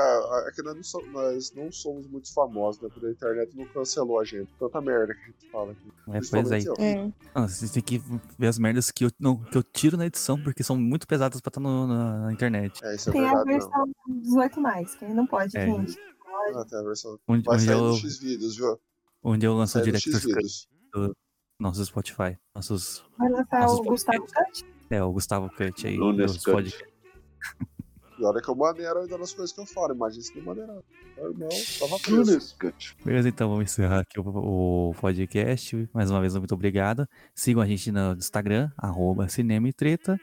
[0.48, 2.88] É que nós não, so- nós não somos muito famosos, né?
[2.92, 4.48] Porque a internet não cancelou a gente.
[4.60, 5.88] Tanta merda que a gente fala aqui.
[5.88, 6.18] É, pois é.
[6.20, 6.74] Principalmente eu.
[6.78, 7.12] É.
[7.34, 8.00] Ah, Vocês têm que
[8.38, 11.40] ver as merdas que eu, não, que eu tiro na edição, porque são muito pesadas
[11.40, 12.84] pra estar no- na, na internet.
[12.84, 14.35] É, isso é Tem a verdade, não.
[14.36, 15.66] Versão 18 mais, que não pode, É.
[15.66, 15.98] gente.
[16.54, 17.18] Ah, tem a versão.
[17.26, 18.78] Onde, Vai onde, sair eu, no X-Vídeos, viu?
[19.22, 20.68] onde eu lanço o Director's X-Vídeos.
[20.92, 21.16] do
[21.58, 22.38] nosso Spotify.
[22.54, 24.62] Nossos, Vai lançar nossos o Gustavo podcasts.
[24.62, 24.74] Cut?
[24.90, 25.96] É, o Gustavo Cut aí.
[25.96, 26.84] Nunes Cut.
[28.18, 29.94] E olha que eu maneiro ainda nas coisas que eu falo.
[29.94, 30.84] Imagina se não maneirado.
[31.16, 31.48] Meu irmão
[31.78, 32.56] tava preso.
[33.04, 35.88] Beleza, então vamos encerrar aqui o, o podcast.
[35.92, 37.06] Mais uma vez, muito obrigado.
[37.34, 40.18] Sigam a gente no Instagram, arroba Cinema e Treta.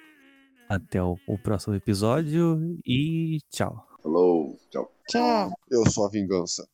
[0.69, 3.92] Até o, o próximo episódio e tchau.
[4.03, 4.91] Falou, tchau.
[5.07, 5.51] Tchau.
[5.71, 6.67] Eu sou a vingança.